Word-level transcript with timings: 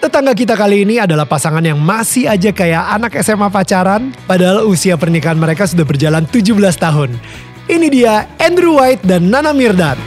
Tetangga 0.00 0.32
kita 0.32 0.56
kali 0.56 0.88
ini 0.88 0.96
adalah 0.96 1.28
pasangan 1.28 1.60
yang 1.60 1.76
masih 1.76 2.24
aja 2.24 2.48
kayak 2.56 2.96
anak 2.96 3.20
SMA 3.20 3.52
pacaran, 3.52 4.16
padahal 4.24 4.64
usia 4.64 4.96
pernikahan 4.96 5.36
mereka 5.36 5.68
sudah 5.68 5.84
berjalan 5.84 6.24
17 6.24 6.56
tahun. 6.56 7.20
Ini 7.68 7.86
dia 7.92 8.24
Andrew 8.40 8.80
White 8.80 9.04
dan 9.04 9.28
Nana 9.28 9.52
Mirdad. 9.52 10.00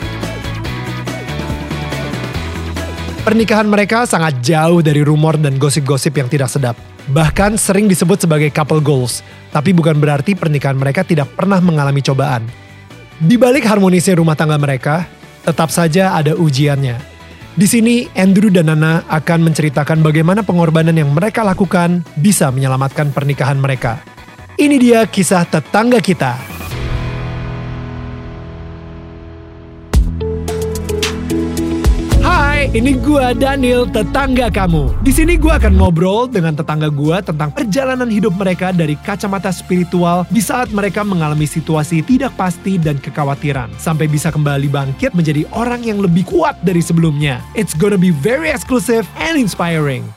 Pernikahan 3.22 3.70
mereka 3.70 4.10
sangat 4.10 4.42
jauh 4.42 4.82
dari 4.82 5.06
rumor 5.06 5.38
dan 5.38 5.62
gosip-gosip 5.62 6.18
yang 6.18 6.26
tidak 6.26 6.50
sedap. 6.50 6.74
Bahkan 7.14 7.62
sering 7.62 7.86
disebut 7.86 8.26
sebagai 8.26 8.50
couple 8.50 8.82
goals, 8.82 9.22
tapi 9.54 9.78
bukan 9.78 10.02
berarti 10.02 10.34
pernikahan 10.34 10.74
mereka 10.74 11.06
tidak 11.06 11.30
pernah 11.38 11.62
mengalami 11.62 12.02
cobaan. 12.02 12.50
Di 13.22 13.38
balik 13.38 13.70
harmonisnya 13.70 14.18
rumah 14.18 14.34
tangga 14.34 14.58
mereka, 14.58 15.06
tetap 15.46 15.70
saja 15.70 16.18
ada 16.18 16.34
ujiannya. 16.34 17.13
Di 17.54 17.70
sini, 17.70 18.10
Andrew 18.18 18.50
dan 18.50 18.66
Nana 18.66 19.06
akan 19.06 19.46
menceritakan 19.46 20.02
bagaimana 20.02 20.42
pengorbanan 20.42 20.98
yang 20.98 21.14
mereka 21.14 21.46
lakukan 21.46 22.02
bisa 22.18 22.50
menyelamatkan 22.50 23.14
pernikahan 23.14 23.62
mereka. 23.62 24.02
Ini 24.58 24.82
dia 24.82 25.06
kisah 25.06 25.46
tetangga 25.46 26.02
kita. 26.02 26.34
Ini 32.72 32.96
gua 33.04 33.36
Daniel, 33.36 33.84
tetangga 33.84 34.48
kamu. 34.48 35.04
Di 35.04 35.12
sini 35.12 35.36
gua 35.36 35.60
akan 35.60 35.76
ngobrol 35.76 36.32
dengan 36.32 36.56
tetangga 36.56 36.88
gua 36.88 37.20
tentang 37.20 37.52
perjalanan 37.52 38.08
hidup 38.08 38.32
mereka 38.40 38.72
dari 38.72 38.96
kacamata 38.96 39.52
spiritual 39.52 40.24
di 40.32 40.40
saat 40.40 40.72
mereka 40.72 41.04
mengalami 41.04 41.44
situasi 41.44 42.00
tidak 42.08 42.32
pasti 42.40 42.80
dan 42.80 42.96
kekhawatiran 43.04 43.68
sampai 43.76 44.08
bisa 44.08 44.32
kembali 44.32 44.72
bangkit 44.72 45.12
menjadi 45.12 45.44
orang 45.52 45.84
yang 45.84 46.00
lebih 46.00 46.24
kuat 46.24 46.56
dari 46.64 46.80
sebelumnya. 46.80 47.44
It's 47.52 47.76
gonna 47.76 48.00
be 48.00 48.16
very 48.16 48.48
exclusive 48.48 49.04
and 49.20 49.36
inspiring. 49.36 50.08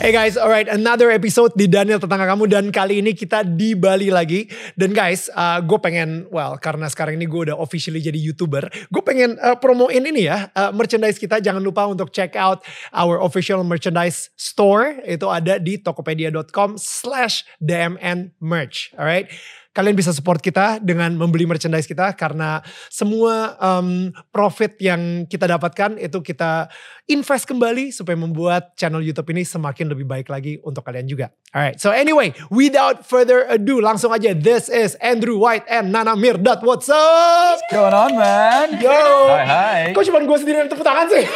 Hey 0.00 0.16
guys, 0.16 0.40
alright, 0.40 0.64
another 0.64 1.12
episode 1.12 1.52
di 1.52 1.68
Daniel 1.68 2.00
Tetangga 2.00 2.24
Kamu 2.24 2.48
dan 2.48 2.72
kali 2.72 3.04
ini 3.04 3.12
kita 3.12 3.44
di 3.44 3.76
Bali 3.76 4.08
lagi. 4.08 4.48
Dan 4.72 4.96
guys, 4.96 5.28
uh, 5.36 5.60
gue 5.60 5.76
pengen, 5.76 6.24
well 6.32 6.56
karena 6.56 6.88
sekarang 6.88 7.20
ini 7.20 7.28
gue 7.28 7.52
udah 7.52 7.56
officially 7.60 8.00
jadi 8.00 8.16
YouTuber, 8.16 8.88
gue 8.88 9.02
pengen 9.04 9.36
uh, 9.44 9.60
promoin 9.60 10.00
ini 10.00 10.24
ya, 10.24 10.48
uh, 10.56 10.72
merchandise 10.72 11.20
kita. 11.20 11.44
Jangan 11.44 11.60
lupa 11.60 11.84
untuk 11.84 12.16
check 12.16 12.32
out 12.32 12.64
our 12.96 13.20
official 13.20 13.60
merchandise 13.60 14.32
store. 14.40 15.04
Itu 15.04 15.28
ada 15.28 15.60
di 15.60 15.76
tokopedia.com 15.76 16.80
slash 16.80 17.44
DMN 17.60 18.40
merch, 18.40 18.96
alright. 18.96 19.28
Kalian 19.70 19.94
bisa 19.94 20.10
support 20.10 20.42
kita 20.42 20.82
dengan 20.82 21.14
membeli 21.14 21.46
merchandise 21.46 21.86
kita 21.86 22.10
karena 22.18 22.58
semua 22.90 23.54
um, 23.62 24.10
profit 24.34 24.74
yang 24.82 25.30
kita 25.30 25.46
dapatkan 25.46 25.94
itu 25.94 26.18
kita 26.26 26.66
invest 27.06 27.46
kembali 27.46 27.94
supaya 27.94 28.18
membuat 28.18 28.74
channel 28.74 28.98
YouTube 28.98 29.30
ini 29.30 29.46
semakin 29.46 29.94
lebih 29.94 30.10
baik 30.10 30.26
lagi 30.26 30.58
untuk 30.66 30.82
kalian 30.82 31.06
juga. 31.06 31.30
Alright, 31.54 31.78
so 31.78 31.94
anyway, 31.94 32.34
without 32.50 33.06
further 33.06 33.46
ado, 33.46 33.78
langsung 33.78 34.10
aja. 34.10 34.34
This 34.34 34.66
is 34.66 34.98
Andrew 34.98 35.38
White 35.38 35.70
and 35.70 35.94
Nana 35.94 36.18
Mirdad. 36.18 36.66
What's 36.66 36.90
up? 36.90 37.62
What's 37.62 37.70
going 37.70 37.94
on, 37.94 38.18
man? 38.18 38.74
Yo. 38.74 38.90
Hai, 39.30 39.46
hai. 39.46 39.80
Kok 39.94 40.02
cuma 40.02 40.18
gue 40.18 40.38
sendiri 40.42 40.66
yang 40.66 40.70
tepuk 40.70 40.82
tangan 40.82 41.06
sih? 41.06 41.22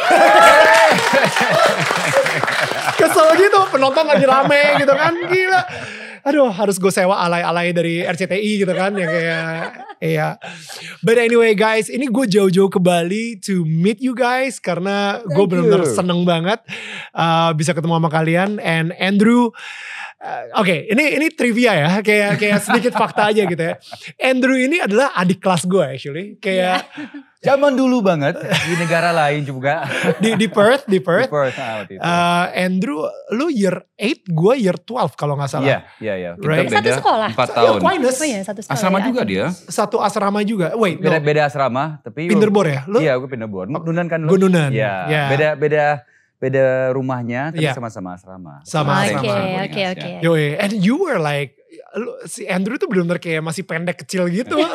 Kesel 2.99 3.31
gitu, 3.39 3.59
penonton 3.71 4.03
lagi 4.03 4.27
rame 4.27 4.83
gitu 4.83 4.91
kan. 4.91 5.15
Gila. 5.23 5.61
Aduh, 6.25 6.49
harus 6.49 6.81
gue 6.81 6.89
sewa 6.89 7.21
alay-alay 7.21 7.69
dari 7.69 8.01
RCTI 8.01 8.65
gitu 8.65 8.73
kan. 8.73 8.97
Yang 8.97 9.11
kayak, 9.13 9.61
iya. 10.01 10.41
But 11.05 11.21
anyway 11.21 11.53
guys, 11.53 11.85
ini 11.85 12.09
gue 12.09 12.25
jauh-jauh 12.25 12.73
ke 12.73 12.81
Bali 12.81 13.37
to 13.45 13.61
meet 13.61 14.01
you 14.01 14.17
guys. 14.17 14.57
Karena 14.57 15.21
gue 15.21 15.45
you. 15.45 15.85
seneng 15.85 16.25
banget 16.25 16.65
uh, 17.13 17.53
bisa 17.53 17.77
ketemu 17.77 18.01
sama 18.01 18.09
kalian. 18.09 18.57
And 18.57 18.89
Andrew, 18.97 19.53
Uh, 20.25 20.57
Oke, 20.57 20.89
ini 20.89 21.21
ini 21.21 21.29
trivia 21.29 21.77
ya, 21.77 21.91
kayak 22.01 22.41
kayak 22.41 22.57
sedikit 22.57 22.97
fakta 22.97 23.29
aja 23.29 23.45
gitu 23.45 23.61
ya. 23.61 23.77
Andrew 24.17 24.57
ini 24.57 24.81
adalah 24.81 25.13
adik 25.13 25.37
kelas 25.37 25.69
gue 25.69 25.85
actually, 25.85 26.25
kayak 26.41 26.89
Zaman 27.45 27.77
dulu 27.77 28.01
banget 28.01 28.41
di 28.41 28.73
negara 28.73 29.13
lain 29.13 29.45
juga. 29.45 29.85
di 30.17 30.33
di 30.33 30.49
Perth, 30.49 30.89
di 30.89 30.97
Di 30.97 31.05
Perth. 31.05 31.29
Perth, 31.29 31.53
ah, 31.61 31.73
waktu 31.77 31.93
itu. 31.93 32.01
Uh, 32.01 32.45
Andrew, 32.57 33.05
lu 33.37 33.53
year 33.53 33.85
8, 34.01 34.25
gue 34.25 34.53
year 34.57 34.77
12 34.81 35.13
kalau 35.13 35.37
nggak 35.37 35.51
salah. 35.53 35.67
Iya, 35.69 35.79
iya, 36.01 36.13
iya. 36.17 36.31
Kita 36.33 36.49
Right. 36.49 36.65
beda 36.65 36.81
Satu 36.81 36.99
sekolah? 37.05 37.29
Empat 37.29 37.49
Ya, 37.49 37.53
tahun. 37.53 37.77
Aquinas. 37.77 38.15
Oh 38.17 38.25
iya 38.25 38.39
satu 38.41 38.59
sekolah. 38.65 38.73
Asrama 38.81 38.97
ya, 38.97 39.05
juga 39.05 39.21
dia. 39.21 39.45
Satu 39.53 39.97
asrama 40.01 40.39
juga. 40.41 40.67
Wait, 40.73 40.97
no. 40.97 41.05
Beda 41.05 41.19
beda 41.21 41.41
asrama, 41.45 42.01
tapi 42.01 42.25
Pinderbor 42.25 42.65
ya? 42.65 42.81
Lu? 42.89 42.97
Iya, 42.97 43.13
gue 43.21 43.29
Pinderbor. 43.29 43.69
Nunan 43.69 44.07
kan 44.09 44.25
lu? 44.25 44.29
Gue 44.33 44.41
Nunan. 44.41 44.73
Iya. 44.73 44.93
Iya. 45.05 45.23
Beda 45.29 45.49
beda 45.53 45.85
beda 46.35 46.91
rumahnya, 46.91 47.49
tapi 47.55 47.63
Iya. 47.63 47.73
sama-sama 47.73 48.13
asrama. 48.13 48.59
Sama 48.63 49.07
Oke, 49.07 49.23
asrama. 49.23 49.63
oke, 49.65 49.81
oke. 49.95 50.09
Yoi, 50.21 50.45
and 50.59 50.71
you 50.75 50.99
were 50.99 51.17
like, 51.17 51.55
si 52.27 52.43
Andrew 52.45 52.75
tuh 52.75 52.87
benar-benar 52.87 53.19
kayak 53.19 53.41
masih 53.41 53.63
pendek 53.63 54.03
kecil 54.03 54.27
gitu. 54.27 54.55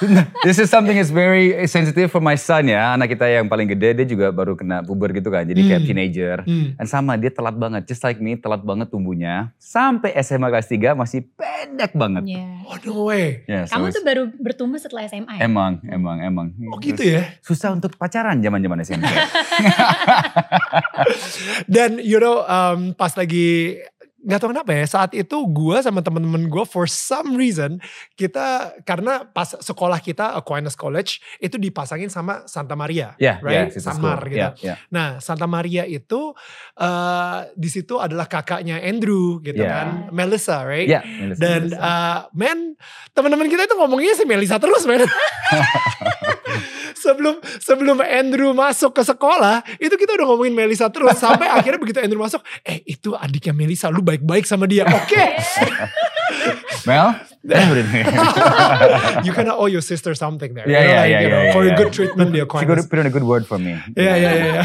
This 0.46 0.56
is 0.56 0.68
something 0.68 0.96
is 0.96 1.08
very 1.08 1.52
sensitive 1.66 2.08
for 2.08 2.18
my 2.18 2.34
son 2.34 2.66
ya. 2.66 2.94
Anak 2.94 3.12
kita 3.12 3.28
yang 3.28 3.46
paling 3.46 3.68
gede 3.68 3.92
dia 3.94 4.06
juga 4.06 4.30
baru 4.30 4.54
kena 4.54 4.80
puber 4.80 5.12
gitu 5.12 5.28
kan. 5.28 5.44
Jadi 5.44 5.60
kayak 5.62 5.80
Hmm. 5.80 5.88
teenager. 5.88 6.36
Hmm. 6.42 6.66
Dan 6.76 6.86
sama 6.86 7.14
dia 7.14 7.28
telat 7.28 7.54
banget, 7.54 7.84
just 7.84 8.00
like 8.00 8.18
me, 8.18 8.34
telat 8.34 8.60
banget 8.60 8.88
tumbuhnya. 8.88 9.52
Sampai 9.56 10.16
SMA 10.18 10.48
kelas 10.48 10.66
3 10.66 10.92
masih 10.94 11.28
pendek 11.34 11.92
banget. 11.92 12.22
Iya. 12.26 12.44
Oh 12.64 12.76
no 12.80 12.94
way. 13.06 13.44
So 13.66 13.76
Kamu 13.76 13.84
tuh 13.90 14.02
baru 14.02 14.22
bertumbuh 14.32 14.78
setelah 14.78 15.04
SMA 15.04 15.36
ya? 15.36 15.44
Emang, 15.44 15.82
emang, 15.84 16.16
emang. 16.20 16.46
Oh 16.70 16.78
gitu 16.78 17.02
ya. 17.02 17.36
Susah 17.40 17.70
untuk 17.70 17.94
pacaran 17.94 18.40
zaman-zaman 18.40 18.80
SMP. 18.80 19.04
Dan 21.66 21.98
you 22.00 22.18
know, 22.18 22.42
um, 22.44 22.92
pas 22.94 23.12
lagi 23.14 23.80
nggak 24.20 24.36
tahu 24.36 24.50
kenapa 24.50 24.70
ya 24.70 24.84
saat 24.84 25.12
itu 25.12 25.32
gue 25.32 25.76
sama 25.80 25.98
temen-temen 25.98 26.44
gue 26.46 26.64
for 26.64 26.84
some 26.84 27.34
reason 27.34 27.80
kita 28.14 28.76
karena 28.82 29.24
pas 29.24 29.48
sekolah 29.50 29.96
kita 29.98 30.36
Aquinas 30.36 30.74
College 30.74 31.18
itu 31.38 31.56
dipasangin 31.56 32.06
sama 32.06 32.44
Santa 32.44 32.72
Maria 32.74 33.16
Ya, 33.16 33.40
right 33.40 33.72
sister 33.72 33.90
Samar 33.90 34.20
school. 34.20 34.30
gitu 34.30 34.40
Ya, 34.40 34.48
ya. 34.60 34.74
nah 34.88 35.08
Santa 35.18 35.44
Maria 35.44 35.82
itu 35.82 36.36
eh 36.76 37.38
di 37.54 37.68
situ 37.68 37.96
adalah 37.96 38.24
kakaknya 38.24 38.76
Andrew 38.78 39.40
gitu 39.40 39.56
Ya. 39.56 39.72
kan 39.82 39.88
Melissa 40.10 40.62
right 40.62 40.84
Ya, 40.86 41.00
dan 41.34 41.72
uh, 41.72 42.28
men 42.30 42.76
teman-teman 43.10 43.48
kita 43.48 43.64
itu 43.64 43.74
ngomongnya 43.74 44.12
si 44.12 44.24
Melisa 44.24 44.56
terus 44.56 44.84
men 44.84 45.00
sebelum 47.00 47.40
sebelum 47.58 47.98
Andrew 48.04 48.52
masuk 48.52 48.92
ke 48.92 49.02
sekolah 49.02 49.64
itu 49.80 49.96
kita 49.96 50.20
udah 50.20 50.26
ngomongin 50.28 50.52
Melisa 50.52 50.92
terus 50.92 51.16
sampai 51.16 51.48
akhirnya 51.56 51.80
begitu 51.80 52.04
Andrew 52.04 52.20
masuk 52.20 52.44
eh 52.60 52.84
itu 52.84 53.16
adiknya 53.16 53.56
Melisa 53.56 53.88
lu 53.88 54.04
baik-baik 54.04 54.44
sama 54.44 54.68
dia 54.68 54.84
oke 54.84 55.24
Mel? 56.88 57.12
you 59.24 59.32
kinda 59.32 59.56
owe 59.56 59.64
your 59.64 59.80
sister 59.80 60.12
something 60.12 60.52
there 60.52 60.68
Yeah, 60.68 60.80
You 60.80 60.84
know, 60.84 60.92
yeah, 60.92 61.00
like, 61.00 61.10
yeah, 61.10 61.20
you 61.20 61.30
know, 61.32 61.42
yeah, 61.42 61.52
for 61.56 61.64
yeah. 61.64 61.72
a 61.72 61.76
good 61.80 61.92
treatment 61.92 62.36
dia 62.36 62.44
She 62.44 62.68
could 62.68 62.84
put 62.84 62.98
in 63.00 63.08
a 63.08 63.12
good 63.12 63.24
word 63.24 63.48
for 63.48 63.56
me. 63.56 63.80
Ya 63.96 64.12
ya 64.16 64.30
ya. 64.36 64.44
ya. 64.60 64.64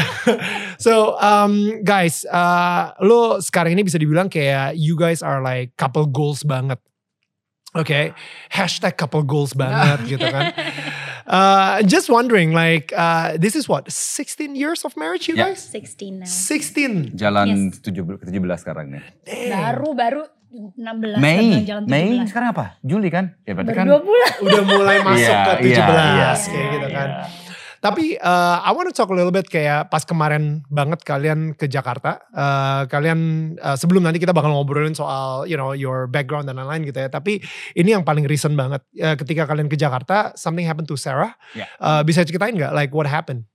So 0.76 1.16
um, 1.16 1.80
guys, 1.80 2.28
uh, 2.28 2.92
lo 3.00 3.40
sekarang 3.40 3.80
ini 3.80 3.82
bisa 3.88 3.96
dibilang 3.96 4.28
kayak 4.28 4.76
you 4.76 4.92
guys 4.92 5.24
are 5.24 5.40
like 5.40 5.72
couple 5.80 6.04
goals 6.04 6.44
banget. 6.44 6.76
Oke, 7.76 8.16
hashtag 8.48 8.96
couple 8.96 9.20
goals 9.24 9.52
banget 9.52 10.16
gitu 10.16 10.24
kan. 10.24 10.52
Uh, 11.26 11.82
just 11.82 12.06
wondering, 12.06 12.54
like, 12.54 12.94
uh, 12.94 13.34
this 13.36 13.54
is 13.54 13.66
what 13.66 13.90
16 13.90 14.54
years 14.54 14.86
of 14.86 14.94
marriage, 14.94 15.26
you 15.26 15.34
Yeah. 15.34 15.50
guys? 15.50 15.58
16 15.60 16.22
now. 16.22 16.30
16. 16.30 17.18
Jalan 17.18 17.74
Yes. 17.74 17.82
17 17.82 18.14
ke 18.16 18.24
17 18.24 18.56
sekarang 18.56 18.94
nih. 18.94 19.02
Baru 19.50 19.90
baru 19.92 20.22
16 20.54 21.18
Mei, 21.18 21.66
jalan 21.66 21.84
17. 21.84 21.90
Mei 21.90 22.08
sekarang 22.24 22.48
apa? 22.54 22.66
Juli 22.80 23.10
kan? 23.10 23.34
Ya 23.42 23.52
berarti 23.52 23.74
Baru 23.74 23.76
kan. 23.76 23.86
dua 23.90 24.00
bulan. 24.00 24.30
Udah 24.40 24.62
mulai 24.64 24.96
masuk 25.02 25.18
Iya, 25.26 25.42
ke 25.42 25.52
17 25.60 25.66
iya, 25.66 25.86
iya, 26.14 26.30
kayak 26.38 26.66
gitu 26.70 26.88
kan. 26.88 27.08
iya. 27.10 27.45
Tapi 27.86 28.18
uh, 28.18 28.58
I 28.66 28.74
want 28.74 28.90
to 28.90 28.94
talk 28.94 29.14
a 29.14 29.16
little 29.16 29.30
bit 29.30 29.46
kayak 29.46 29.94
pas 29.94 30.02
kemarin 30.02 30.66
banget 30.66 31.06
kalian 31.06 31.54
ke 31.54 31.70
Jakarta. 31.70 32.18
Uh, 32.34 32.82
kalian 32.90 33.54
uh, 33.62 33.78
sebelum 33.78 34.02
nanti 34.02 34.18
kita 34.18 34.34
bakal 34.34 34.50
ngobrolin 34.50 34.98
soal 34.98 35.46
you 35.46 35.54
know 35.54 35.70
your 35.70 36.10
background 36.10 36.50
dan 36.50 36.58
lain-lain 36.58 36.82
gitu 36.90 36.98
ya. 36.98 37.06
Tapi 37.06 37.38
ini 37.78 37.94
yang 37.94 38.02
paling 38.02 38.26
recent 38.26 38.58
banget. 38.58 38.82
Uh, 38.98 39.14
ketika 39.14 39.46
kalian 39.46 39.70
ke 39.70 39.78
Jakarta, 39.78 40.34
something 40.34 40.66
happened 40.66 40.90
to 40.90 40.98
Sarah. 40.98 41.38
Ya. 41.54 41.70
Uh, 41.78 42.02
bisa 42.02 42.26
ceritain 42.26 42.58
nggak 42.58 42.74
like 42.74 42.90
what 42.90 43.06
happened? 43.06 43.46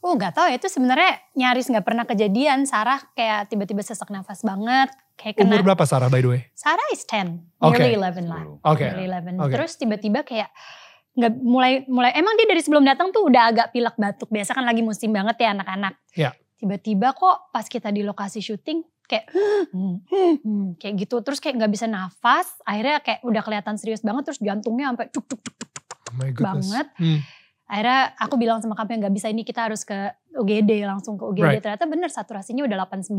Oh 0.00 0.16
nggak 0.16 0.32
tahu 0.32 0.48
ya 0.48 0.56
itu 0.56 0.68
sebenarnya 0.68 1.20
nyaris 1.36 1.68
nggak 1.68 1.84
pernah 1.84 2.04
kejadian. 2.04 2.68
Sarah 2.68 3.00
kayak 3.16 3.48
tiba-tiba 3.48 3.80
sesak 3.80 4.12
nafas 4.12 4.44
banget. 4.44 4.92
Kayak 5.16 5.40
kena. 5.40 5.56
Umur 5.56 5.72
berapa 5.72 5.84
Sarah 5.84 6.08
by 6.08 6.24
the 6.24 6.30
way? 6.32 6.40
Sarah 6.56 6.84
is 6.92 7.04
10, 7.04 7.60
Oke. 7.60 7.76
nearly 7.76 7.96
11 7.96 8.24
lah. 8.28 8.42
Oke. 8.64 8.88
Nearly 8.88 9.08
11. 9.36 9.36
Oke. 9.44 9.52
Terus 9.52 9.72
tiba-tiba 9.76 10.24
kayak 10.24 10.48
nggak 11.10 11.32
mulai 11.42 11.82
mulai 11.90 12.14
emang 12.14 12.38
dia 12.38 12.46
dari 12.46 12.62
sebelum 12.62 12.86
datang 12.86 13.10
tuh 13.10 13.26
udah 13.26 13.50
agak 13.50 13.66
pilek 13.74 13.98
batuk 13.98 14.30
biasa 14.30 14.54
kan 14.54 14.62
lagi 14.62 14.80
musim 14.80 15.10
banget 15.10 15.36
ya 15.42 15.52
anak-anak. 15.52 15.94
Ya. 16.14 16.30
Tiba-tiba 16.56 17.16
kok 17.16 17.50
pas 17.50 17.66
kita 17.66 17.90
di 17.90 18.04
lokasi 18.06 18.38
syuting 18.38 18.84
kayak 19.10 19.26
kayak 20.78 20.94
gitu 21.02 21.18
terus 21.26 21.42
kayak 21.42 21.58
nggak 21.58 21.72
bisa 21.74 21.90
nafas 21.90 22.46
akhirnya 22.62 23.02
kayak 23.02 23.26
udah 23.26 23.42
kelihatan 23.42 23.74
serius 23.74 24.06
banget 24.06 24.30
terus 24.30 24.38
jantungnya 24.38 24.94
sampai 24.94 25.10
cuk 25.10 25.24
cuk 25.26 25.40
cuk 25.42 25.54
cuk 25.58 25.70
goodness. 26.14 26.38
banget. 26.46 26.86
Hmm. 26.94 27.18
akhirnya 27.66 28.00
aku 28.22 28.34
bilang 28.38 28.62
sama 28.62 28.78
kamu 28.78 28.90
yang 28.94 29.00
nggak 29.10 29.16
bisa 29.18 29.26
ini 29.26 29.42
kita 29.42 29.66
harus 29.66 29.82
ke 29.82 30.14
UGD 30.38 30.86
langsung 30.86 31.18
ke 31.18 31.26
UGD 31.26 31.42
Right. 31.42 31.58
ternyata 31.58 31.90
bener 31.90 32.10
saturasinya 32.14 32.62
udah 32.62 32.86
89 32.86 33.18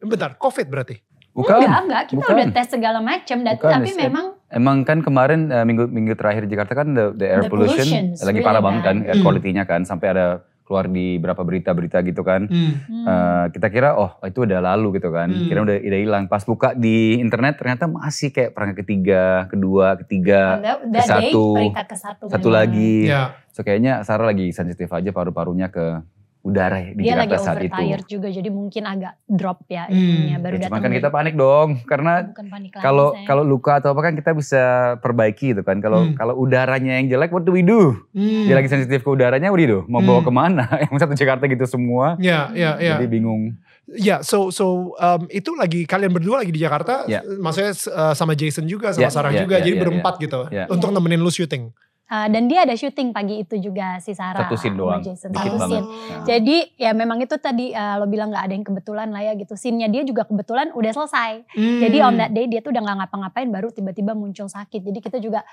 Bentar, 0.00 0.40
COVID 0.40 0.66
berarti? 0.72 0.96
Bukan. 1.30 1.62
enggak 1.62 1.80
enggak 1.84 2.02
kita 2.06 2.16
bukan. 2.20 2.34
udah 2.34 2.48
tes 2.50 2.66
segala 2.68 2.98
macam 2.98 3.36
dan 3.40 3.54
Bukan, 3.54 3.70
tapi 3.70 3.88
it's- 3.88 4.00
memang 4.00 4.26
Emang 4.50 4.82
kan 4.82 4.98
kemarin 4.98 5.46
eh, 5.46 5.62
minggu 5.62 5.86
minggu 5.86 6.18
terakhir 6.18 6.42
di 6.42 6.50
Jakarta 6.50 6.74
kan 6.74 6.90
the, 6.90 7.14
the 7.14 7.22
air 7.22 7.46
The 7.46 7.48
pollution 7.48 7.86
lagi 8.18 8.18
really 8.18 8.42
parah 8.42 8.58
banget 8.58 8.82
kan 8.82 8.96
air 9.00 9.14
Hmm. 9.14 9.22
quality-nya 9.22 9.62
kan 9.62 9.86
sampai 9.86 10.10
ada 10.10 10.26
keluar 10.66 10.86
di 10.86 11.18
berapa 11.18 11.38
berita-berita 11.38 11.98
gitu 12.00 12.22
kan. 12.22 12.46
Hmm. 12.46 12.72
hmm, 12.80 13.04
Eh, 13.04 13.44
kita 13.54 13.70
kira 13.70 13.94
oh 13.94 14.18
itu 14.22 14.42
udah 14.42 14.58
lalu 14.60 14.98
gitu 14.98 15.10
kan. 15.10 15.26
Hmm. 15.26 15.46
Kira 15.46 15.62
udah 15.62 15.76
udah 15.78 15.98
hilang. 15.98 16.24
Pas 16.26 16.42
buka 16.42 16.74
di 16.74 17.14
internet 17.16 17.58
ternyata 17.58 17.86
masih 17.86 18.30
kayak 18.30 18.50
perangkat 18.50 18.82
ketiga, 18.82 19.46
kedua, 19.46 19.98
ketiga, 19.98 20.58
ke 20.84 21.02
satu, 21.04 21.54
peringkat 21.54 21.86
ke 21.86 21.96
satu 22.26 22.48
lagi. 22.48 23.06
Ya. 23.06 23.38
So 23.50 23.62
kayaknya 23.62 24.02
Sarah 24.02 24.26
lagi 24.26 24.50
sensitif 24.50 24.90
aja 24.90 25.10
paru-parunya 25.10 25.70
ke 25.70 26.02
udara 26.40 26.80
di 26.80 26.96
dia 26.98 27.14
Jakarta 27.14 27.20
lagi 27.22 27.36
saat 27.38 27.56
itu. 27.58 27.68
overtired 27.68 28.06
juga 28.06 28.28
jadi 28.28 28.48
mungkin 28.48 28.82
agak 28.82 29.12
drop 29.26 29.60
ya 29.66 29.84
Hmm. 29.84 29.92
ininya 29.92 30.38
baru 30.38 30.54
Ya, 30.54 30.60
datang 30.62 30.72
cuman 30.72 30.80
kan 30.80 30.92
kita 30.96 31.08
panik 31.10 31.34
dong 31.34 31.68
karena 31.84 32.12
bukan 32.26 32.46
panik 32.48 32.70
lagi, 32.72 32.82
kalau 32.82 33.08
kalau 33.22 33.42
luka 33.42 33.72
atau 33.76 33.88
apa 33.92 34.00
kan 34.00 34.14
kita 34.14 34.30
bisa 34.32 34.62
perbaiki 34.98 35.52
gitu 35.52 35.60
kan. 35.60 35.78
Kalau 35.78 36.00
Hmm. 36.02 36.16
kalau 36.16 36.34
udaranya 36.34 36.96
yang 36.96 37.08
jelek 37.08 37.28
what 37.28 37.44
do 37.44 37.52
we 37.52 37.60
do? 37.60 37.92
Hmm. 38.10 38.46
Dia 38.46 38.56
lagi 38.56 38.66
sensitif 38.66 39.00
ke 39.00 39.10
udaranya 39.10 39.48
what 39.48 39.58
do 39.58 39.68
do? 39.68 39.80
Mau 39.84 40.00
bawa 40.00 40.18
Hmm. 40.18 40.26
ke 40.26 40.32
mana? 40.32 40.64
Yang 40.88 40.98
satu 40.98 41.14
Jakarta 41.14 41.44
gitu 41.44 41.64
semua. 41.64 42.16
Ya, 42.16 42.48
ya, 42.50 42.76
ya. 42.76 42.96
Jadi 42.96 43.06
bingung. 43.06 43.60
Ya, 43.90 44.22
so 44.22 44.48
so 44.48 44.94
um, 44.96 45.26
itu 45.28 45.50
lagi 45.52 45.82
kalian 45.82 46.08
berdua 46.10 46.40
lagi 46.40 46.50
di 46.50 46.58
Jakarta, 46.58 47.04
Ya. 47.04 47.20
maksudnya 47.20 47.74
uh, 47.90 48.14
sama 48.14 48.32
Jason 48.32 48.64
juga, 48.64 48.94
sama 48.94 49.02
Ya, 49.02 49.10
Sarah 49.10 49.28
ya, 49.28 49.42
juga, 49.42 49.58
ya, 49.58 49.66
jadi 49.66 49.76
ya, 49.76 49.80
berempat 49.82 50.14
gitu 50.16 50.40
Ya. 50.48 50.64
untuk 50.66 50.88
nemenin 50.88 51.18
lu 51.18 51.28
syuting. 51.28 51.74
Uh, 52.10 52.26
dan 52.26 52.50
dia 52.50 52.66
ada 52.66 52.74
syuting 52.74 53.14
pagi 53.14 53.38
itu 53.38 53.54
juga 53.56 53.96
si 53.98 54.10
Sarah 54.12 54.42
Satu 54.42 54.58
scene 54.58 54.74
sama 54.74 54.82
doang. 54.82 55.00
Jason 55.00 55.30
Dikit 55.30 55.46
satu 55.46 55.56
banget. 55.56 55.70
scene. 55.70 55.86
Nah. 55.86 56.24
Jadi 56.26 56.56
ya 56.74 56.90
memang 56.90 57.18
itu 57.20 57.36
tadi 57.38 57.70
uh, 57.70 57.94
lo 57.96 58.06
bilang 58.06 58.28
nggak 58.28 58.44
ada 58.44 58.52
yang 58.52 58.66
kebetulan 58.66 59.08
lah 59.08 59.22
ya 59.22 59.32
gitu. 59.32 59.54
Scene-nya 59.54 59.86
dia 59.86 60.02
juga 60.02 60.26
kebetulan 60.26 60.74
udah 60.74 60.90
selesai. 60.90 61.46
Jadi 61.54 61.96
Hmm. 61.96 62.08
on 62.08 62.14
that 62.18 62.30
day 62.30 62.44
dia 62.44 62.58
tuh 62.58 62.74
udah 62.74 62.82
nggak 62.82 62.96
ngapa-ngapain 63.00 63.46
baru 63.46 63.70
tiba-tiba 63.70 64.12
muncul 64.12 64.44
sakit. 64.44 64.82
Jadi 64.82 64.98
kita 64.98 65.16
juga 65.16 65.46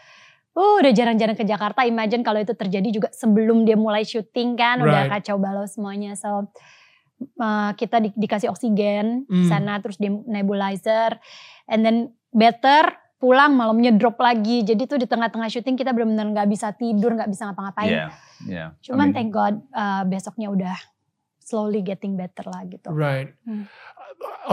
uh, 0.51 0.81
udah 0.81 0.89
jarang-jarang 0.89 1.38
ke 1.38 1.45
Jakarta. 1.45 1.86
Imagine 1.86 2.25
kalau 2.25 2.42
itu 2.42 2.51
terjadi 2.51 2.89
juga 2.89 3.09
sebelum 3.12 3.62
dia 3.62 3.77
mulai 3.77 4.01
syuting 4.01 4.57
kan 4.57 4.81
udah 4.81 5.06
Right. 5.06 5.13
kacau 5.13 5.38
balau 5.38 5.63
semuanya. 5.63 6.18
So 6.18 6.50
uh, 7.38 7.71
kita 7.74 7.98
di- 8.00 8.18
dikasih 8.18 8.50
oksigen 8.50 9.25
Hmm. 9.25 9.36
di 9.36 9.45
sana 9.45 9.77
terus 9.77 9.98
di 9.98 10.09
nebulizer 10.09 11.21
and 11.65 11.81
then 11.81 11.98
better 12.30 12.98
pulang 13.18 13.58
malamnya 13.58 13.94
drop 13.94 14.22
lagi. 14.22 14.62
Jadi 14.62 14.86
tuh 14.86 15.02
di 15.02 15.10
tengah-tengah 15.10 15.50
syuting 15.50 15.74
kita 15.78 15.94
benar-benar 15.94 16.28
nggak 16.34 16.50
bisa 16.50 16.69
tidur, 16.74 17.18
nggak 17.18 17.30
bisa 17.30 17.50
ngapa-ngapain. 17.50 17.90
Iya, 17.90 18.08
iya. 18.46 18.66
Cuman 18.86 19.10
I 19.10 19.10
mean, 19.10 19.16
thank 19.18 19.30
God 19.34 19.56
uh, 19.74 20.06
besoknya 20.06 20.54
udah 20.54 20.78
slowly 21.42 21.81
getting 21.81 22.14
better 22.14 22.46
lah 22.46 22.62
gitu. 22.69 22.90
Right. 22.94 23.34
Hmm. 23.44 23.66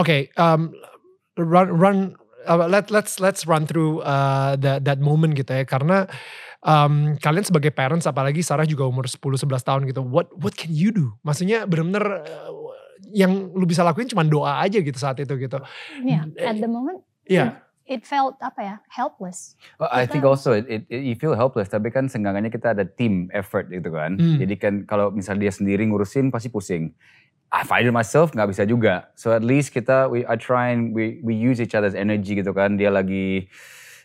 Okay. 0.01 0.33
Um, 0.35 0.73
run 1.37 1.69
run. 1.69 1.97
Uh, 2.45 2.69
let 2.69 2.93
let's 2.93 3.17
let's 3.17 3.49
run 3.49 3.65
through 3.65 4.05
uh, 4.05 4.53
that 4.61 4.85
that 4.85 5.01
moment 5.01 5.33
gitu 5.33 5.49
ya 5.49 5.65
karena 5.65 6.05
um, 6.61 7.17
kalian 7.17 7.41
sebagai 7.41 7.73
parents 7.73 8.05
apalagi 8.05 8.45
Sarah 8.45 8.69
juga 8.69 8.85
umur 8.85 9.09
10 9.09 9.17
11 9.17 9.49
tahun 9.65 9.81
gitu. 9.89 10.05
What 10.05 10.29
what 10.37 10.53
can 10.53 10.69
you 10.69 10.93
do? 10.93 11.17
Maksudnya 11.25 11.65
benar-benar 11.65 12.21
uh, 12.21 12.53
yang 13.13 13.49
lu 13.53 13.65
bisa 13.65 13.81
lakuin 13.81 14.09
cuma 14.09 14.21
doa 14.25 14.61
aja 14.61 14.77
gitu 14.77 14.97
saat 14.97 15.17
itu 15.21 15.33
gitu. 15.41 15.57
Yeah, 16.05 16.29
at 16.37 16.61
the 16.61 16.69
moment 16.69 17.01
Iya. 17.25 17.64
It 17.85 18.01
felt 18.03 18.35
apa 18.41 18.61
ya 18.61 18.75
helpless. 18.89 19.53
Well, 19.77 19.89
I 19.93 20.09
think 20.09 20.25
also 20.25 20.57
it, 20.57 20.65
it, 20.65 20.81
it- 20.89 21.05
you 21.05 21.15
feel 21.15 21.37
helpless 21.37 21.69
tapi 21.69 21.93
kan 21.93 22.09
senggangannya 22.09 22.49
kita 22.49 22.73
ada 22.73 22.85
team 22.85 23.29
effort 23.31 23.69
gitu 23.69 23.93
kan. 23.93 24.17
Hmm. 24.17 24.41
Jadi 24.41 24.55
kan 24.57 24.73
kalau 24.89 25.13
misal 25.13 25.37
dia 25.37 25.53
sendiri 25.53 25.85
ngurusin 25.85 26.33
pasti 26.33 26.49
pusing. 26.49 26.91
I 27.53 27.61
find 27.63 27.85
it 27.87 27.93
myself 27.93 28.33
nggak 28.33 28.49
bisa 28.51 28.65
juga. 28.65 29.13
So 29.13 29.31
at 29.31 29.45
least 29.45 29.69
kita 29.71 30.09
we 30.09 30.25
I 30.25 30.35
try 30.35 30.73
and 30.73 30.91
we 30.91 31.21
we 31.21 31.37
use 31.37 31.61
each 31.61 31.77
other's 31.77 31.95
energy 31.95 32.35
gitu 32.35 32.51
kan. 32.51 32.75
Dia 32.75 32.89
lagi 32.89 33.47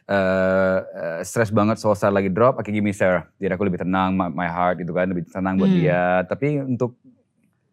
uh, 0.07 0.79
uh, 0.85 1.21
stress 1.25 1.49
banget 1.49 1.81
soal 1.81 1.97
Sarah 1.97 2.21
lagi 2.21 2.29
drop, 2.31 2.61
oke 2.61 2.69
give 2.69 2.85
me 2.85 2.93
Sarah. 2.93 3.27
Jadi 3.41 3.51
aku 3.57 3.65
lebih 3.65 3.81
tenang 3.81 4.13
my, 4.15 4.29
my 4.29 4.47
heart 4.47 4.79
gitu 4.85 4.93
kan, 4.93 5.09
lebih 5.09 5.25
tenang 5.33 5.57
buat 5.57 5.73
Hmm. 5.73 5.81
dia. 5.81 6.03
Tapi 6.29 6.61
untuk 6.63 7.01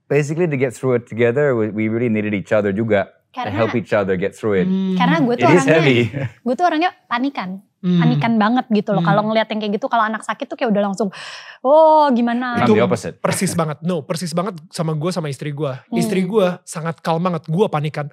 basically 0.08 0.48
to 0.48 0.56
get 0.56 0.72
through 0.72 0.96
it 0.96 1.04
together 1.04 1.52
we, 1.52 1.68
we 1.68 1.92
really 1.92 2.08
needed 2.08 2.32
each 2.32 2.56
other 2.56 2.72
juga 2.72 3.12
Karena 3.38 3.54
help 3.54 3.74
each 3.74 3.94
other 3.94 4.16
get 4.16 4.34
through 4.34 4.58
it. 4.58 4.66
Hmm. 4.66 4.98
karena 4.98 5.22
gue 5.22 5.34
It 5.34 5.40
tuh 5.40 5.48
is 5.48 5.62
orangnya 5.62 5.74
heavy. 5.78 6.00
gue 6.46 6.54
tuh 6.58 6.66
orangnya 6.66 6.92
panikan, 7.06 7.50
Hmm. 7.78 8.02
panikan 8.02 8.34
banget 8.36 8.66
gitu 8.74 8.90
loh. 8.90 9.06
Hmm. 9.06 9.10
Kalau 9.14 9.22
ngeliat 9.24 9.48
yang 9.48 9.60
kayak 9.62 9.74
gitu, 9.78 9.86
kalau 9.86 10.02
anak 10.04 10.26
sakit 10.26 10.50
tuh 10.50 10.58
kayak 10.58 10.74
udah 10.74 10.82
langsung, 10.82 11.14
oh 11.62 12.10
gimana? 12.10 12.58
I'm 12.66 12.74
Itu- 12.74 13.14
persis 13.22 13.54
banget. 13.54 13.78
No, 13.82 14.02
persis 14.02 14.34
banget 14.34 14.58
sama 14.74 14.98
gue 14.98 15.12
sama 15.14 15.30
istri 15.30 15.54
gue. 15.54 15.70
Hmm. 15.70 15.94
Istri 15.94 16.26
gue 16.26 16.58
sangat 16.66 16.98
calm 17.00 17.22
banget. 17.22 17.46
Gue 17.46 17.70
panikan. 17.70 18.10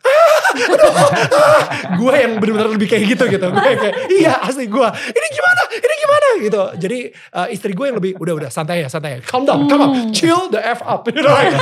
gue 1.98 2.14
yang 2.14 2.38
benar-benar 2.38 2.70
lebih 2.70 2.86
kayak 2.86 3.04
gitu 3.08 3.24
gitu. 3.26 3.46
Gue 3.48 3.62
kayak 3.62 3.94
iya 4.12 4.38
asli 4.40 4.66
gue. 4.66 4.88
Ini 5.10 5.26
gimana? 5.32 5.62
Ini 5.72 5.94
gimana? 5.98 6.26
Gitu. 6.38 6.62
Jadi 6.78 6.98
uh, 7.32 7.48
istri 7.50 7.72
gue 7.72 7.86
yang 7.88 7.96
lebih 7.98 8.12
udah 8.18 8.34
udah 8.36 8.50
santai 8.50 8.84
ya 8.84 8.88
santai 8.88 9.18
ya. 9.18 9.20
Calm 9.24 9.42
down, 9.42 9.66
come 9.66 9.82
on, 9.82 9.90
Hmm. 9.94 10.10
chill 10.12 10.46
the 10.50 10.60
f 10.60 10.80
up. 10.82 11.06
You 11.14 11.22
know, 11.22 11.30
like, 11.30 11.54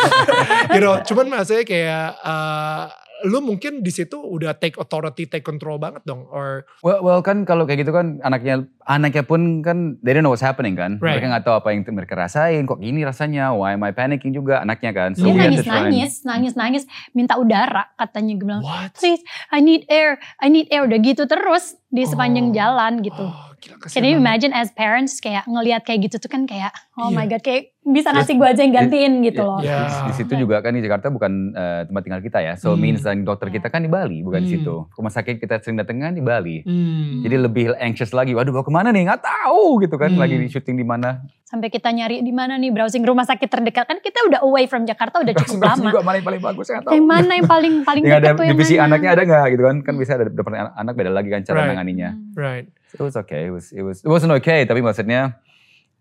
you 0.73 0.81
know, 0.81 0.95
cuman 1.01 1.29
maksudnya 1.29 1.63
kayak 1.63 2.17
uh, 2.21 2.89
lu 3.27 3.39
mungkin 3.43 3.83
di 3.83 3.93
situ 3.95 4.19
udah 4.19 4.59
take 4.59 4.79
authority, 4.79 5.27
take 5.27 5.47
control 5.47 5.79
banget 5.79 6.03
dong. 6.07 6.27
Or 6.31 6.67
Well, 6.83 7.03
well 7.03 7.21
kan 7.23 7.43
kalau 7.47 7.67
kayak 7.67 7.87
gitu 7.87 7.93
kan 7.95 8.23
anaknya 8.23 8.67
anaknya 8.87 9.23
pun 9.23 9.63
kan 9.63 9.99
they 10.03 10.15
don't 10.15 10.27
know 10.27 10.35
what's 10.35 10.45
happening 10.45 10.75
kan. 10.75 10.99
Right. 10.99 11.19
Mereka 11.19 11.27
nggak 11.31 11.45
tahu 11.47 11.57
apa 11.59 11.69
yang 11.75 11.83
mereka 11.93 12.15
rasain. 12.19 12.67
Kok 12.67 12.83
gini 12.83 13.07
rasanya? 13.07 13.55
Why 13.55 13.79
am 13.79 13.87
I 13.87 13.93
panicking 13.95 14.35
juga 14.35 14.63
anaknya 14.63 14.91
kan? 14.95 15.11
Dia 15.15 15.25
we 15.27 15.39
have 15.39 15.53
nangis 15.53 15.67
nangis, 15.67 16.13
nangis 16.27 16.53
nangis, 16.55 16.85
minta 17.13 17.39
udara 17.39 17.91
katanya 17.97 18.33
gue 18.39 18.47
bilang, 18.47 18.65
what? 18.65 18.95
please, 18.97 19.23
I 19.51 19.63
need 19.63 19.87
air, 19.87 20.19
I 20.41 20.49
need 20.51 20.69
air, 20.73 20.85
udah 20.87 20.99
gitu 20.99 21.25
terus 21.29 21.79
di 21.93 22.03
sepanjang 22.03 22.49
Oh. 22.49 22.55
jalan 22.55 22.93
gitu. 22.99 23.21
Oh, 23.21 23.53
gila, 23.61 23.77
Can 23.85 24.03
you 24.03 24.17
imagine 24.17 24.49
as 24.51 24.73
parents 24.73 25.21
kayak 25.21 25.45
ngelihat 25.45 25.85
kayak 25.85 26.09
gitu 26.09 26.17
tuh 26.17 26.27
kan 26.27 26.43
kayak 26.43 26.73
oh 26.97 27.09
my 27.09 27.23
Iya. 27.23 27.31
god 27.31 27.43
kayak 27.45 27.63
bisa 27.85 28.09
ngasih 28.11 28.35
gue 28.35 28.49
aja 28.49 28.61
yang 28.61 28.73
gantiin 28.73 29.13
gitu 29.21 29.43
loh. 29.43 29.61
Ya. 29.61 29.85
Di, 29.85 30.09
di 30.09 30.13
situ 30.17 30.33
juga 30.41 30.59
kan 30.59 30.73
di 30.73 30.81
Jakarta 30.81 31.07
bukan 31.07 31.53
eh, 31.53 31.83
tempat 31.85 32.03
tinggal 32.03 32.23
kita 32.23 32.39
ya. 32.41 32.57
So 32.57 32.73
Hmm. 32.73 32.81
means 32.81 33.03
dan 33.03 33.23
dokter 33.23 33.53
kita 33.53 33.69
kan 33.69 33.79
di 33.79 33.93
Bali, 33.93 34.25
bukan 34.25 34.41
di 34.41 34.49
Hmm. 34.49 34.57
situ. 34.57 34.75
Rumah 34.89 35.13
sakit 35.13 35.37
kita 35.37 35.61
sering 35.61 35.77
datang 35.77 36.01
kan 36.01 36.11
di 36.11 36.23
Bali. 36.23 36.65
Hmm. 36.65 37.21
Jadi 37.21 37.37
lebih 37.37 37.65
anxious 37.77 38.11
lagi. 38.11 38.33
Waduh, 38.33 38.51
bawa 38.51 38.65
ke 38.65 38.73
mana 38.73 38.89
nih? 38.89 39.05
Nggak 39.05 39.21
tahu 39.21 39.85
gitu 39.85 39.95
kan. 39.95 40.11
Hmm. 40.11 40.19
Lagi 40.19 40.35
di 40.35 40.49
syuting 40.49 40.75
di 40.75 40.87
mana. 40.87 41.21
Sampai 41.53 41.69
kita 41.69 41.93
nyari 41.93 42.25
di 42.25 42.33
mana 42.33 42.57
nih 42.57 42.73
browsing 42.73 43.05
rumah 43.05 43.29
sakit 43.29 43.45
terdekat 43.45 43.85
kan 43.85 44.01
kita 44.01 44.25
udah 44.25 44.41
away 44.41 44.65
from 44.65 44.89
Jakarta 44.89 45.21
udah 45.21 45.37
cukup 45.37 45.61
Browsing 45.61 45.85
lama. 45.85 45.93
juga 45.93 46.01
mana 46.01 46.17
yang 46.17 46.27
paling 46.27 46.43
bagus 46.43 46.67
tahu. 46.67 46.89
Yang 46.89 47.05
mana 47.05 47.33
yang 47.37 47.45
paling 47.47 47.75
paling 47.85 48.03
Yang 48.03 48.09
ada 48.09 48.25
dekat 48.25 48.33
tuh 48.33 48.45
yang 48.49 48.57
divisi 48.57 48.75
mana? 48.75 48.87
anaknya 48.89 49.11
ada 49.13 49.23
nggak 49.23 49.45
gitu 49.53 49.63
kan? 49.63 49.77
Kan 49.85 49.95
bisa 50.01 50.13
ada 50.17 50.25
depan 50.27 50.53
anak 50.73 50.93
beda 50.97 51.11
lagi 51.13 51.29
kan 51.29 51.45
cara 51.45 51.57
Right. 51.61 51.69
nanganinya. 51.77 52.11
Hmm. 52.11 52.33
Right. 52.33 52.67
So 52.89 52.95
it 52.97 53.07
was 53.07 53.17
okay. 53.21 53.43
It 53.47 53.53
was 53.53 53.69
it 53.69 53.85
was 53.85 54.01
it 54.01 54.09
wasn't 54.09 54.33
okay. 54.33 54.65
Tapi 54.65 54.81
maksudnya, 54.81 55.37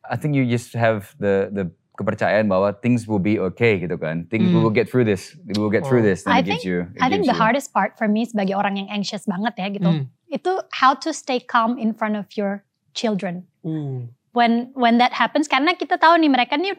I 0.02 0.16
think 0.16 0.40
you 0.40 0.48
just 0.48 0.72
have 0.72 1.12
the 1.20 1.52
the 1.52 1.68
kepercayaan 1.94 2.48
bahwa 2.48 2.72
things 2.80 3.04
will 3.04 3.20
be 3.20 3.36
okay 3.52 3.76
gitu 3.78 4.00
kan. 4.00 4.32
Things 4.32 4.48
we 4.48 4.56
Hmm. 4.56 4.64
will 4.64 4.72
get 4.72 4.88
through 4.88 5.04
this. 5.04 5.36
We 5.44 5.60
will 5.60 5.68
get 5.68 5.84
through 5.84 6.00
Oh. 6.00 6.08
this. 6.08 6.24
And 6.24 6.32
I 6.32 6.40
it 6.40 6.48
gives 6.48 6.64
you. 6.64 6.88
it 6.88 7.04
I 7.04 7.12
think 7.12 7.28
the 7.28 7.36
you- 7.36 7.44
hardest 7.44 7.76
part 7.76 8.00
for 8.00 8.08
me 8.08 8.24
sebagai 8.24 8.56
orang 8.56 8.80
yang 8.80 8.88
anxious 8.88 9.28
banget 9.28 9.52
ya 9.60 9.68
gitu. 9.68 9.92
Hmm. 9.92 10.08
Itu 10.32 10.64
how 10.80 10.96
to 10.96 11.12
stay 11.12 11.44
calm 11.44 11.76
in 11.76 11.92
front 11.92 12.16
of 12.16 12.32
your 12.40 12.64
children. 12.96 13.44
Uh. 13.68 14.08
When 14.32 14.72
when 14.74 14.98
that 14.98 15.12
happens 15.12 15.46
karena 15.46 15.74
kita 15.74 15.96
tahu 15.96 16.16
nih 16.16 16.28
mereka 16.28 16.56
nih 16.56 16.76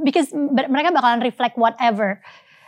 because 0.00 0.30
mereka 0.66 0.90
bakalan 0.90 1.20
reflect 1.20 1.54
whatever 1.54 2.22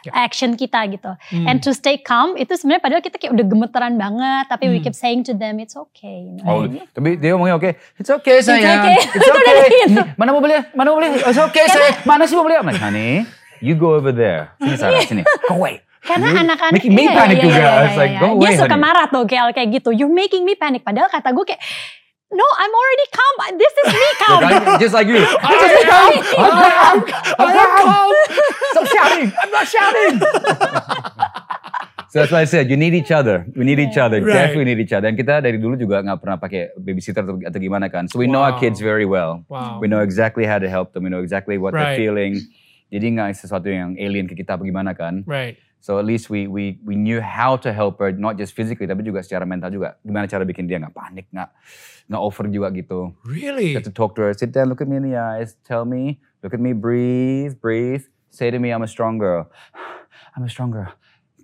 Ya. 0.05 0.12
action 0.21 0.53
kita 0.53 0.85
gitu. 0.93 1.17
Hmm. 1.33 1.49
And 1.49 1.64
to 1.64 1.73
stay 1.73 1.97
calm 1.97 2.37
itu 2.37 2.53
sebenarnya 2.53 2.85
padahal 2.85 3.00
kita 3.00 3.17
kayak 3.17 3.33
udah 3.33 3.47
gemeteran 3.49 3.97
banget 3.97 4.53
tapi 4.53 4.69
we 4.69 4.76
Hmm. 4.76 4.85
keep 4.85 4.93
saying 4.93 5.25
to 5.25 5.33
them 5.33 5.57
it's 5.57 5.73
okay. 5.73 6.29
You 6.29 6.45
know, 6.45 6.45
Oh, 6.45 6.69
tapi 6.93 7.17
dia 7.17 7.33
ngomongnya 7.33 7.57
oke. 7.57 7.73
It's 7.97 8.12
okay 8.12 8.45
sayang. 8.45 8.85
okay. 8.85 9.00
It's 9.00 9.25
udah 9.33 9.41
okay. 9.64 9.81
gitu. 9.88 10.03
Mana 10.21 10.37
mau 10.37 10.45
beli? 10.45 10.61
Mana 10.76 10.93
mau 10.93 11.00
beli? 11.00 11.09
It's 11.17 11.41
okay 11.41 11.64
sayang. 11.67 12.05
Mana 12.05 12.29
sih 12.29 12.37
mau 12.37 12.45
beli? 12.45 12.61
I'm 12.61 12.69
like, 12.69 12.76
honey, 12.76 13.25
you 13.64 13.73
go 13.73 13.97
over 13.97 14.12
there. 14.12 14.53
Sini 14.61 14.76
Sarah, 14.76 15.00
sini. 15.00 15.25
Go 15.49 15.57
away. 15.57 15.81
Karena 16.05 16.37
anak-anak 16.37 16.76
making 16.76 16.93
me 16.93 17.09
iya, 17.09 17.17
panic 17.17 17.37
iya, 17.41 17.45
juga. 17.49 17.57
iya, 17.57 17.73
It's 17.73 17.97
iya, 17.97 18.03
like, 18.05 18.12
iya. 18.12 18.29
Dia 18.37 18.50
suka 18.61 18.69
honey. 18.69 18.85
marah 18.85 19.07
tuh 19.09 19.25
kayak 19.25 19.45
kayak 19.57 19.69
gitu. 19.73 19.88
You're 19.88 20.12
making 20.12 20.45
me 20.45 20.53
panic. 20.53 20.85
Padahal 20.85 21.09
kata 21.09 21.33
gue 21.33 21.49
kayak 21.49 21.64
No, 22.35 22.47
I'm 22.59 22.73
already 22.75 23.07
calm. 23.14 23.35
This 23.59 23.73
is 23.79 23.87
me 23.95 24.09
calm. 24.19 24.41
Just 24.83 24.95
like 24.95 25.07
you. 25.07 25.19
I 25.23 25.55
am, 25.55 26.19
I 26.35 26.71
am, 26.91 26.99
I 27.38 27.50
am 27.55 27.71
calm. 27.79 28.11
Stop 28.75 28.87
shouting. 28.91 29.29
I'm 29.31 29.50
not 29.55 29.67
shouting. 29.71 30.12
so 32.11 32.14
that's 32.23 32.33
why 32.33 32.43
I 32.43 32.49
said 32.50 32.71
you 32.71 32.76
need 32.76 32.95
each 32.95 33.11
other. 33.11 33.47
We 33.55 33.64
need 33.64 33.79
each 33.79 33.99
other. 33.99 34.19
Right. 34.21 34.35
Definitely 34.35 34.75
need 34.75 34.81
each 34.83 34.93
other. 34.93 35.07
Dan 35.07 35.14
kita 35.14 35.43
dari 35.43 35.59
dulu 35.59 35.79
juga 35.79 36.03
nggak 36.03 36.19
pernah 36.19 36.37
pakai 36.38 36.75
babysitter 36.75 37.23
atau, 37.23 37.38
atau 37.38 37.59
gimana 37.59 37.87
kan. 37.87 38.11
So 38.11 38.19
we 38.19 38.26
know 38.26 38.43
our 38.43 38.59
Wow. 38.59 38.62
kids 38.62 38.79
very 38.83 39.07
well. 39.07 39.47
Wow. 39.47 39.79
We 39.79 39.87
know 39.87 40.03
exactly 40.03 40.43
how 40.43 40.59
to 40.59 40.67
help 40.67 40.91
them. 40.91 41.07
We 41.07 41.11
know 41.11 41.23
exactly 41.23 41.55
what 41.59 41.71
Right. 41.71 41.95
they're 41.95 42.11
feeling. 42.11 42.38
Jadi 42.91 43.07
nggak 43.14 43.35
sesuatu 43.35 43.67
yang 43.71 43.95
alien 43.99 44.26
ke 44.26 44.35
kita 44.35 44.55
apa 44.55 44.62
gimana 44.62 44.95
kan. 44.95 45.23
Right. 45.26 45.59
So 45.85 46.00
at 46.00 46.09
least 46.09 46.33
we 46.33 46.49
we 46.49 46.81
we 46.81 46.97
knew 46.97 47.21
how 47.21 47.61
to 47.61 47.69
help 47.69 48.00
her, 48.00 48.09
not 48.09 48.41
just 48.41 48.57
physically, 48.57 48.88
tapi 48.88 49.05
juga 49.05 49.21
secara 49.21 49.45
mental 49.45 49.69
juga. 49.69 50.00
Gimana 50.00 50.25
cara 50.25 50.41
bikin 50.49 50.64
dia 50.64 50.81
nggak 50.81 50.97
panik, 50.97 51.29
nggak 51.29 51.53
nggak 52.09 52.23
over 52.25 52.49
juga 52.49 52.73
gitu. 52.73 53.12
Really? 53.29 53.76
Got 53.76 53.85
to 53.85 53.93
talk 53.93 54.17
to 54.17 54.25
her, 54.25 54.33
sit 54.33 54.49
down, 54.49 54.73
look 54.73 54.81
at 54.81 54.88
me 54.88 54.97
in 54.97 55.05
the 55.05 55.21
eyes, 55.21 55.61
tell 55.61 55.85
me, 55.85 56.25
look 56.41 56.57
at 56.57 56.61
me, 56.64 56.73
breathe, 56.73 57.61
breathe. 57.61 58.09
Say 58.33 58.49
to 58.49 58.57
me, 58.57 58.73
I'm 58.73 58.81
a 58.81 58.88
strong 58.88 59.21
girl. 59.21 59.53
I'm 60.41 60.49
a 60.49 60.49
strong 60.49 60.73
girl. 60.73 60.88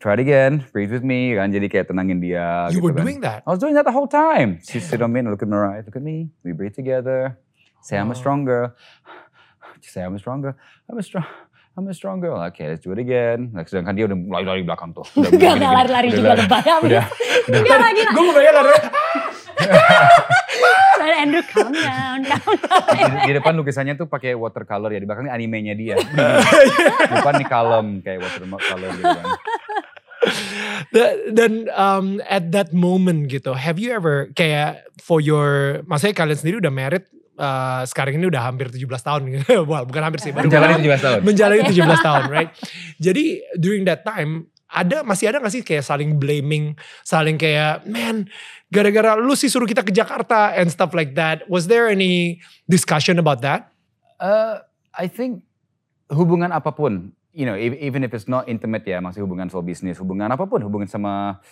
Try 0.01 0.17
it 0.17 0.25
again, 0.25 0.65
breathe 0.73 0.89
with 0.89 1.05
me, 1.05 1.37
kan 1.37 1.53
jadi 1.53 1.69
kayak 1.69 1.93
tenangin 1.93 2.25
dia. 2.25 2.73
You 2.73 2.81
gitu 2.81 2.89
were 2.89 2.97
kan. 2.97 3.05
doing 3.05 3.21
that? 3.21 3.45
I 3.45 3.53
was 3.53 3.61
doing 3.61 3.77
that 3.77 3.85
the 3.85 3.93
whole 3.93 4.09
time. 4.09 4.65
She 4.65 4.81
sit 4.81 5.05
on 5.05 5.13
me 5.13 5.21
and 5.21 5.29
look 5.29 5.45
at 5.45 5.53
me, 5.53 5.61
right, 5.61 5.85
look 5.85 6.01
at 6.01 6.01
me. 6.01 6.33
We 6.41 6.57
breathe 6.57 6.73
together. 6.73 7.37
Say 7.85 8.01
I'm 8.01 8.09
a 8.09 8.17
Wow. 8.17 8.25
strong 8.25 8.49
girl. 8.49 8.73
Just 9.85 9.93
say 9.93 10.01
I'm 10.01 10.17
a 10.17 10.21
strong 10.21 10.41
girl. 10.41 10.57
I'm 10.89 10.97
a 10.97 11.05
strong. 11.05 11.29
I'm 11.79 11.87
a 11.87 11.95
strong 11.95 12.19
girl. 12.19 12.37
Okay, 12.51 12.67
let's 12.69 12.83
do 12.83 12.91
it 12.91 12.99
again. 12.99 13.55
Like, 13.55 13.71
sedangkan 13.71 13.95
dia 13.95 14.05
udah 14.05 14.19
mulai 14.19 14.43
dari 14.43 14.63
belakang 14.63 14.91
tuh. 14.91 15.07
Udah 15.17 15.31
Gak, 15.33 15.55
lari-lari 15.57 16.09
Udah 16.11 16.19
juga 16.19 16.29
lari. 16.29 16.43
lebay 16.43 16.61
abis. 16.67 16.85
Udah. 16.85 17.05
Gak 17.49 17.79
lagi 17.81 18.01
lah. 18.03 18.13
Gue 18.13 18.25
mau 18.27 18.35
ada. 18.37 18.63
Dan 21.01 21.13
Andrew 21.23 21.45
calm 21.47 21.73
down, 21.73 22.19
calm 22.27 22.57
down. 22.59 22.85
di, 22.91 23.03
di 23.23 23.33
depan 23.33 23.53
lukisannya 23.55 23.95
tuh 23.95 24.07
pakai 24.07 24.35
watercolor 24.35 24.91
ya, 24.91 24.99
di 24.99 25.07
belakang 25.07 25.25
ini 25.27 25.33
animenya 25.33 25.75
dia. 25.75 25.97
di 26.01 27.15
depan 27.15 27.35
nih 27.39 27.49
kalem 27.49 27.87
kayak 28.01 28.19
watercolor 28.21 28.89
gitu 28.91 29.05
kan. 29.07 29.27
Da- 30.91 31.17
Dan 31.31 31.53
um, 31.71 32.07
at 32.27 32.51
that 32.51 32.75
moment 32.75 33.29
gitu, 33.29 33.55
have 33.55 33.79
you 33.79 33.95
ever 33.95 34.29
kayak 34.35 34.85
for 34.99 35.23
your, 35.23 35.81
maksudnya 35.87 36.13
kalian 36.15 36.37
sendiri 36.37 36.57
udah 36.59 36.73
married, 36.73 37.05
uh, 37.41 37.83
sekarang 37.89 38.21
ini 38.21 38.29
udah 38.29 38.43
hampir 38.45 38.69
17 38.69 38.85
tahun 38.85 39.21
gitu. 39.33 39.65
Wah, 39.71 39.83
bukan 39.89 40.03
hampir 40.05 40.21
sih, 40.21 40.31
baru 40.31 40.47
Menjalani 40.47 40.85
17 40.85 41.01
tahun. 41.01 41.19
menjalani 41.25 41.61
Oke. 41.65 41.73
17 41.73 42.07
tahun, 42.07 42.23
right? 42.29 42.51
Jadi 43.01 43.25
during 43.57 43.89
that 43.89 44.05
time 44.05 44.47
ada 44.71 45.03
masih 45.03 45.35
ada 45.35 45.43
gak 45.43 45.51
sih 45.51 45.67
kayak 45.67 45.83
saling 45.83 46.21
blaming, 46.21 46.79
saling 47.03 47.35
kayak 47.35 47.83
man 47.91 48.31
gara-gara 48.71 49.19
lu 49.19 49.35
sih 49.35 49.51
suruh 49.51 49.67
kita 49.67 49.83
ke 49.83 49.91
Jakarta 49.91 50.55
and 50.55 50.71
stuff 50.71 50.95
like 50.95 51.19
that. 51.19 51.43
Was 51.51 51.67
there 51.67 51.91
any 51.91 52.39
discussion 52.71 53.19
about 53.19 53.43
that? 53.43 53.75
Uh, 54.23 54.63
I 54.95 55.11
think 55.11 55.43
hubungan 56.07 56.55
apa 56.55 56.71
pun, 56.71 57.11
you 57.35 57.51
know, 57.51 57.59
e- 57.59 57.83
even 57.83 58.07
if 58.07 58.15
it's 58.15 58.31
not 58.31 58.47
intimate 58.47 58.87
ya, 58.87 59.03
masih 59.03 59.27
hubungan 59.27 59.51
soal 59.51 59.67
bisnis, 59.67 59.99
hubungan 59.99 60.31
apa 60.31 60.47
pun, 60.47 60.63
hubungan 60.63 60.87
sama 60.87 61.43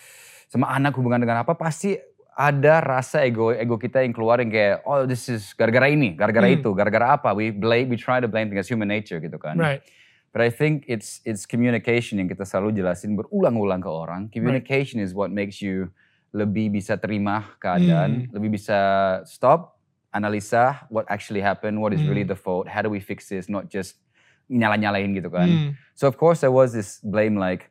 sama 0.47 0.71
anak, 0.71 0.95
hubungan 0.95 1.19
dengan 1.19 1.43
apa, 1.43 1.59
pasti 1.59 1.99
ada 2.39 2.79
rasa 2.79 3.27
ego 3.27 3.51
ego 3.51 3.75
kita 3.75 4.07
yang 4.07 4.15
keluar 4.15 4.39
yang 4.39 4.55
kayak, 4.55 4.87
oh 4.87 5.03
this 5.03 5.27
is 5.27 5.51
gara-gara 5.59 5.91
ini, 5.91 6.15
gara-gara 6.15 6.47
Hmm. 6.47 6.63
itu, 6.63 6.71
gara-gara 6.71 7.19
apa, 7.19 7.35
we 7.35 7.51
blame, 7.51 7.91
we 7.91 7.99
try 7.99 8.23
to 8.23 8.31
blame 8.31 8.47
things 8.47 8.71
human 8.71 8.87
nature 8.87 9.19
gitu 9.19 9.35
kan. 9.43 9.59
Right. 9.59 9.83
But 10.31 10.47
I 10.47 10.55
think 10.55 10.87
it's 10.87 11.19
it's 11.27 11.51
communication 11.51 12.23
yang 12.23 12.31
kita 12.31 12.47
selalu 12.47 12.79
jelasin 12.79 13.19
berulang-ulang 13.19 13.83
ke 13.83 13.91
orang. 13.91 14.31
Communication 14.31 15.03
is 15.03 15.11
what 15.11 15.35
makes 15.35 15.59
you 15.59 15.91
lebih 16.31 16.71
bisa 16.71 16.95
terima 16.95 17.59
keadaan, 17.59 18.31
lebih 18.31 18.55
bisa 18.55 18.79
stop, 19.27 19.81
analisa 20.15 20.87
what 20.95 21.09
actually 21.11 21.43
happened, 21.43 21.81
what 21.83 21.91
is 21.91 22.05
really 22.07 22.23
Hmm. 22.23 22.33
the 22.33 22.39
fault, 22.39 22.71
how 22.71 22.85
do 22.85 22.93
we 22.93 23.03
fix 23.03 23.27
this, 23.27 23.51
not 23.51 23.67
just 23.67 23.99
nyala-nyalain 24.47 25.11
gitu 25.17 25.27
kan. 25.27 25.49
Hmm. 25.49 25.71
So 25.99 26.07
of 26.07 26.15
course 26.21 26.45
there 26.45 26.55
was 26.55 26.71
this 26.71 27.03
blame 27.03 27.35
like, 27.35 27.67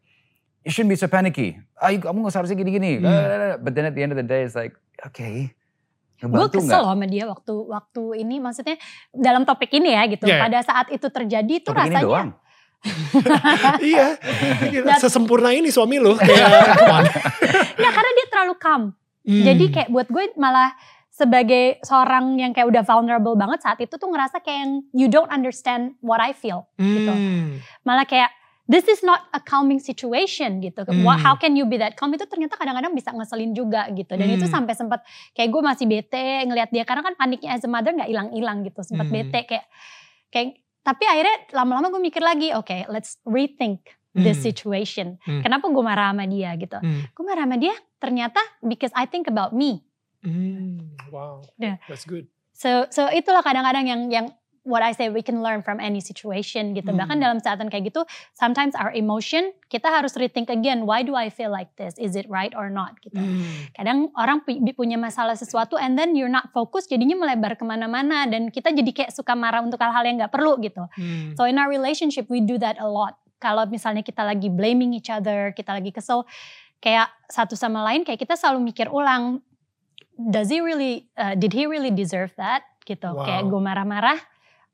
you 0.67 0.71
shouldn't 0.75 0.91
be 0.91 0.99
so 0.99 1.07
panicky. 1.07 1.55
Ayo 1.79 2.03
kamu 2.03 2.27
gak 2.27 2.35
seharusnya 2.35 2.59
gini-gini. 2.59 2.99
Hmm. 2.99 3.63
But 3.63 3.71
then 3.71 3.87
at 3.87 3.95
the 3.95 4.03
end 4.03 4.11
of 4.11 4.19
the 4.19 4.27
day 4.27 4.43
it's 4.43 4.59
like, 4.59 4.75
okay. 5.07 5.55
Gue 6.19 6.49
kesel 6.49 6.81
loh 6.81 6.91
sama 6.97 7.05
dia 7.07 7.29
waktu 7.29 7.53
waktu 7.69 8.25
ini 8.25 8.41
maksudnya 8.41 8.75
dalam 9.15 9.47
topik 9.47 9.71
ini 9.71 9.95
ya 9.95 10.03
gitu. 10.11 10.25
Yeah. 10.27 10.43
Pada 10.43 10.59
saat 10.65 10.91
itu 10.91 11.07
terjadi 11.07 11.61
tuh 11.63 11.71
Topik 11.71 11.87
ini 11.87 11.95
rasanya 11.95 12.03
doang. 12.03 12.29
iya. 13.93 14.07
Sesempurna 14.97 15.53
ini 15.53 15.69
suami 15.69 16.01
lu. 16.01 16.17
Kayak, 16.19 16.49
on. 16.89 17.05
Nggak, 17.77 17.91
karena 17.93 18.11
dia 18.17 18.27
terlalu 18.33 18.53
calm. 18.57 18.83
Hmm. 19.27 19.43
Jadi 19.45 19.65
kayak 19.69 19.89
buat 19.91 20.07
gue 20.09 20.23
malah 20.39 20.73
sebagai 21.11 21.81
seorang 21.85 22.37
yang 22.39 22.53
kayak 22.53 22.69
udah 22.69 22.81
vulnerable 22.85 23.37
banget 23.37 23.59
saat 23.61 23.77
itu 23.81 23.93
tuh 23.97 24.09
ngerasa 24.09 24.41
kayak 24.41 24.57
yang 24.57 24.71
you 24.97 25.07
don't 25.11 25.29
understand 25.29 25.93
what 26.01 26.17
I 26.17 26.33
feel. 26.33 26.65
gitu. 26.81 27.13
Hmm. 27.13 27.61
Malah 27.85 28.09
kayak 28.09 28.33
this 28.67 28.85
is 28.85 28.99
not 29.01 29.31
a 29.31 29.39
calming 29.39 29.79
situation 29.79 30.59
gitu. 30.59 30.83
Hmm. 30.83 31.01
What- 31.01 31.23
How 31.23 31.35
can 31.35 31.55
you 31.55 31.63
be 31.63 31.79
that 31.79 31.95
calm 31.95 32.11
itu 32.11 32.27
ternyata 32.27 32.59
kadang-kadang 32.59 32.91
bisa 32.91 33.15
ngeselin 33.15 33.55
juga 33.55 33.87
gitu. 33.91 34.13
Dan 34.13 34.27
itu 34.29 34.45
Hmm. 34.45 34.61
sampai 34.61 34.75
sempat 34.75 35.01
kayak 35.31 35.49
gue 35.49 35.61
masih 35.63 35.85
bete 35.87 36.43
ngelihat 36.45 36.69
dia 36.69 36.83
karena 36.83 37.01
kan 37.01 37.15
paniknya 37.15 37.55
as 37.55 37.63
a 37.63 37.69
mother 37.71 37.95
nggak 37.95 38.11
hilang-hilang 38.11 38.67
gitu. 38.67 38.83
Sempat 38.83 39.07
Hmm. 39.07 39.15
bete 39.15 39.39
kayak 39.47 39.65
kayak 40.29 40.47
tapi 40.83 41.03
akhirnya 41.03 41.35
lama-lama 41.51 41.91
gue 41.91 41.99
mikir 41.99 42.23
lagi, 42.23 42.55
oke, 42.55 42.87
let's 42.87 43.19
rethink 43.23 43.83
this 44.15 44.39
Hmm. 44.39 44.45
situation. 44.47 45.07
Hmm. 45.23 45.43
Kenapa 45.43 45.67
gue 45.67 45.83
marah 45.83 46.11
sama 46.11 46.23
dia 46.25 46.51
gitu? 46.55 46.79
Hmm. 46.79 47.07
Gue 47.11 47.23
marah 47.23 47.43
sama 47.43 47.55
dia 47.55 47.75
ternyata 47.99 48.39
because 48.63 48.91
I 48.95 49.03
think 49.03 49.27
about 49.27 49.51
me. 49.51 49.83
Hmm. 50.23 50.91
Wow. 51.07 51.43
Yeah. 51.55 51.79
That's 51.87 52.03
good. 52.03 52.27
So 52.51 52.89
so 52.89 53.05
itulah 53.07 53.43
kadang-kadang 53.43 53.85
yang 53.85 54.01
yang 54.09 54.25
what 54.67 54.83
I 54.83 54.91
say 54.91 55.07
we 55.07 55.23
can 55.23 55.39
learn 55.39 55.63
from 55.63 55.79
any 55.79 56.03
situation 56.03 56.75
gitu. 56.75 56.91
Hmm. 56.91 56.99
Bahkan 56.99 57.17
dalam 57.23 57.39
saatan 57.39 57.71
kayak 57.71 57.95
gitu, 57.95 58.03
sometimes 58.35 58.75
our 58.75 58.91
emotion 58.91 59.55
kita 59.71 59.87
harus 59.87 60.19
rethink 60.19 60.51
again. 60.51 60.83
Why 60.83 61.07
do 61.07 61.15
I 61.15 61.31
feel 61.31 61.47
like 61.47 61.71
this? 61.79 61.95
Is 61.95 62.19
it 62.19 62.27
right 62.27 62.51
or 62.51 62.67
not? 62.67 62.99
Gitu. 62.99 63.15
Hmm. 63.15 63.71
Kadang 63.71 64.11
orang 64.19 64.43
pu- 64.43 64.59
punya 64.75 64.99
masalah 64.99 65.39
sesuatu 65.39 65.79
and 65.79 65.95
then 65.95 66.13
you're 66.13 66.31
not 66.31 66.51
focus, 66.51 66.85
jadinya 66.91 67.15
melebar 67.15 67.55
ke 67.55 67.63
mana-mana 67.63 68.27
dan 68.27 68.51
kita 68.51 68.75
jadi 68.75 68.91
kayak 68.91 69.11
suka 69.15 69.33
marah 69.33 69.63
untuk 69.63 69.79
hal-hal 69.79 70.03
yang 70.03 70.19
nggak 70.19 70.35
perlu 70.35 70.59
gitu. 70.59 70.83
Hmm. 70.99 71.33
So 71.39 71.47
in 71.47 71.55
our 71.55 71.71
relationship 71.71 72.27
we 72.27 72.43
do 72.43 72.59
that 72.59 72.75
a 72.83 72.85
lot. 72.85 73.15
Kalau 73.39 73.63
misalnya 73.69 74.03
kita 74.03 74.25
lagi 74.25 74.51
blaming 74.51 74.97
each 74.97 75.13
other, 75.13 75.55
kita 75.55 75.71
lagi 75.79 75.93
kesel, 75.93 76.27
kayak 76.81 77.09
satu 77.29 77.53
sama 77.53 77.85
lain 77.85 78.01
kayak 78.01 78.17
kita 78.17 78.33
selalu 78.33 78.73
mikir 78.73 78.89
ulang, 78.89 79.45
does 80.17 80.49
he 80.49 80.57
really, 80.57 81.05
uh, 81.15 81.37
did 81.37 81.53
he 81.53 81.69
really 81.69 81.93
deserve 81.93 82.33
that? 82.41 82.65
Gitu. 82.81 83.05
Wow. 83.05 83.21
Kayak 83.27 83.45
gue 83.51 83.61
marah-marah, 83.61 84.17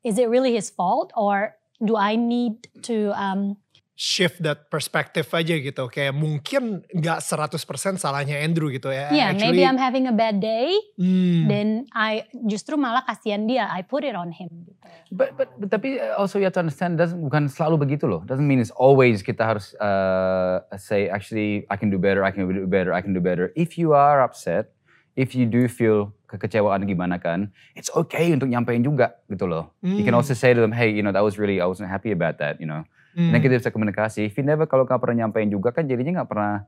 is 0.04 0.20
it 0.20 0.28
really 0.28 0.54
his 0.54 0.70
fault 0.70 1.12
or 1.16 1.56
do 1.84 1.96
I 1.96 2.14
need 2.16 2.68
to 2.86 3.10
um, 3.18 3.56
shift 3.94 4.42
that 4.42 4.66
perspective 4.70 5.30
aja 5.30 5.54
gitu. 5.54 5.86
Kayak 5.86 6.18
mungkin 6.18 6.82
nggak 6.90 7.18
100% 7.22 8.02
salahnya 8.02 8.42
Andrew 8.42 8.66
gitu 8.74 8.90
ya. 8.90 9.10
yeah, 9.14 9.30
maybe 9.30 9.62
Actually, 9.62 9.64
I'm 9.70 9.78
having 9.78 10.04
a 10.10 10.14
bad 10.14 10.42
day, 10.42 10.74
hmm. 10.98 11.46
then 11.46 11.86
I 11.94 12.26
justru 12.50 12.74
malah 12.74 13.06
kasihan 13.06 13.46
dia, 13.46 13.70
I 13.70 13.86
put 13.86 14.02
it 14.02 14.18
on 14.18 14.34
him. 14.34 14.50
Gitu. 14.66 14.74
But, 15.14 15.38
but, 15.38 15.48
but 15.54 15.70
tapi 15.70 16.02
uh, 16.02 16.18
also 16.18 16.42
you 16.42 16.46
have 16.50 16.58
to 16.58 16.62
understand 16.66 16.98
doesn't 16.98 17.22
bukan 17.22 17.46
selalu 17.46 17.86
begitu 17.86 18.10
loh. 18.10 18.26
Doesn't 18.26 18.46
mean 18.46 18.58
it's 18.58 18.74
always 18.74 19.22
kita 19.22 19.46
harus 19.46 19.78
uh, 19.78 20.66
say 20.74 21.06
actually 21.06 21.62
I 21.70 21.78
can 21.78 21.86
do 21.86 21.98
better, 22.02 22.26
I 22.26 22.34
can 22.34 22.50
do 22.50 22.66
better, 22.66 22.90
I 22.90 22.98
can 22.98 23.14
do 23.14 23.22
better. 23.22 23.54
If 23.54 23.78
you 23.78 23.94
are 23.94 24.26
upset, 24.26 24.74
if 25.14 25.38
you 25.38 25.46
do 25.46 25.70
feel 25.70 26.10
kekecewaan 26.34 26.82
gimana 26.84 27.16
kan, 27.16 27.48
it's 27.72 27.88
okay 27.94 28.34
untuk 28.34 28.50
nyampein 28.50 28.82
juga 28.82 29.22
gitu 29.26 29.46
loh. 29.46 29.70
You 29.80 30.02
can 30.02 30.12
Hmm. 30.12 30.20
also 30.20 30.34
say 30.34 30.50
to 30.50 30.60
them, 30.60 30.74
hey, 30.74 30.90
you 30.90 31.00
know 31.00 31.14
that 31.14 31.22
was 31.22 31.38
really 31.38 31.62
I 31.62 31.66
wasn't 31.66 31.88
happy 31.88 32.10
about 32.10 32.42
that, 32.42 32.58
you 32.58 32.66
know. 32.66 32.82
Hmm. 33.14 33.30
Dan 33.30 33.38
kita 33.38 33.62
bisa 33.62 33.70
komunikasi. 33.70 34.26
If 34.26 34.34
you 34.34 34.42
never 34.42 34.66
kalau 34.66 34.82
nggak 34.82 34.98
pernah 34.98 35.24
nyampein 35.24 35.46
juga 35.48 35.70
kan 35.70 35.86
jadinya 35.86 36.22
nggak 36.22 36.30
pernah 36.30 36.66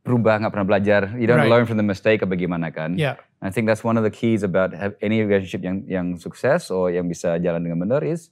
berubah, 0.00 0.40
nggak 0.40 0.52
pernah 0.52 0.68
belajar. 0.68 1.02
You 1.16 1.28
don't 1.28 1.44
Right. 1.44 1.52
learn 1.52 1.64
from 1.68 1.76
the 1.76 1.84
mistake 1.84 2.20
apa 2.20 2.32
gimana 2.32 2.72
kan. 2.72 2.96
Yeah. 2.96 3.20
I 3.40 3.48
think 3.48 3.68
that's 3.68 3.80
one 3.80 3.96
of 3.96 4.04
the 4.04 4.12
keys 4.12 4.40
about 4.40 4.72
any 5.00 5.24
relationship 5.24 5.60
yang 5.60 5.84
yang 5.84 6.06
sukses 6.16 6.68
or 6.68 6.88
yang 6.88 7.08
bisa 7.08 7.36
jalan 7.36 7.64
dengan 7.64 7.80
benar 7.80 8.04
is 8.04 8.28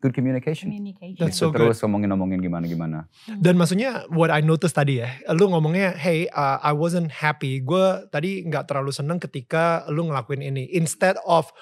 good 0.00 0.16
communication. 0.16 0.72
Communication. 0.72 1.20
That's 1.20 1.36
so 1.36 1.52
terus 1.52 1.78
ngomongin-ngomongin 1.84 2.40
gimana-gimana. 2.40 3.06
Dan 3.28 3.60
maksudnya 3.60 4.08
what 4.08 4.32
I 4.32 4.40
noticed 4.40 4.74
tadi 4.74 5.04
ya, 5.04 5.12
lu 5.36 5.52
ngomongnya, 5.52 5.92
hey 5.94 6.26
uh, 6.32 6.58
I 6.64 6.72
wasn't 6.72 7.12
happy. 7.12 7.60
Gue 7.60 8.08
tadi 8.08 8.42
nggak 8.48 8.66
terlalu 8.66 8.90
seneng 8.90 9.20
ketika 9.20 9.84
lu 9.92 10.08
ngelakuin 10.08 10.40
ini. 10.40 10.66
Instead 10.72 11.20
of 11.28 11.52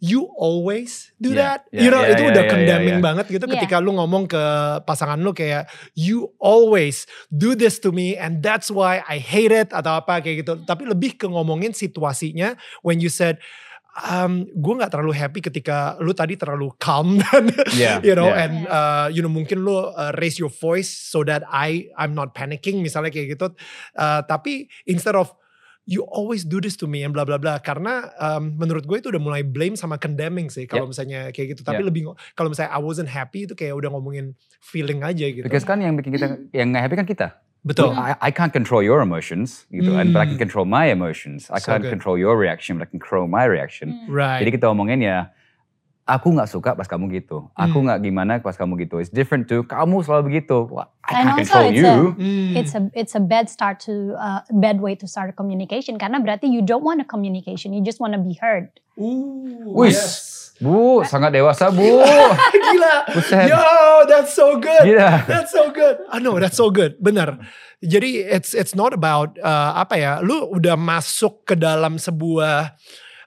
you 0.00 0.32
always 0.40 1.12
do 1.20 1.36
Yeah, 1.36 1.60
that. 1.60 1.68
yeah, 1.68 1.84
you 1.84 1.90
know, 1.92 2.00
yeah, 2.00 2.12
itu 2.16 2.22
yeah, 2.24 2.32
udah 2.32 2.44
yeah, 2.44 2.52
condemning 2.52 2.98
yeah. 2.98 3.04
banget 3.04 3.26
gitu 3.28 3.44
Yeah. 3.44 3.54
ketika 3.60 3.76
lu 3.84 3.92
ngomong 4.00 4.32
ke 4.32 4.44
pasangan 4.88 5.20
lu 5.20 5.36
kayak 5.36 5.68
you 5.92 6.32
always 6.40 7.04
do 7.28 7.52
this 7.52 7.76
to 7.84 7.92
me 7.92 8.16
and 8.16 8.40
that's 8.40 8.72
why 8.72 9.04
I 9.04 9.20
hate 9.20 9.52
it 9.52 9.76
atau 9.76 10.00
apa 10.00 10.24
kayak 10.24 10.44
gitu. 10.44 10.64
Tapi 10.64 10.88
lebih 10.88 11.20
ke 11.20 11.28
ngomongin 11.28 11.76
situasinya 11.76 12.56
when 12.80 12.98
you 13.04 13.12
said 13.12 13.36
um, 13.96 14.46
gue 14.46 14.74
nggak 14.78 14.92
terlalu 14.92 15.12
happy 15.16 15.40
ketika 15.42 15.98
lu 15.98 16.14
tadi 16.14 16.38
terlalu 16.38 16.70
calm 16.78 17.18
dan 17.22 17.50
Yeah, 17.74 17.98
you 18.02 18.14
know 18.14 18.30
yeah. 18.30 18.42
and 18.46 18.54
uh, 18.66 19.06
you 19.10 19.22
know 19.22 19.32
mungkin 19.32 19.62
lu 19.62 19.74
uh, 19.74 20.12
raise 20.18 20.38
your 20.38 20.50
voice 20.50 20.90
so 20.90 21.26
that 21.26 21.42
I 21.48 21.90
I'm 21.98 22.14
not 22.14 22.32
panicking 22.36 22.82
misalnya 22.82 23.10
kayak 23.10 23.38
gitu. 23.38 23.54
Uh, 23.98 24.20
tapi 24.26 24.70
instead 24.86 25.14
of 25.18 25.32
you 25.88 26.06
always 26.06 26.46
do 26.46 26.62
this 26.62 26.78
to 26.78 26.86
me 26.86 27.02
and 27.02 27.10
bla 27.10 27.26
bla 27.26 27.34
bla. 27.40 27.58
Karena 27.58 28.14
um, 28.20 28.54
menurut 28.54 28.86
gue 28.86 29.02
itu 29.02 29.10
udah 29.10 29.22
mulai 29.22 29.42
blame 29.42 29.74
sama 29.74 29.98
condemning 29.98 30.46
sih 30.46 30.70
kalau 30.70 30.86
misalnya 30.86 31.34
kayak 31.34 31.58
gitu. 31.58 31.62
Tapi 31.66 31.82
Yeah. 31.82 31.88
lebih 31.88 32.02
kalau 32.38 32.52
misalnya 32.52 32.70
I 32.70 32.80
wasn't 32.82 33.10
happy 33.10 33.48
itu 33.48 33.58
kayak 33.58 33.74
udah 33.74 33.90
ngomongin 33.90 34.38
feeling 34.62 35.02
aja 35.02 35.26
gitu. 35.26 35.42
Because 35.42 35.66
kan 35.66 35.82
yang 35.82 35.98
bikin 35.98 36.14
kita 36.14 36.38
yang 36.54 36.70
nggak 36.70 36.82
happy 36.86 36.96
kan 37.00 37.08
kita. 37.08 37.28
Betul 37.60 37.92
I, 37.92 38.16
I 38.18 38.30
can't 38.32 38.52
control 38.52 38.80
your 38.80 39.04
emotions 39.04 39.68
gitu 39.68 39.92
kan, 39.92 40.10
but 40.10 40.20
I 40.20 40.26
can 40.26 40.40
Hmm. 40.40 40.44
control 40.48 40.64
my 40.64 40.88
emotions. 40.88 41.52
I 41.52 41.60
So 41.60 41.68
can't 41.68 41.84
good. 41.84 41.92
control 41.92 42.16
your 42.16 42.34
reaction, 42.34 42.80
but 42.80 42.86
I 42.86 42.88
can 42.88 43.00
control 43.00 43.28
my 43.28 43.44
reaction. 43.44 43.92
Hmm. 43.92 44.08
right 44.08 44.40
Jadi 44.40 44.50
kita 44.56 44.66
omongin 44.72 45.04
ya, 45.04 45.28
aku 46.08 46.32
nggak 46.32 46.48
suka 46.48 46.72
pas 46.72 46.88
kamu 46.88 47.20
gitu. 47.20 47.52
Aku 47.52 47.76
Hmm. 47.78 47.86
nggak 47.86 47.98
gimana 48.00 48.32
pas 48.40 48.56
kamu 48.56 48.80
gitu. 48.82 48.96
It's 48.98 49.12
different 49.12 49.46
too. 49.46 49.62
Kamu 49.62 50.00
selalu 50.02 50.32
begitu. 50.32 50.66
Wah, 50.72 50.88
I 51.04 51.20
And 51.20 51.22
can't 51.22 51.36
also 51.36 51.42
control 51.44 51.66
it's 51.68 51.76
you. 51.76 51.92
Hmm. 52.16 52.52
it's 52.56 52.72
a 52.72 52.82
it's 52.96 53.14
a 53.14 53.22
bad 53.22 53.46
start 53.52 53.76
to 53.84 54.16
uh, 54.16 54.40
bad 54.56 54.80
way 54.80 54.96
to 54.96 55.04
start 55.04 55.28
a 55.30 55.36
communication 55.36 56.00
karena 56.00 56.16
berarti 56.18 56.48
you 56.48 56.64
don't 56.64 56.82
want 56.82 56.98
a 56.98 57.06
communication 57.06 57.76
you 57.76 57.84
just 57.84 58.00
want 58.00 58.16
to 58.16 58.18
be 58.18 58.34
heard 58.40 58.72
Ooh, 58.96 59.70
Wih, 59.76 59.92
yes. 59.92 60.39
Bu, 60.60 61.00
sangat 61.08 61.32
dewasa 61.32 61.72
bu. 61.72 62.04
Gila. 62.68 62.94
Buset. 63.16 63.48
Yo, 63.48 63.64
that's 64.04 64.36
so 64.36 64.60
good. 64.60 64.84
Gila. 64.84 65.24
That's 65.24 65.52
so 65.56 65.72
good. 65.72 66.04
I 66.12 66.20
know, 66.20 66.36
that's 66.36 66.60
so 66.60 66.68
good. 66.68 67.00
Benar. 67.00 67.40
Jadi 67.80 68.28
it's 68.28 68.52
it's 68.52 68.76
not 68.76 68.92
about 68.92 69.40
uh, 69.40 69.72
apa 69.80 69.96
ya? 69.96 70.12
Lu 70.20 70.52
udah 70.52 70.76
masuk 70.76 71.48
ke 71.48 71.56
dalam 71.56 71.96
sebuah 71.96 72.76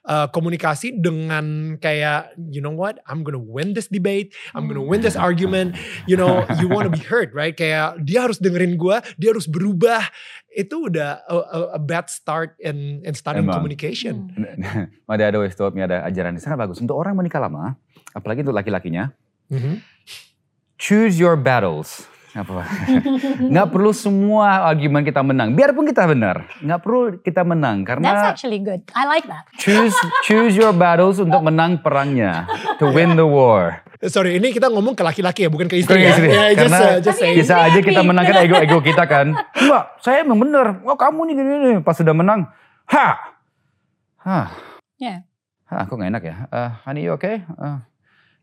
uh, 0.04 0.28
komunikasi 0.28 0.96
dengan 0.96 1.76
kayak 1.76 2.32
you 2.52 2.60
know 2.60 2.72
what? 2.72 3.00
I'm 3.04 3.24
gonna 3.24 3.40
win 3.40 3.72
this 3.72 3.88
debate. 3.88 4.32
I'm 4.52 4.68
gonna 4.68 4.84
win 4.84 5.00
this 5.00 5.16
argument. 5.16 5.76
You 6.04 6.16
know, 6.16 6.44
you 6.60 6.68
wanna 6.68 6.92
be 6.92 7.00
heard, 7.02 7.32
right? 7.32 7.52
Kayak 7.52 8.04
dia 8.04 8.24
harus 8.24 8.38
dengerin 8.38 8.76
gua, 8.76 9.00
dia 9.16 9.32
harus 9.32 9.48
berubah. 9.48 10.04
Itu 10.54 10.86
udah 10.86 11.18
a, 11.26 11.36
a- 11.50 11.70
a 11.74 11.80
bad 11.82 12.06
start 12.06 12.54
in 12.62 13.02
in 13.02 13.12
starting 13.12 13.48
Emang. 13.48 13.58
communication. 13.58 14.30
Dad 15.10 15.34
always 15.34 15.58
told 15.58 15.74
me 15.74 15.82
ada 15.82 16.06
ajaran 16.06 16.38
yang 16.38 16.44
sangat 16.44 16.62
bagus. 16.62 16.78
Untuk 16.78 16.94
orang 16.94 17.18
menikah 17.18 17.42
lama, 17.42 17.74
apalagi 18.14 18.46
untuk 18.46 18.54
laki-lakinya, 18.54 19.10
Mhm. 19.50 19.82
choose 20.78 21.18
your 21.18 21.34
battles. 21.34 22.06
Apa? 22.34 22.66
Nggak 23.52 23.68
perlu 23.70 23.94
semua 23.94 24.66
argumen 24.66 25.06
kita 25.06 25.22
menang. 25.22 25.54
Biarpun 25.54 25.86
kita 25.86 26.02
benar, 26.10 26.50
nggak 26.58 26.80
perlu 26.82 27.22
kita 27.22 27.46
menang 27.46 27.86
that's 27.86 28.02
karena 28.02 28.10
actually 28.26 28.58
good 28.58 28.82
I 28.90 29.06
like 29.06 29.22
that 29.30 29.46
choose 29.54 29.94
choose 30.26 30.58
your 30.58 30.74
battles 30.74 31.22
untuk 31.22 31.38
menang 31.46 31.78
perangnya, 31.78 32.50
to 32.82 32.90
win 32.90 33.14
the 33.14 33.22
war. 33.22 33.86
Sorry, 34.04 34.36
ini 34.36 34.52
kita 34.52 34.68
ngomong 34.68 34.92
ke 34.92 35.00
laki-laki 35.06 35.46
ya, 35.46 35.50
bukan 35.50 35.64
ke 35.64 35.80
istri 35.80 35.96
ke 35.96 36.04
ya. 36.04 36.12
istri. 36.12 36.28
Ya, 36.28 36.44
just, 36.52 36.58
Karena 36.60 36.78
uh, 36.82 36.96
just 37.00 37.18
saying. 37.22 37.36
Bisa 37.40 37.54
aja 37.56 37.78
kita 37.80 38.00
menangkan 38.04 38.36
ego-ego 38.44 38.78
kita 38.84 39.08
kan. 39.08 39.32
Enggak, 39.32 39.84
saya 40.04 40.20
emang 40.20 40.42
bener. 40.42 40.84
Oh 40.84 40.98
kamu 40.98 41.30
nih 41.30 41.34
gini-gini. 41.40 41.72
Pas 41.80 41.96
sudah 41.96 42.12
menang, 42.12 42.50
ha, 42.90 43.06
ha, 44.26 44.40
Yeah. 45.00 45.24
ha, 45.68 45.84
kok 45.88 45.96
gak 45.96 46.10
enak 46.12 46.22
ya? 46.22 46.36
Uh, 46.52 46.70
honey, 46.84 47.08
you 47.08 47.12
okay? 47.16 47.42
Uh, 47.56 47.80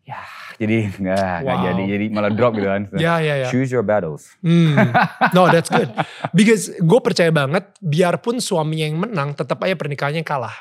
ya, 0.04 0.20
jadi 0.62 0.78
nggak 0.94 1.38
Wow. 1.42 1.62
jadi 1.66 1.84
jadi 1.90 2.06
malah 2.08 2.30
drop 2.30 2.54
gitu 2.54 2.68
kan. 2.68 2.86
Ya, 3.02 3.18
ya, 3.18 3.42
ya. 3.42 3.48
Choose 3.50 3.68
your 3.68 3.82
battles. 3.82 4.30
Hmm. 4.40 4.78
No, 5.36 5.48
that's 5.48 5.68
good. 5.68 5.90
Because 6.32 6.70
gue 6.72 7.00
percaya 7.02 7.30
banget, 7.30 7.74
biarpun 7.80 8.38
suaminya 8.38 8.86
yang 8.86 9.00
menang, 9.00 9.34
tetap 9.34 9.58
aja 9.60 9.74
pernikahannya 9.74 10.22
kalah, 10.22 10.54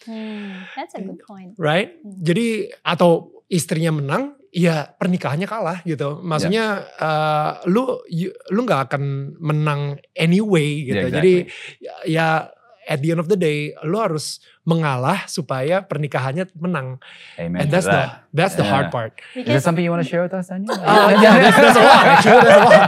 Hmm, 0.00 0.64
that's 0.72 0.94
a 0.94 1.02
good 1.02 1.20
point 1.20 1.52
right? 1.56 1.92
Hmm. 2.00 2.16
Jadi 2.16 2.72
atau 2.80 3.36
istrinya 3.46 3.92
menang, 3.92 4.32
ya 4.48 4.88
pernikahannya 4.88 5.44
kalah 5.44 5.84
gitu. 5.84 6.18
Maksudnya 6.20 6.64
eh, 6.96 7.50
lu 7.66 7.84
you- 8.08 8.32
lu 8.48 8.64
nggak 8.64 8.88
akan 8.88 9.02
menang 9.36 9.80
anyway 10.14 10.88
gitu. 10.88 11.04
Yeah, 11.04 11.12
Jadi 11.12 11.34
ya, 11.78 11.94
ya 12.08 12.28
at 12.90 12.98
the 13.00 13.14
end 13.14 13.22
of 13.22 13.30
the 13.30 13.38
day, 13.38 13.70
lu 13.86 14.02
harus 14.02 14.42
mengalah 14.66 15.22
supaya 15.24 15.78
pernikahannya 15.80 16.50
menang. 16.58 16.98
Amen. 17.38 17.62
And 17.62 17.68
that's 17.70 17.86
the 17.86 17.94
that. 18.10 18.26
that's 18.34 18.54
the 18.58 18.66
hard 18.66 18.90
Yeah. 18.90 18.96
part. 18.98 19.12
Is 19.32 19.46
there 19.46 19.62
something 19.62 19.80
you 19.80 19.94
want 19.94 20.02
to 20.02 20.10
share 20.10 20.26
with 20.26 20.34
us, 20.34 20.50
Daniel? 20.50 20.74
Uh, 20.82 21.14
yeah, 21.16 21.38
that's, 21.38 21.56
that's 21.56 21.78
a 21.78 21.84
lot. 21.86 22.02
Actually, 22.04 22.40
that's 22.42 22.58
a 22.58 22.66
lot. 22.66 22.80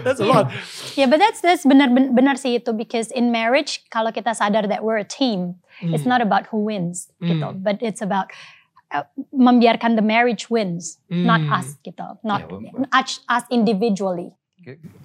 that's 0.04 0.20
a 0.20 0.26
lot. 0.26 0.46
Yeah, 0.96 1.06
but 1.06 1.18
that's 1.18 1.40
that's 1.40 1.64
benar 1.64 1.92
ben- 1.92 2.14
benar 2.14 2.34
sih 2.36 2.58
itu 2.58 2.72
because 2.72 3.10
in 3.12 3.30
marriage 3.30 3.84
kalau 3.92 4.10
kita 4.10 4.32
sadar 4.32 4.64
that 4.68 4.80
we're 4.80 4.98
a 4.98 5.06
team, 5.06 5.60
it's 5.84 6.02
Hmm. 6.08 6.12
not 6.16 6.20
about 6.24 6.48
who 6.48 6.64
wins 6.64 7.12
gitu, 7.20 7.52
Hmm. 7.54 7.60
but 7.60 7.78
it's 7.84 8.00
about 8.00 8.32
uh, 8.88 9.04
membiarkan 9.36 10.00
the 10.00 10.04
marriage 10.04 10.48
wins, 10.48 10.96
not 11.12 11.44
Hmm. 11.44 11.52
us 11.52 11.76
gitu, 11.84 12.16
not 12.24 12.48
us, 12.94 13.20
us 13.28 13.44
individually. 13.52 14.32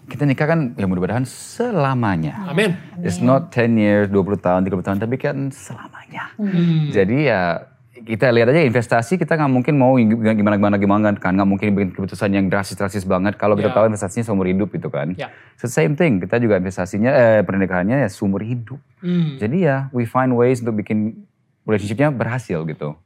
Kita 0.10 0.24
nikah 0.28 0.48
kan 0.50 0.60
ya 0.76 0.84
mudah-mudahan 0.84 1.24
selamanya. 1.24 2.50
Amin. 2.50 2.76
It's 3.00 3.24
not 3.24 3.54
10 3.56 3.80
years, 3.80 4.08
20 4.12 4.40
tahun, 4.40 4.62
30 4.68 4.84
tahun, 4.84 4.98
tapi 5.00 5.16
kan 5.16 5.50
selamanya. 5.54 6.34
Hmm. 6.36 6.92
Jadi 6.92 7.32
ya 7.32 7.72
kita 8.04 8.36
lihat 8.36 8.52
aja 8.52 8.60
investasi 8.68 9.16
kita 9.16 9.40
nggak 9.40 9.52
mungkin 9.54 9.80
mau 9.80 9.96
gimana 9.96 10.58
gimana 10.60 10.76
gimana 10.76 11.08
kan 11.16 11.40
nggak 11.40 11.48
mungkin 11.48 11.68
bikin 11.72 11.90
keputusan 11.96 12.36
yang 12.36 12.46
drastis 12.52 12.76
drastis 12.76 13.08
banget 13.08 13.40
kalau 13.40 13.56
kita 13.56 13.72
Ya. 13.72 13.76
tahu 13.80 13.88
investasinya 13.88 14.28
seumur 14.28 14.50
hidup 14.50 14.76
gitu 14.76 14.92
kan. 14.92 15.16
Ya. 15.16 15.32
So 15.56 15.72
same 15.72 15.96
thing 15.96 16.20
kita 16.20 16.36
juga 16.44 16.60
investasinya 16.60 17.14
eh, 17.14 17.42
pernikahannya 17.48 18.04
ya 18.04 18.10
seumur 18.12 18.44
hidup. 18.44 18.82
Hmm. 19.00 19.40
Jadi 19.40 19.64
ya 19.64 19.88
we 19.96 20.04
find 20.04 20.36
ways 20.36 20.60
untuk 20.60 20.84
bikin 20.84 21.24
relationshipnya 21.64 22.12
berhasil 22.12 22.60
gitu. 22.68 23.00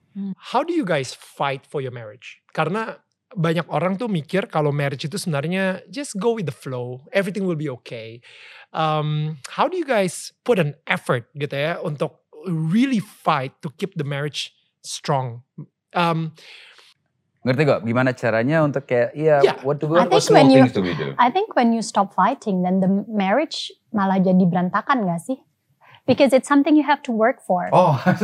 How 0.49 0.65
do 0.65 0.73
you 0.73 0.81
guys 0.81 1.13
fight 1.13 1.61
for 1.69 1.77
your 1.77 1.93
marriage? 1.93 2.41
Karena 2.49 2.97
banyak 3.33 3.67
orang 3.67 3.99
tuh 3.99 4.07
mikir 4.07 4.47
kalau 4.47 4.71
marriage 4.71 5.03
itu 5.03 5.19
sebenarnya 5.19 5.83
just 5.91 6.15
go 6.15 6.31
with 6.31 6.47
the 6.47 6.55
flow, 6.55 7.03
everything 7.11 7.43
will 7.43 7.59
be 7.59 7.67
okay. 7.67 8.23
Um, 8.71 9.39
how 9.51 9.67
do 9.67 9.75
you 9.75 9.83
guys 9.83 10.31
put 10.43 10.59
an 10.59 10.75
effort 10.87 11.27
gitu 11.35 11.51
ya 11.51 11.79
untuk 11.83 12.23
really 12.47 13.03
fight 13.03 13.51
to 13.59 13.67
keep 13.75 13.97
the 13.99 14.07
marriage 14.07 14.55
strong? 14.79 15.43
Um, 15.91 16.31
Ngerti 17.43 17.63
gak? 17.63 17.79
Gimana 17.87 18.11
caranya 18.11 18.59
untuk 18.59 18.83
kayak 18.83 19.15
iya 19.15 19.39
Ya. 19.39 19.55
what 19.63 19.79
to 19.79 19.87
I 19.87 20.03
what, 20.03 20.11
think 20.11 20.19
what 20.19 20.23
small 20.23 20.43
when 20.43 20.51
you- 20.51 20.63
things 20.67 20.75
do 20.75 20.83
we 20.83 20.91
do? 20.95 21.15
I 21.15 21.31
think 21.31 21.55
when 21.55 21.71
you 21.71 21.79
stop 21.79 22.11
fighting, 22.11 22.63
then 22.63 22.83
the 22.83 22.91
marriage 23.07 23.71
malah 23.95 24.19
jadi 24.19 24.43
berantakan 24.43 25.07
gak 25.07 25.23
sih? 25.23 25.39
Because 26.07 26.31
it's 26.31 26.47
something 26.47 26.73
you 26.73 26.87
have 26.87 27.03
to 27.03 27.11
work 27.11 27.43
for. 27.43 27.67
Oh, 27.69 27.99
kok, 28.07 28.15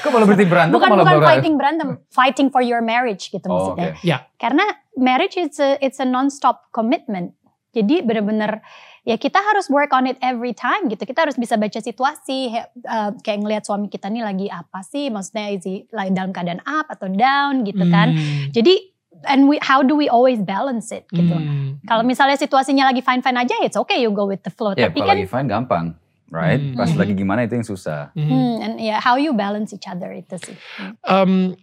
kok 0.00 0.10
malah 0.10 0.24
berhenti 0.24 0.46
berantem? 0.46 0.72
bukan 0.72 0.88
malah 0.88 1.02
bukan 1.02 1.14
berantem? 1.18 1.28
fighting 1.28 1.54
berantem, 1.58 1.88
fighting 2.08 2.48
for 2.48 2.62
your 2.62 2.78
marriage 2.78 3.28
gitu 3.28 3.42
Oh, 3.44 3.74
maksudnya. 3.74 3.90
oke. 3.92 4.06
ya, 4.06 4.18
Karena 4.38 4.62
marriage 4.94 5.34
it's 5.34 5.58
a 5.58 5.74
it's 5.78 5.98
a 5.98 6.06
non-stop 6.06 6.70
commitment. 6.70 7.34
Jadi 7.74 8.00
bener-bener 8.00 8.62
ya 9.02 9.18
kita 9.18 9.36
harus 9.36 9.66
work 9.66 9.90
on 9.90 10.06
it 10.06 10.14
every 10.22 10.54
time 10.54 10.86
gitu. 10.86 11.02
Kita 11.02 11.26
harus 11.26 11.34
bisa 11.34 11.58
baca 11.58 11.74
situasi, 11.76 12.54
he- 12.54 12.70
uh, 12.84 13.10
kayak 13.18 13.42
ngelihat 13.42 13.66
suami 13.66 13.90
kita 13.90 14.06
nih 14.06 14.22
lagi 14.22 14.46
apa 14.46 14.80
sih, 14.80 15.10
maksudnya 15.10 15.50
is 15.50 15.66
he 15.66 15.90
lagi 15.90 16.14
dalam 16.14 16.30
keadaan 16.30 16.62
up 16.62 16.86
atau 16.86 17.10
down 17.10 17.66
gitu 17.66 17.82
kan. 17.84 18.14
Hmm. 18.14 18.54
Jadi 18.54 18.94
and 19.26 19.46
we 19.46 19.58
how 19.58 19.80
do 19.80 19.94
we 19.94 20.06
always 20.06 20.38
balance 20.38 20.88
it 20.88 21.10
gitu. 21.10 21.34
Hmm. 21.34 21.82
Kalau 21.82 22.06
misalnya 22.06 22.38
situasinya 22.38 22.86
lagi 22.86 23.02
fine-fine 23.02 23.36
aja, 23.36 23.58
it's 23.60 23.74
okay 23.74 23.98
you 23.98 24.08
go 24.08 24.22
with 24.22 24.40
the 24.40 24.54
flow. 24.54 24.70
Ya, 24.72 24.86
Tapi 24.86 25.02
kalau 25.02 25.10
kan 25.10 25.16
lagi 25.16 25.26
fine 25.26 25.48
gampang, 25.48 25.84
right? 26.28 26.60
Hmm. 26.60 26.74
Pas 26.74 26.86
Hmm. 26.86 26.98
lagi 26.98 27.12
gimana 27.12 27.42
itu 27.42 27.54
yang 27.54 27.64
susah. 27.64 28.12
Hmm. 28.12 28.24
hmm, 28.24 28.54
and 28.60 28.74
yeah, 28.78 28.98
how 28.98 29.14
you 29.14 29.32
balance 29.32 29.70
each 29.70 29.84
other 29.84 30.08
itu 30.10 30.36
sih. 30.38 30.56
Um, 31.02 31.56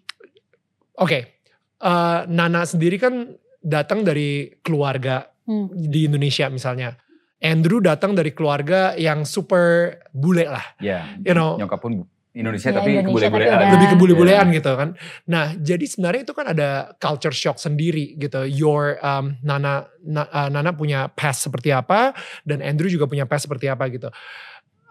Oke, 0.93 1.39
Uh, 1.81 2.29
Nana 2.29 2.61
sendiri 2.61 3.01
kan 3.01 3.33
datang 3.57 4.05
dari 4.05 4.53
keluarga 4.61 5.25
Hmm. 5.43 5.65
di 5.73 6.05
Indonesia 6.05 6.45
misalnya. 6.45 6.93
Andrew 7.41 7.81
datang 7.81 8.13
dari 8.13 8.37
keluarga 8.37 8.93
yang 8.93 9.25
super 9.25 9.97
bule 10.13 10.45
lah, 10.45 10.61
Ya, 10.77 11.09
you 11.17 11.33
know, 11.33 11.57
nyokap 11.57 11.81
pun 11.81 12.05
Indonesia 12.31 12.69
Ya, 12.69 12.77
tapi 12.77 13.01
kebule-bulean. 13.01 13.73
lebih 13.73 13.87
ke 13.89 13.95
bule-bulean 13.97 14.47
Iya. 14.47 14.55
gitu 14.61 14.71
kan. 14.71 14.89
Nah, 15.25 15.57
jadi 15.57 15.83
sebenarnya 15.83 16.21
itu 16.21 16.33
kan 16.37 16.45
ada 16.47 16.69
culture 16.95 17.33
shock 17.33 17.57
sendiri 17.57 18.13
gitu. 18.15 18.45
Your 18.45 19.01
um, 19.01 19.41
Nana 19.41 19.89
Na- 20.05 20.29
uh, 20.29 20.47
Nana 20.47 20.71
punya 20.71 21.09
past 21.09 21.43
seperti 21.43 21.73
apa 21.73 22.13
dan 22.45 22.61
Andrew 22.61 22.87
juga 22.87 23.09
punya 23.09 23.25
past 23.25 23.49
seperti 23.49 23.65
apa 23.67 23.89
gitu. 23.89 24.13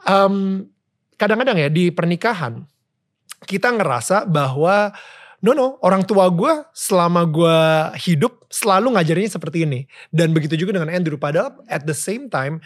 Um, 0.08 0.68
kadang-kadang 1.20 1.60
ya 1.60 1.68
di 1.68 1.92
pernikahan 1.92 2.64
kita 3.44 3.72
ngerasa 3.72 4.24
bahwa 4.24 4.92
no 5.40 5.52
no 5.56 5.76
orang 5.80 6.04
tua 6.04 6.28
gue 6.28 6.64
selama 6.72 7.24
gue 7.28 7.58
hidup 8.04 8.44
selalu 8.52 8.96
ngajarinnya 8.96 9.32
seperti 9.36 9.64
ini. 9.64 9.84
Dan 10.12 10.32
begitu 10.36 10.56
juga 10.56 10.76
dengan 10.76 10.92
Andrew 10.92 11.16
padahal 11.16 11.60
at 11.68 11.84
the 11.84 11.96
same 11.96 12.28
time 12.28 12.60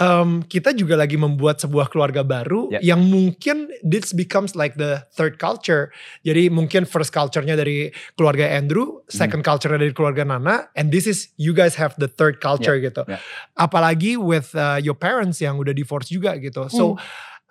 um, 0.00 0.40
kita 0.46 0.72
juga 0.72 0.96
lagi 0.96 1.16
membuat 1.20 1.60
sebuah 1.60 1.88
keluarga 1.92 2.24
baru 2.24 2.72
Ya. 2.72 2.94
yang 2.94 3.04
mungkin 3.04 3.68
this 3.84 4.14
becomes 4.16 4.56
like 4.56 4.76
the 4.80 5.04
third 5.12 5.36
culture 5.36 5.92
jadi 6.24 6.48
mungkin 6.48 6.88
first 6.88 7.12
culture-nya 7.12 7.58
dari 7.58 7.92
keluarga 8.16 8.48
Andrew 8.48 9.04
second 9.10 9.44
culture 9.44 9.72
dari 9.72 9.92
keluarga 9.92 10.24
Nana 10.24 10.72
and 10.78 10.88
this 10.94 11.04
is 11.04 11.32
you 11.36 11.52
guys 11.52 11.76
have 11.76 11.92
the 12.00 12.08
third 12.08 12.40
culture 12.40 12.78
gitu 12.78 13.04
ya. 13.04 13.18
apalagi 13.58 14.16
with 14.16 14.54
uh, 14.56 14.80
your 14.80 14.96
parents 14.96 15.42
yang 15.42 15.58
udah 15.60 15.74
divorce 15.74 16.08
juga 16.08 16.38
gitu 16.40 16.68
so 16.72 16.96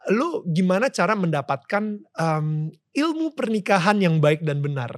lu 0.09 0.41
gimana 0.49 0.89
cara 0.89 1.13
mendapatkan 1.13 2.01
um, 2.17 2.73
ilmu 2.97 3.37
pernikahan 3.37 4.01
yang 4.01 4.17
baik 4.17 4.41
dan 4.41 4.65
benar? 4.65 4.89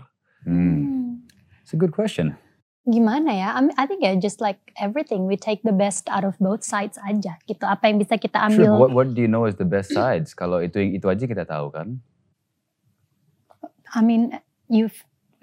Hmm. 0.48 0.80
Hmm. 0.80 1.28
It's 1.60 1.76
a 1.76 1.80
good 1.80 1.92
question. 1.92 2.40
Gimana 2.84 3.32
ya? 3.32 3.56
I, 3.56 3.64
mean, 3.64 3.76
I 3.80 3.88
think 3.88 4.04
ya 4.04 4.12
just 4.20 4.44
like 4.44 4.60
everything, 4.76 5.24
we 5.24 5.40
take 5.40 5.64
the 5.64 5.72
best 5.72 6.12
out 6.12 6.28
of 6.28 6.36
both 6.44 6.68
sides 6.68 7.00
aja 7.00 7.40
gitu. 7.48 7.64
Apa 7.64 7.88
yang 7.88 7.96
bisa 7.96 8.20
kita 8.20 8.44
Sure, 8.52 8.68
ambil? 8.68 8.72
but 8.76 8.80
what, 8.80 8.92
what 8.92 9.08
do 9.16 9.24
you 9.24 9.32
know 9.32 9.48
is 9.48 9.56
the 9.56 9.68
best 9.68 9.96
sides? 9.96 10.36
Kalau 10.36 10.60
itu 10.60 10.84
itu 11.00 11.08
aja 11.08 11.24
kita 11.24 11.48
tahu 11.48 11.72
kan. 11.72 12.04
I 13.96 14.02
mean, 14.04 14.36
you 14.68 14.92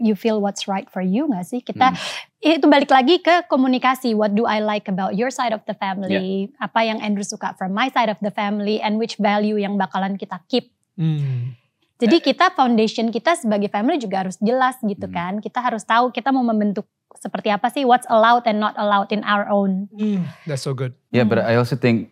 you 0.01 0.17
feel 0.17 0.41
what's 0.41 0.69
right 0.69 0.89
for 0.93 1.01
you 1.01 1.29
nggak 1.33 1.47
sih? 1.49 1.61
Kita 1.65 1.93
Hmm. 1.93 2.01
itu 2.41 2.67
balik 2.69 2.93
lagi 2.93 3.21
ke 3.21 3.49
komunikasi. 3.49 4.13
What 4.17 4.37
do 4.37 4.49
I 4.49 4.61
like 4.61 4.89
about 4.89 5.17
your 5.17 5.29
side 5.33 5.53
of 5.53 5.65
the 5.65 5.77
family? 5.77 6.53
Apa 6.61 6.85
yang 6.85 7.01
Andrew 7.01 7.25
suka 7.25 7.57
from 7.57 7.77
my 7.77 7.93
side 7.93 8.09
of 8.09 8.21
the 8.25 8.33
family? 8.33 8.81
And 8.81 8.97
which 9.01 9.17
value 9.21 9.61
yang 9.61 9.81
bakalan 9.81 10.17
kita 10.17 10.41
keep? 10.49 10.73
Hmm. 10.97 11.57
Jadi 12.01 12.17
kita 12.25 12.51
foundation 12.53 13.13
kita 13.13 13.37
sebagai 13.37 13.69
family 13.69 14.01
juga 14.01 14.25
harus 14.25 14.41
jelas 14.41 14.81
gitu 14.81 15.05
Hmm. 15.05 15.15
kan. 15.15 15.33
Kita 15.39 15.61
harus 15.61 15.85
tahu 15.85 16.09
kita 16.11 16.33
mau 16.33 16.41
membentuk 16.41 16.89
seperti 17.21 17.53
apa 17.53 17.69
sih 17.69 17.85
what's 17.85 18.09
allowed 18.09 18.49
and 18.49 18.57
not 18.57 18.73
allowed 18.81 19.13
in 19.13 19.21
our 19.29 19.45
own. 19.53 19.91
Hmm, 19.93 20.25
that's 20.49 20.65
so 20.65 20.73
good. 20.73 20.97
Yeah, 21.13 21.29
but 21.29 21.45
I 21.45 21.61
also 21.61 21.77
think 21.77 22.09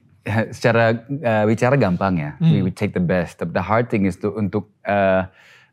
secara 0.53 1.01
uh, 1.01 1.49
bicara 1.49 1.81
gampang 1.81 2.21
ya, 2.21 2.31
we, 2.39 2.61
Hmm. 2.61 2.65
we 2.69 2.71
take 2.71 2.93
the 2.93 3.03
best. 3.03 3.41
But 3.41 3.57
the 3.57 3.65
hard 3.65 3.89
thing 3.89 4.05
is 4.05 4.21
to 4.21 4.35
untuk 4.37 4.69
uh, 4.85 5.25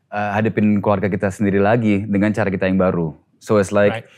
uh, 0.08 0.30
hadapin 0.32 0.80
keluarga 0.80 1.12
kita 1.12 1.28
sendiri 1.28 1.60
lagi 1.60 2.06
dengan 2.06 2.32
cara 2.32 2.48
kita 2.48 2.64
yang 2.64 2.80
baru. 2.80 3.12
So 3.36 3.60
it's 3.60 3.68
like, 3.68 3.92
Right. 3.92 4.08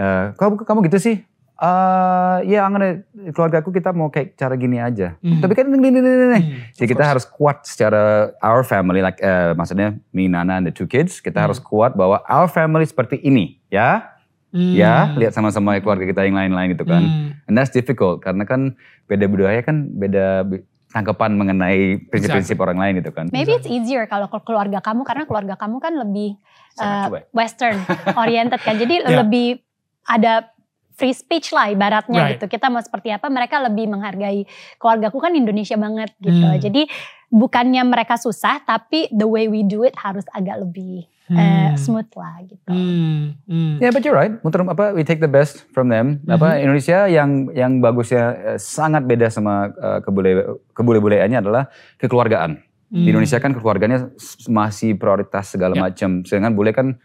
uh, 0.00 0.24
kamu 0.40 0.64
kamu 0.64 0.78
gitu 0.88 0.98
sih? 0.98 1.16
Uh, 1.62 2.42
ya, 2.42 2.66
yeah, 2.66 2.98
keluarga 3.30 3.62
aku 3.62 3.70
kita 3.70 3.94
mau 3.94 4.10
kayak 4.10 4.34
cara 4.34 4.58
gini 4.58 4.82
aja. 4.82 5.14
Hmm. 5.22 5.38
Tapi 5.38 5.54
kan 5.54 5.70
ini, 5.70 5.78
ini, 5.78 5.98
ini, 6.02 6.10
ini. 6.10 6.26
Hmm, 6.34 6.42
Jadi 6.74 6.84
of 6.84 6.90
kita 6.90 6.98
course. 6.98 7.10
harus 7.14 7.24
kuat 7.30 7.56
secara 7.62 8.02
our 8.42 8.66
family, 8.66 8.98
like 8.98 9.22
uh, 9.22 9.54
maksudnya 9.54 9.94
me, 10.10 10.26
Nana, 10.26 10.58
and 10.58 10.66
the 10.66 10.74
two 10.74 10.90
kids. 10.90 11.22
Kita 11.22 11.38
Hmm. 11.38 11.46
harus 11.46 11.62
kuat 11.62 11.94
bahwa 11.94 12.18
our 12.26 12.50
family 12.50 12.82
seperti 12.82 13.22
ini, 13.22 13.62
ya, 13.70 14.10
Hmm. 14.50 14.74
ya. 14.74 15.14
Lihat 15.14 15.32
sama-sama 15.32 15.78
keluarga 15.78 16.02
kita 16.02 16.26
yang 16.26 16.34
lain-lain 16.34 16.74
gitu 16.74 16.82
kan. 16.82 16.98
Hmm. 16.98 17.46
And 17.46 17.54
that's 17.54 17.70
difficult 17.70 18.20
karena 18.20 18.42
kan 18.42 18.74
beda 19.06 19.30
budaya 19.30 19.62
kan 19.62 19.86
beda 19.86 20.42
tangkapan 20.90 21.38
mengenai 21.38 22.04
prinsip-prinsip 22.10 22.58
orang 22.58 22.76
lain 22.76 23.00
gitu 23.00 23.14
kan. 23.14 23.30
Maybe 23.30 23.54
it's 23.54 23.64
easier 23.64 24.04
kalau 24.04 24.26
ke 24.26 24.42
keluarga 24.42 24.82
kamu 24.82 25.06
karena 25.06 25.24
keluarga 25.24 25.54
kamu 25.54 25.78
kan 25.78 25.94
lebih 25.94 26.36
Sangat 26.74 26.98
uh, 26.98 27.08
cuek. 27.08 27.24
western 27.32 27.76
oriented 28.20 28.60
kan. 28.60 28.76
Jadi 28.76 28.98
Yeah. 29.00 29.22
lebih 29.24 29.62
ada 30.04 30.52
free 30.92 31.12
speech 31.12 31.50
lah 31.50 31.68
ibaratnya 31.68 32.20
Right. 32.20 32.32
gitu. 32.36 32.46
Kita 32.46 32.68
mau 32.68 32.78
seperti 32.78 33.08
apa 33.08 33.26
mereka 33.26 33.58
lebih 33.58 33.88
menghargai 33.88 34.44
keluargaku 34.76 35.18
kan 35.18 35.32
Indonesia 35.32 35.74
banget 35.74 36.12
gitu. 36.18 36.44
Hmm. 36.44 36.58
Jadi 36.58 36.84
bukannya 37.28 37.80
mereka 37.82 38.14
susah 38.14 38.60
tapi 38.60 39.08
the 39.08 39.24
way 39.24 39.48
we 39.48 39.62
do 39.62 39.82
it 39.82 39.96
harus 39.96 40.24
agak 40.30 40.60
lebih 40.60 41.08
uh, 41.32 41.40
Hmm. 41.72 41.74
smooth 41.74 42.12
lah 42.12 42.44
gitu. 42.44 42.68
Hmm. 42.68 43.40
Hmm. 43.48 43.80
Yeah, 43.80 43.88
but 43.88 44.04
you're 44.04 44.12
right. 44.12 44.36
Muter 44.40 44.60
apa 44.60 44.92
we 44.92 45.00
take 45.00 45.18
the 45.18 45.30
best 45.30 45.64
from 45.72 45.88
them. 45.88 46.20
Apa 46.26 46.54
Mhm. 46.54 46.62
Indonesia 46.62 46.98
yang 47.08 47.30
yang 47.52 47.72
bagusnya 47.80 48.24
eh, 48.54 48.58
sangat 48.58 49.08
beda 49.08 49.32
sama 49.32 49.72
uh, 49.72 49.98
kebule 50.00 50.44
kebule-buleannya 50.72 51.40
adalah 51.40 51.72
kekeluargaan. 51.96 52.60
Di 52.92 53.00
Hmm. 53.00 53.08
Indonesia 53.08 53.40
kan 53.40 53.56
keluarganya 53.56 54.12
masih 54.46 54.92
prioritas 54.94 55.48
segala 55.48 55.72
Ya. 55.72 55.88
macam. 55.88 56.20
Sedangkan 56.22 56.52
bule 56.52 56.76
kan 56.76 57.00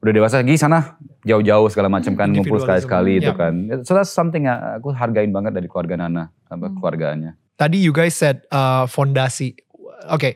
udah 0.00 0.12
dewasa 0.12 0.40
lagi 0.40 0.56
sana 0.56 0.96
jauh-jauh 1.22 1.68
segala 1.68 1.92
macam 1.92 2.16
kan 2.16 2.32
ngumpul 2.32 2.56
sekali-sekali 2.56 3.20
itu 3.20 3.32
Ya. 3.32 3.36
kan. 3.36 3.54
So 3.84 3.92
that's 3.92 4.08
something 4.08 4.48
yang 4.48 4.56
aku 4.80 4.96
hargain 4.96 5.28
banget 5.28 5.52
dari 5.52 5.68
keluarga 5.68 6.00
Nana, 6.00 6.32
apa 6.48 6.66
Hmm. 6.66 6.76
keluarganya. 6.80 7.36
Tadi 7.60 7.76
you 7.76 7.92
guys 7.92 8.16
said 8.16 8.40
uh, 8.48 8.88
fondasi. 8.88 9.52
Oke, 10.08 10.32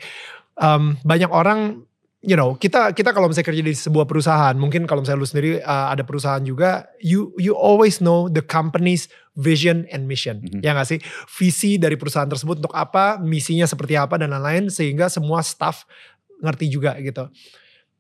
um, 0.61 1.01
banyak 1.01 1.33
orang, 1.33 1.81
you 2.21 2.37
know, 2.37 2.53
kita 2.53 2.93
kita 2.93 3.17
kalau 3.17 3.33
misalnya 3.33 3.49
kerja 3.49 3.65
di 3.65 3.73
sebuah 3.73 4.05
perusahaan, 4.05 4.53
mungkin 4.53 4.85
kalau 4.85 5.01
misalnya 5.01 5.25
lu 5.25 5.29
sendiri 5.29 5.51
uh, 5.65 5.89
ada 5.89 6.05
perusahaan 6.05 6.45
juga, 6.45 6.85
you 7.01 7.33
you 7.41 7.57
always 7.57 8.05
know 8.05 8.29
the 8.29 8.45
company's 8.45 9.09
vision 9.33 9.89
and 9.89 10.05
mission, 10.05 10.45
Mhm. 10.45 10.61
ya 10.61 10.77
nggak 10.77 10.85
sih? 10.87 11.01
Visi 11.41 11.81
dari 11.81 11.97
perusahaan 11.97 12.29
tersebut 12.29 12.61
untuk 12.61 12.77
apa, 12.77 13.17
misinya 13.17 13.65
seperti 13.65 13.97
apa 13.97 14.21
dan 14.21 14.29
lain-lain, 14.29 14.69
sehingga 14.69 15.09
semua 15.09 15.41
staff 15.41 15.89
ngerti 16.45 16.69
juga 16.69 16.93
gitu. 17.01 17.33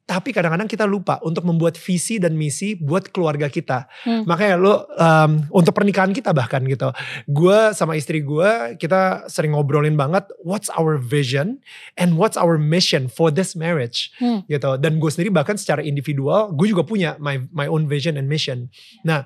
Tapi 0.04 0.36
kadang-kadang 0.36 0.68
kita 0.68 0.84
lupa 0.84 1.16
untuk 1.24 1.48
membuat 1.48 1.80
visi 1.80 2.20
dan 2.20 2.36
misi 2.36 2.76
buat 2.76 3.08
keluarga 3.08 3.48
kita. 3.48 3.88
Hmm. 4.04 4.28
Makanya 4.28 4.60
lo 4.60 4.84
um, 5.00 5.48
untuk 5.48 5.72
pernikahan 5.72 6.12
kita 6.12 6.36
bahkan 6.36 6.60
gitu. 6.68 6.92
Gue 7.24 7.72
sama 7.72 7.96
istri 7.96 8.20
gue 8.20 8.76
kita 8.76 9.24
sering 9.32 9.56
ngobrolin 9.56 9.96
banget 9.96 10.28
what's 10.44 10.68
our 10.76 11.00
vision 11.00 11.56
and 11.96 12.20
what's 12.20 12.36
our 12.36 12.60
mission 12.60 13.08
for 13.08 13.32
this 13.32 13.56
marriage 13.56 14.12
Hmm. 14.20 14.44
gitu. 14.44 14.76
Dan 14.76 15.00
gue 15.00 15.08
sendiri 15.08 15.32
bahkan 15.32 15.56
secara 15.56 15.80
individual 15.80 16.52
gue 16.52 16.68
juga 16.68 16.84
punya 16.84 17.16
my 17.16 17.40
my 17.56 17.64
own 17.64 17.88
vision 17.88 18.20
and 18.20 18.28
mission. 18.28 18.68
Nah, 19.08 19.24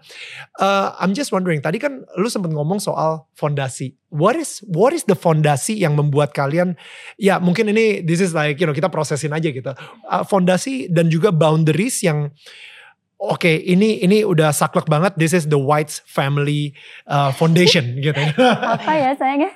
uh, 0.63 0.95
I'm 1.03 1.11
just 1.11 1.35
wondering 1.35 1.59
tadi 1.59 1.83
kan 1.83 2.07
lu 2.15 2.31
sempat 2.31 2.55
ngomong 2.55 2.79
soal 2.79 3.27
fondasi. 3.35 3.99
What 4.09 4.41
is 4.41 4.65
what 4.65 4.97
is 4.97 5.05
the 5.05 5.13
fondasi 5.13 5.77
yang 5.77 5.93
membuat 5.93 6.33
kalian 6.33 6.81
ya 7.21 7.37
mungkin 7.37 7.69
ini 7.69 8.01
this 8.01 8.25
is 8.25 8.33
like 8.33 8.57
you 8.57 8.65
know 8.65 8.73
kita 8.73 8.89
prosesin 8.89 9.37
aja 9.37 9.51
gitu. 9.53 9.75
Uh, 10.09 10.25
fondasi 10.25 10.68
dan 10.89 11.09
juga 11.09 11.33
boundaries 11.33 12.05
yang 12.05 12.33
Oke, 13.19 13.51
ini 13.51 13.99
ini 13.99 14.23
udah 14.23 14.55
saklek 14.55 14.87
banget. 14.87 15.19
This 15.19 15.35
is 15.35 15.51
the 15.51 15.59
White's 15.59 15.99
family 16.07 16.71
uh, 17.11 17.35
foundation 17.35 17.99
gitu. 18.07 18.15
Apa 18.39 18.95
ya 18.95 19.11
sayangnya? 19.19 19.51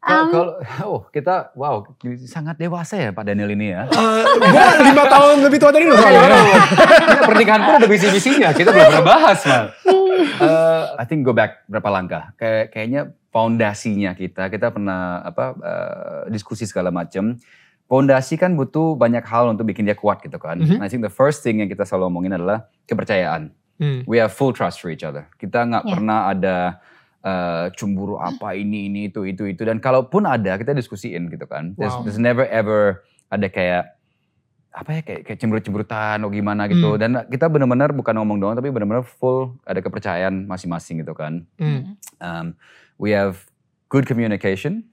Kalau, 0.00 0.26
Um, 0.26 0.32
kalau 0.32 0.52
oh 0.88 1.00
kita 1.12 1.52
wow 1.60 1.84
sangat 2.24 2.56
dewasa 2.56 2.96
ya 2.96 3.12
Pak 3.12 3.20
Daniel 3.20 3.52
ini 3.52 3.76
ya. 3.76 3.84
Uh, 3.94 4.24
gue 4.42 4.66
lima 4.90 5.04
tahun 5.06 5.44
lebih 5.44 5.60
tua 5.60 5.70
dari 5.70 5.86
lu 5.86 5.94
soalnya. 5.94 6.40
Kita 7.04 7.22
pernikahan 7.28 7.60
pun 7.62 7.72
ada 7.78 7.86
visi-visinya, 7.86 8.48
kita 8.56 8.72
belum 8.72 8.86
pernah 8.90 9.04
bahas 9.06 9.38
mal. 9.46 9.66
Eh, 10.20 10.84
I 11.00 11.04
think 11.08 11.24
go 11.24 11.32
back 11.32 11.64
berapa 11.68 11.88
langkah. 11.88 12.32
Kayak 12.36 12.72
kayaknya 12.72 13.00
fondasinya 13.32 14.12
kita, 14.12 14.52
kita 14.52 14.68
pernah 14.68 15.24
apa 15.24 15.56
eh, 15.56 16.20
diskusi 16.32 16.64
segala 16.68 16.92
macam. 16.92 17.36
Fondasi 17.90 18.38
kan 18.38 18.54
butuh 18.54 18.94
banyak 18.94 19.26
hal 19.26 19.50
untuk 19.50 19.66
bikin 19.66 19.82
dia 19.82 19.98
kuat 19.98 20.22
gitu 20.22 20.38
kan. 20.38 20.62
Mhm. 20.62 20.78
I 20.78 20.86
think 20.86 21.02
the 21.02 21.10
first 21.10 21.42
thing 21.42 21.58
yang 21.58 21.66
kita 21.66 21.82
selalu 21.82 22.06
omongin 22.06 22.38
adalah 22.38 22.70
kepercayaan. 22.86 23.50
Hmm. 23.82 24.06
We 24.06 24.22
have 24.22 24.30
full 24.30 24.54
trust 24.54 24.78
for 24.78 24.94
each 24.94 25.02
other. 25.02 25.26
Kita 25.34 25.66
nggak 25.66 25.82
Yeah. 25.82 25.92
pernah 25.98 26.20
ada 26.30 26.56
eh, 27.20 27.66
cemburu 27.76 28.16
apa 28.16 28.56
ini 28.56 28.88
ini 28.88 29.12
itu 29.12 29.28
itu 29.28 29.44
itu 29.44 29.60
dan 29.60 29.76
kalaupun 29.76 30.24
ada 30.24 30.56
kita 30.56 30.72
diskusiin 30.72 31.28
gitu 31.28 31.44
kan. 31.44 31.76
There's, 31.76 31.92
Wow. 31.92 32.08
there's 32.08 32.16
never 32.16 32.48
ever 32.48 33.04
ada 33.28 33.44
kayak 33.52 33.92
apa 34.72 34.88
ya 34.88 35.00
kayak, 35.04 35.20
kayak 35.28 35.38
cemberut-cemberutan 35.42 36.22
atau 36.22 36.30
gimana 36.32 36.64
gitu. 36.70 36.94
Hmm. 36.94 37.00
Dan 37.02 37.10
kita 37.28 37.52
benar-benar 37.52 37.92
bukan 37.92 38.14
ngomong 38.16 38.38
doang 38.40 38.56
tapi 38.56 38.72
benar-benar 38.72 39.04
full 39.04 39.58
ada 39.68 39.82
kepercayaan 39.84 40.48
masing-masing 40.48 41.04
gitu 41.04 41.12
kan. 41.12 41.44
Hmm. 41.60 41.98
Um, 42.22 42.46
we 42.96 43.12
have 43.12 43.44
good 43.92 44.08
communication. 44.08 44.88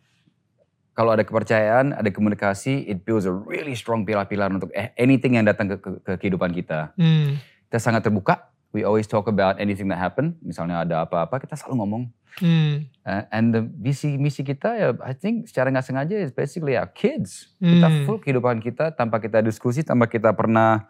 Kalau 0.98 1.14
ada 1.14 1.22
kepercayaan, 1.22 1.94
ada 1.94 2.10
komunikasi, 2.10 2.90
it 2.90 3.06
builds 3.06 3.30
a 3.30 3.34
really 3.34 3.78
strong 3.78 4.02
pilar-pilar 4.02 4.50
untuk 4.50 4.74
eh, 4.74 4.90
anything 4.98 5.38
yang 5.38 5.46
datang 5.46 5.70
ke, 5.70 5.78
ke, 5.78 5.90
ke 6.02 6.12
kehidupan 6.26 6.50
kita 6.52 6.98
Hmm. 6.98 7.38
kita 7.70 7.78
sangat 7.78 8.02
terbuka. 8.02 8.50
We 8.74 8.82
always 8.82 9.06
talk 9.06 9.30
about 9.30 9.62
anything 9.62 9.94
that 9.94 10.02
happen. 10.02 10.42
Misalnya 10.42 10.82
ada 10.82 11.06
apa-apa, 11.06 11.38
kita 11.38 11.54
selalu 11.54 11.86
ngomong. 11.86 12.04
Hmm. 12.38 12.90
Uh, 13.02 13.24
and 13.30 13.46
the 13.50 13.62
visi 13.62 14.18
misi 14.18 14.42
kita 14.42 14.70
ya, 14.74 14.90
I 15.02 15.14
think 15.14 15.46
secara 15.46 15.70
nggak 15.70 15.86
sengaja 15.86 16.18
is 16.18 16.34
basically 16.34 16.74
our 16.74 16.90
kids. 16.90 17.54
Kita 17.58 17.88
Hmm. 17.88 18.04
full 18.10 18.18
kehidupan 18.18 18.58
kita 18.58 18.90
tanpa 18.92 19.22
kita 19.22 19.46
diskusi, 19.46 19.86
tanpa 19.86 20.10
kita 20.10 20.34
pernah 20.34 20.90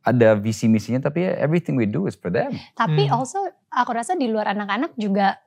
ada 0.00 0.32
visi 0.32 0.64
misinya, 0.64 1.00
tapi 1.00 1.28
ya, 1.28 1.36
everything 1.36 1.76
we 1.76 1.84
do 1.84 2.04
is 2.04 2.16
for 2.16 2.28
them. 2.28 2.52
Tapi 2.72 3.08
Hmm. 3.08 3.16
also 3.16 3.40
aku 3.68 3.92
rasa 3.92 4.16
di 4.16 4.28
luar 4.28 4.48
anak-anak 4.48 4.96
juga 4.96 5.40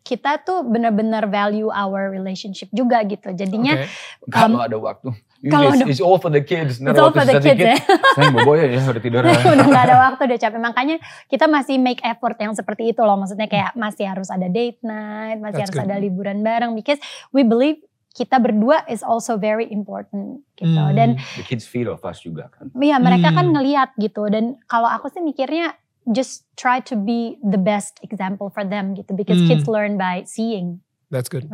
kita 0.00 0.40
tuh 0.40 0.64
benar-benar 0.64 1.26
value 1.26 1.68
our 1.68 2.08
relationship 2.08 2.66
juga 2.70 3.04
gitu. 3.04 3.30
Jadinya 3.30 3.78
Oke. 3.78 3.86
Kalau 4.26 4.58
ada 4.58 4.74
waktu, 4.74 5.12
kalau 5.52 5.68
it's, 5.68 5.76
ada- 5.76 5.88
it's 5.88 6.00
all 6.00 6.16
for 6.16 6.28
the 6.28 6.40
kids. 6.40 6.76
It's 6.76 6.88
all 6.90 7.08
waktu 7.08 7.20
for 7.20 7.28
the 7.28 7.38
kids 7.38 7.60
ya. 7.60 7.76
Saya 8.16 8.28
bobo 8.30 8.52
ya, 8.54 8.66
ya 8.66 8.80
udah 8.82 8.98
tidur. 8.98 9.22
udah 9.54 9.66
gak 9.66 9.84
ada 9.86 9.96
waktu 10.02 10.22
udah 10.26 10.38
capek 10.38 10.58
makanya 10.58 10.96
kita 11.26 11.44
masih 11.46 11.76
make 11.76 12.00
effort 12.00 12.34
yang 12.36 12.52
seperti 12.52 12.90
itu 12.90 13.00
loh 13.00 13.14
maksudnya 13.14 13.46
kayak 13.46 13.72
masih 13.74 14.04
harus 14.04 14.28
ada 14.28 14.46
date 14.46 14.80
night 14.80 15.38
masih 15.38 15.62
That's 15.62 15.70
harus 15.70 15.84
good. 15.84 15.88
ada 15.88 15.96
liburan 15.96 16.40
bareng 16.40 16.72
because 16.72 16.98
we 17.30 17.40
believe 17.40 17.78
kita 18.10 18.36
berdua 18.36 18.82
is 18.86 19.00
also 19.00 19.36
very 19.36 19.70
important 19.70 20.42
gitu 20.54 20.66
Hmm. 20.74 20.92
dan 20.92 21.08
the 21.36 21.44
kids 21.44 21.62
feel 21.62 21.88
of 21.88 22.02
us 22.02 22.18
juga 22.18 22.50
kan. 22.50 22.66
ya 22.74 22.98
mereka 22.98 23.30
kan 23.30 23.46
Hmm. 23.46 23.54
ngeliat 23.54 23.94
gitu 23.96 24.26
dan 24.26 24.58
kalau 24.64 24.86
aku 24.86 25.06
sih 25.06 25.20
mikirnya 25.20 25.78
just 26.08 26.48
try 26.54 26.80
to 26.80 26.96
be 26.96 27.36
the 27.40 27.60
best 27.60 28.00
example 28.00 28.48
for 28.48 28.62
them 28.62 28.92
gitu 28.94 29.12
because 29.12 29.40
Hmm. 29.40 29.48
kids 29.48 29.64
learn 29.64 29.94
by 29.94 30.24
seeing 30.24 30.80
That's 31.08 31.28
good. 31.28 31.44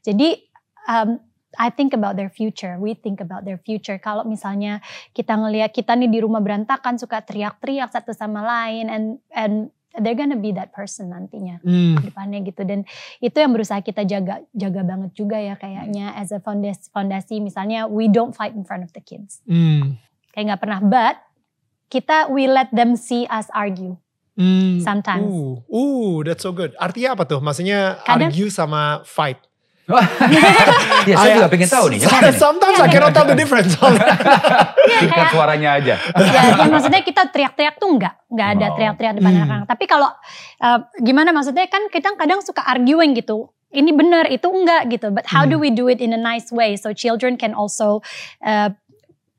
jadi 0.00 0.38
um, 0.86 1.18
I 1.58 1.66
think 1.66 1.90
about 1.90 2.14
their 2.14 2.30
future, 2.30 2.78
we 2.78 2.94
think 2.94 3.18
about 3.18 3.42
their 3.42 3.58
future. 3.58 3.98
Kalau 3.98 4.22
misalnya 4.22 4.78
kita 5.10 5.34
ngelihat 5.34 5.74
kita 5.74 5.98
nih 5.98 6.06
di 6.06 6.22
rumah 6.22 6.38
berantakan 6.38 6.94
suka 6.94 7.18
teriak-teriak 7.20 7.90
satu 7.90 8.14
sama 8.14 8.38
lain 8.38 8.86
and 8.86 9.04
and 9.34 9.54
they're 9.98 10.14
gonna 10.14 10.38
be 10.38 10.54
that 10.54 10.70
person 10.70 11.10
nantinya 11.10 11.58
Hmm. 11.58 11.98
ke 11.98 12.06
depannya 12.06 12.46
gitu 12.46 12.62
dan 12.62 12.86
itu 13.18 13.34
yang 13.34 13.50
berusaha 13.50 13.82
kita 13.82 14.06
jaga 14.06 14.46
jaga 14.54 14.86
banget 14.86 15.10
juga 15.12 15.42
ya 15.42 15.58
kayaknya 15.58 16.14
as 16.14 16.30
a 16.30 16.38
fondasi, 16.38 16.86
fondasi 16.88 17.42
misalnya 17.42 17.90
we 17.90 18.06
don't 18.06 18.30
fight 18.30 18.54
in 18.54 18.62
front 18.62 18.86
of 18.86 18.94
the 18.94 19.02
kids 19.02 19.42
Hmm. 19.42 19.98
kayak 20.30 20.54
nggak 20.54 20.62
pernah 20.62 20.78
but 20.78 21.18
kita 21.90 22.30
we 22.30 22.46
let 22.46 22.70
them 22.70 22.94
see 22.94 23.26
us 23.26 23.50
argue 23.52 23.98
Hmm. 24.40 24.80
Sometimes. 24.80 25.28
Uh, 25.28 25.60
uh, 25.68 26.24
that's 26.24 26.40
so 26.40 26.48
good. 26.48 26.72
Artinya 26.80 27.12
apa 27.12 27.28
tuh? 27.28 27.44
Maksudnya 27.44 28.00
Kadang- 28.00 28.32
argue 28.32 28.48
sama 28.48 29.04
fight. 29.04 29.36
ya, 31.04 31.14
saya 31.18 31.28
I- 31.28 31.36
juga 31.36 31.48
pengen 31.50 31.68
tahu 31.68 31.86
nih. 31.92 32.00
Sometimes 32.40 32.78
I 32.78 32.88
cannot 32.88 33.12
tell 33.12 33.26
the 33.26 33.36
difference. 33.36 33.74
Tingkat 33.76 35.12
kayak- 35.12 35.32
suaranya 35.34 35.70
aja. 35.76 35.94
ya, 36.16 36.40
ya 36.56 36.66
maksudnya 36.66 37.02
kita 37.02 37.28
teriak-teriak 37.28 37.76
tuh 37.76 37.90
enggak, 37.90 38.16
enggak 38.32 38.48
ada 38.56 38.64
Oh. 38.64 38.74
teriak-teriak 38.78 39.12
depan 39.18 39.28
Hmm. 39.28 39.40
anak-anak. 39.44 39.66
Tapi 39.68 39.84
kalau 39.84 40.08
uh, 40.62 40.78
gimana 40.96 41.30
maksudnya 41.30 41.66
kan 41.66 41.82
kita 41.88 42.08
kadang 42.14 42.40
suka 42.40 42.64
arguing 42.64 43.12
gitu. 43.12 43.50
Ini 43.70 43.92
benar, 43.92 44.26
itu 44.26 44.46
enggak 44.46 44.88
gitu. 44.88 45.12
But 45.12 45.28
how 45.28 45.44
do 45.44 45.60
Hmm. 45.60 45.62
we 45.62 45.70
do 45.70 45.84
it 45.86 46.00
in 46.00 46.10
a 46.10 46.20
nice 46.20 46.48
way 46.48 46.74
so 46.74 46.90
children 46.90 47.36
can 47.36 47.52
also 47.52 48.00
uh, 48.40 48.72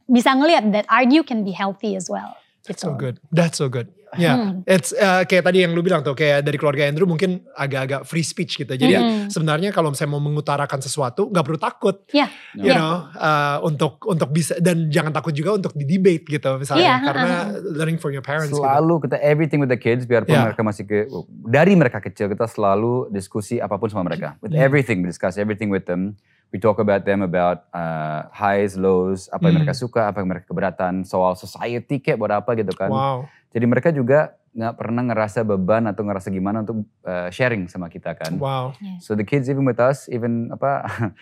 bisa 0.05 0.29
ngelihat 0.29 0.69
that 0.71 0.85
argue 0.87 1.23
can 1.23 1.41
be 1.41 1.51
healthy 1.51 1.95
as 1.95 2.05
well. 2.05 2.37
That's 2.63 2.81
gitu. 2.81 2.93
so 2.93 2.97
good. 2.97 3.15
That's 3.29 3.57
so 3.57 3.67
good. 3.67 3.89
Ya, 4.11 4.35
Hmm. 4.35 4.67
it's 4.67 4.91
uh, 4.91 5.23
kayak 5.23 5.47
tadi 5.47 5.63
yang 5.63 5.71
lu 5.71 5.79
bilang 5.79 6.03
tuh 6.03 6.11
kayak 6.11 6.43
dari 6.43 6.59
keluarga 6.59 6.83
Andrew 6.83 7.07
mungkin 7.07 7.47
agak-agak 7.55 8.03
free 8.03 8.27
speech 8.27 8.59
gitu. 8.59 8.67
Jadi 8.67 8.91
Hmm. 8.91 9.31
sebenarnya 9.31 9.71
kalau 9.71 9.87
misalnya 9.87 10.11
mau 10.11 10.19
mengutarakan 10.19 10.83
sesuatu 10.83 11.31
nggak 11.31 11.45
perlu 11.47 11.55
takut. 11.55 12.03
Iya. 12.11 12.27
You 12.51 12.69
Iya. 12.69 12.75
know, 12.75 12.93
uh, 13.15 13.57
untuk 13.63 14.03
untuk 14.03 14.35
bisa 14.35 14.59
dan 14.59 14.91
jangan 14.91 15.15
takut 15.15 15.31
juga 15.31 15.55
untuk 15.55 15.71
di 15.71 15.87
debate 15.87 16.27
gitu 16.27 16.59
misalnya 16.59 16.83
Iya, 16.83 16.95
karena 17.07 17.29
learning 17.71 18.03
from 18.03 18.11
your 18.11 18.19
parents 18.21 18.51
gitu. 18.51 18.59
Selalu 18.59 19.07
kita 19.07 19.15
everything 19.23 19.63
with 19.63 19.71
the 19.71 19.79
kids 19.79 20.03
biarpun 20.03 20.35
Yeah. 20.35 20.43
mereka 20.51 20.61
masih 20.61 20.83
ke 20.83 21.07
dari 21.47 21.71
mereka 21.79 22.03
kecil 22.03 22.27
kita 22.27 22.51
selalu 22.51 23.07
diskusi 23.09 23.63
apa 23.63 23.79
pun 23.79 23.87
sama 23.87 24.11
mereka. 24.11 24.35
With 24.43 24.51
Hmm. 24.51 24.59
everything 24.59 24.99
we 25.01 25.07
discuss 25.07 25.39
everything 25.39 25.71
with 25.71 25.87
them. 25.87 26.19
We 26.51 26.59
talk 26.59 26.77
about 26.77 27.03
them 27.03 27.23
about 27.23 27.63
uh, 27.71 28.27
highs, 28.29 28.75
lows, 28.75 29.27
apa 29.27 29.47
yang 29.47 29.55
Hmm. 29.55 29.57
mereka 29.63 29.73
suka, 29.73 30.11
apa 30.11 30.19
yang 30.19 30.29
mereka 30.29 30.45
keberatan, 30.45 31.01
soal 31.01 31.33
society 31.33 31.97
kayak 31.97 32.19
buat 32.19 32.31
apa 32.33 32.51
gitu 32.53 32.71
kan. 32.71 32.91
Wow. 32.91 33.17
Jadi 33.49 33.65
mereka 33.65 33.89
juga 33.89 34.35
nggak 34.51 34.75
pernah 34.75 34.99
ngerasa 35.01 35.39
beban 35.41 35.87
atau 35.87 36.03
ngerasa 36.03 36.27
gimana 36.27 36.59
untuk 36.59 36.83
uh, 37.01 37.31
sharing 37.31 37.65
sama 37.65 37.87
kita 37.87 38.11
kan. 38.13 38.35
Wow. 38.35 38.75
So 38.99 39.15
the 39.15 39.23
kids 39.23 39.47
even 39.47 39.63
with 39.63 39.79
us, 39.79 40.05
even 40.05 40.51
apa 40.51 40.83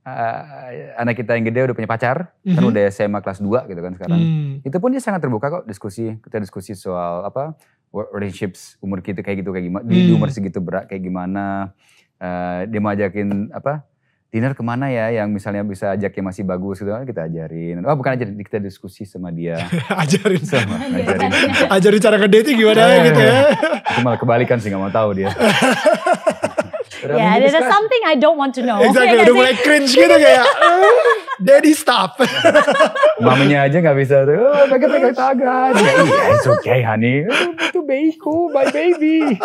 uh, 0.00 0.40
anak 0.96 1.16
kita 1.18 1.36
yang 1.36 1.44
gede 1.44 1.60
udah 1.62 1.76
punya 1.76 1.84
pacar, 1.86 2.32
kan 2.40 2.56
Mhm. 2.56 2.70
udah 2.72 2.82
SMA 2.88 3.20
kelas 3.20 3.38
2 3.38 3.68
gitu 3.68 3.80
kan 3.80 3.92
sekarang. 3.92 4.16
Hmm. 4.18 4.52
Itu 4.62 4.80
pun 4.80 4.90
dia 4.90 5.02
sangat 5.02 5.20
terbuka 5.20 5.60
kok 5.60 5.64
diskusi. 5.64 6.16
Kita 6.16 6.40
diskusi 6.40 6.72
soal 6.72 7.20
apa 7.22 7.52
relationships 7.92 8.78
umur 8.78 9.02
kita 9.02 9.20
kayak 9.20 9.42
gitu 9.42 9.50
kayak 9.50 9.66
gimana, 9.66 9.84
di, 9.84 9.94
di 9.98 10.08
Hmm. 10.08 10.16
umur 10.16 10.30
segitu 10.30 10.56
berat 10.56 10.86
kayak 10.86 11.02
gimana. 11.02 11.74
Eh, 12.16 12.60
dia 12.64 12.78
mau 12.78 12.92
ajakin 12.92 13.48
apa 13.50 13.84
dinner 14.30 14.54
ke 14.54 14.62
mana 14.62 14.86
ya 14.86 15.10
yang 15.12 15.28
misalnya 15.28 15.60
bisa 15.60 15.90
ajak 15.90 16.10
yang 16.12 16.22
masih 16.24 16.42
bagus 16.42 16.78
gitu 16.78 16.86
kan 16.86 17.02
kita 17.02 17.26
ajarin. 17.26 17.82
Oh 17.82 17.92
bukan 17.92 18.14
ajarin, 18.14 18.38
kita 18.38 18.58
diskusi 18.58 19.02
sama 19.02 19.28
dia. 19.28 19.58
ajarin 20.02 20.40
sama 20.40 20.78
ngajarin. 20.80 21.30
ajarin 21.76 22.00
cara 22.00 22.14
ngedate 22.16 22.50
gimana 22.52 22.80
Eh. 22.80 22.98
gitu 23.04 23.20
ya. 23.20 23.34
Itu 23.90 24.00
malah 24.00 24.16
kebalikan 24.16 24.56
sih 24.56 24.70
nggak 24.70 24.80
mau 24.80 24.88
tahu 24.88 25.10
dia. 25.16 25.34
Yeah, 27.00 27.40
there's 27.40 27.56
something 27.56 28.02
I 28.04 28.14
don't 28.14 28.36
want 28.36 28.52
to 28.54 28.62
know. 28.62 28.78
Exactly, 28.78 29.16
Ya 29.16 29.24
udah 29.24 29.34
mulai 29.34 29.56
cringe 29.56 29.88
gitu 29.88 30.04
kayak 30.06 30.44
"Eh, 30.44 30.92
Daddy 31.40 31.72
stop. 31.72 32.20
Mamanya 33.24 33.64
aja 33.64 33.80
nggak 33.80 33.96
bisa 33.96 34.28
tuh, 34.28 34.36
oh, 34.36 34.64
pegang-pegang 34.68 35.16
tangan. 35.16 35.72
Ya, 35.72 35.92
iya, 36.04 36.22
it's 36.36 36.44
okay 36.46 36.84
honey. 36.84 37.24
Oh, 37.24 37.52
Itu 37.56 37.80
babyku, 37.80 38.52
my 38.52 38.68
baby. 38.68 39.40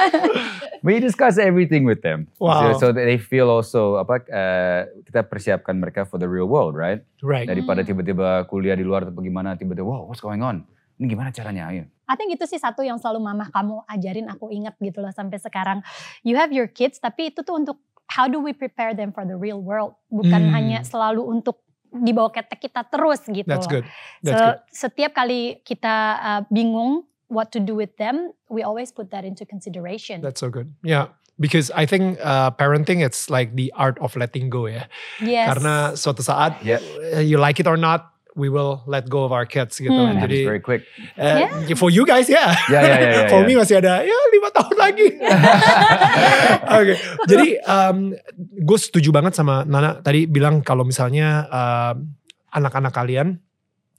We 0.86 1.00
discuss 1.00 1.36
everything 1.36 1.84
with 1.84 2.00
them. 2.00 2.28
Wow. 2.38 2.72
So, 2.76 2.78
so 2.78 2.86
that 2.92 3.04
they 3.04 3.18
feel 3.18 3.50
also, 3.50 3.98
apa, 3.98 4.22
eh, 4.28 4.80
kita 5.04 5.26
persiapkan 5.26 5.76
mereka 5.76 6.06
for 6.06 6.16
the 6.16 6.28
real 6.28 6.46
world, 6.46 6.72
right? 6.72 7.02
Right. 7.20 7.44
Daripada 7.44 7.82
Hmm. 7.82 7.88
tiba-tiba 7.92 8.46
kuliah 8.46 8.78
di 8.78 8.86
luar 8.86 9.04
atau 9.04 9.18
gimana, 9.18 9.58
tiba-tiba, 9.58 9.84
wow, 9.84 10.06
what's 10.06 10.22
going 10.22 10.40
on? 10.40 10.62
Ini 10.96 11.12
gimana 11.12 11.28
caranya? 11.28 11.68
Ayo. 11.68 11.84
I 12.06 12.14
think 12.14 12.32
itu 12.32 12.46
sih 12.46 12.56
satu 12.56 12.80
yang 12.80 12.96
selalu 12.96 13.18
mama 13.20 13.50
kamu 13.50 13.84
ajarin 13.84 14.30
aku 14.30 14.48
ingat 14.48 14.78
gitu 14.78 15.02
loh 15.02 15.10
sampai 15.10 15.36
sekarang. 15.36 15.82
You 16.22 16.38
have 16.38 16.54
your 16.54 16.70
kids 16.70 16.96
tapi 16.96 17.34
itu 17.34 17.42
tuh 17.42 17.58
untuk 17.58 17.82
how 18.16 18.24
do 18.26 18.40
we 18.40 18.56
prepare 18.56 18.96
them 18.96 19.12
for 19.12 19.28
the 19.28 19.36
real 19.36 19.60
world. 19.60 19.92
Bukan 20.08 20.48
Hmm. 20.48 20.52
hanya 20.56 20.78
selalu 20.82 21.20
untuk 21.20 21.60
dibawa 21.92 22.32
ketek 22.32 22.68
kita 22.68 22.88
terus 22.88 23.20
gitu. 23.24 23.44
That's 23.44 23.68
loh. 23.68 23.80
good. 23.80 23.84
That's 24.24 24.36
So, 24.36 24.44
good. 24.44 24.58
setiap 24.72 25.12
kali 25.14 25.60
kita 25.62 25.94
uh, 26.18 26.40
bingung 26.48 27.04
what 27.28 27.52
to 27.52 27.60
do 27.60 27.76
with 27.76 27.92
them, 27.96 28.32
we 28.48 28.64
always 28.64 28.88
put 28.88 29.12
that 29.12 29.24
into 29.24 29.44
consideration. 29.44 30.24
That's 30.24 30.40
so 30.40 30.48
good. 30.48 30.72
Yeah. 30.80 31.12
Because 31.36 31.68
I 31.76 31.84
think 31.84 32.16
uh, 32.24 32.56
parenting 32.56 33.04
it's 33.04 33.28
like 33.28 33.52
the 33.60 33.68
art 33.76 34.00
of 34.00 34.16
letting 34.16 34.48
go 34.48 34.64
ya. 34.64 34.88
yes. 35.20 35.52
Karena 35.52 35.92
suatu 35.92 36.24
saat 36.24 36.64
Yeah. 36.64 36.80
you 37.20 37.36
like 37.36 37.60
it 37.60 37.68
or 37.68 37.76
not, 37.76 38.15
we 38.36 38.52
will 38.52 38.84
let 38.84 39.08
go 39.08 39.24
of 39.24 39.32
our 39.32 39.48
kids 39.48 39.80
gitu. 39.80 39.96
Hmm. 39.96 40.20
Jadi 40.20 40.44
it's 40.44 40.52
very 40.52 40.62
quick. 40.62 40.84
uh, 41.16 41.48
for 41.74 41.88
you 41.88 42.04
guys 42.04 42.28
ya. 42.28 42.52
Ya, 42.68 42.80
ya, 42.84 42.96
ya, 43.00 43.08
ya. 43.08 43.20
For 43.32 43.42
ya. 43.42 43.48
me 43.48 43.52
masih 43.56 43.80
ada 43.80 44.04
ya 44.04 44.18
lima 44.30 44.48
tahun 44.52 44.76
lagi. 44.76 45.08
Oke, 46.78 46.94
jadi 47.26 47.46
um, 47.64 48.12
gue 48.38 48.78
setuju 48.78 49.08
banget 49.10 49.32
sama 49.34 49.64
Nana 49.64 49.98
tadi 50.04 50.28
bilang 50.28 50.60
kalau 50.60 50.84
misalnya 50.84 51.48
um, 51.48 52.12
anak-anak 52.52 52.92
kalian 52.92 53.40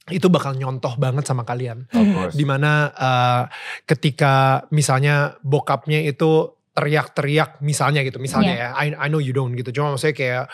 itu 0.08 0.26
bakal 0.32 0.56
nyontoh 0.56 0.96
banget 0.96 1.28
sama 1.28 1.44
kalian. 1.44 1.84
Of 1.92 2.06
course. 2.16 2.34
Di 2.38 2.44
mana 2.48 2.88
uh, 2.96 3.42
ketika 3.84 4.64
misalnya 4.72 5.36
bokapnya 5.44 6.00
itu 6.08 6.56
teriak-teriak 6.78 7.58
misalnya 7.58 8.06
gitu, 8.06 8.22
misalnya 8.22 8.54
ya, 8.54 8.68
I, 8.78 8.94
I 8.94 9.08
know 9.10 9.18
you 9.18 9.34
don't 9.34 9.50
gitu, 9.58 9.74
cuma 9.74 9.98
maksudnya 9.98 10.14
kayak 10.14 10.44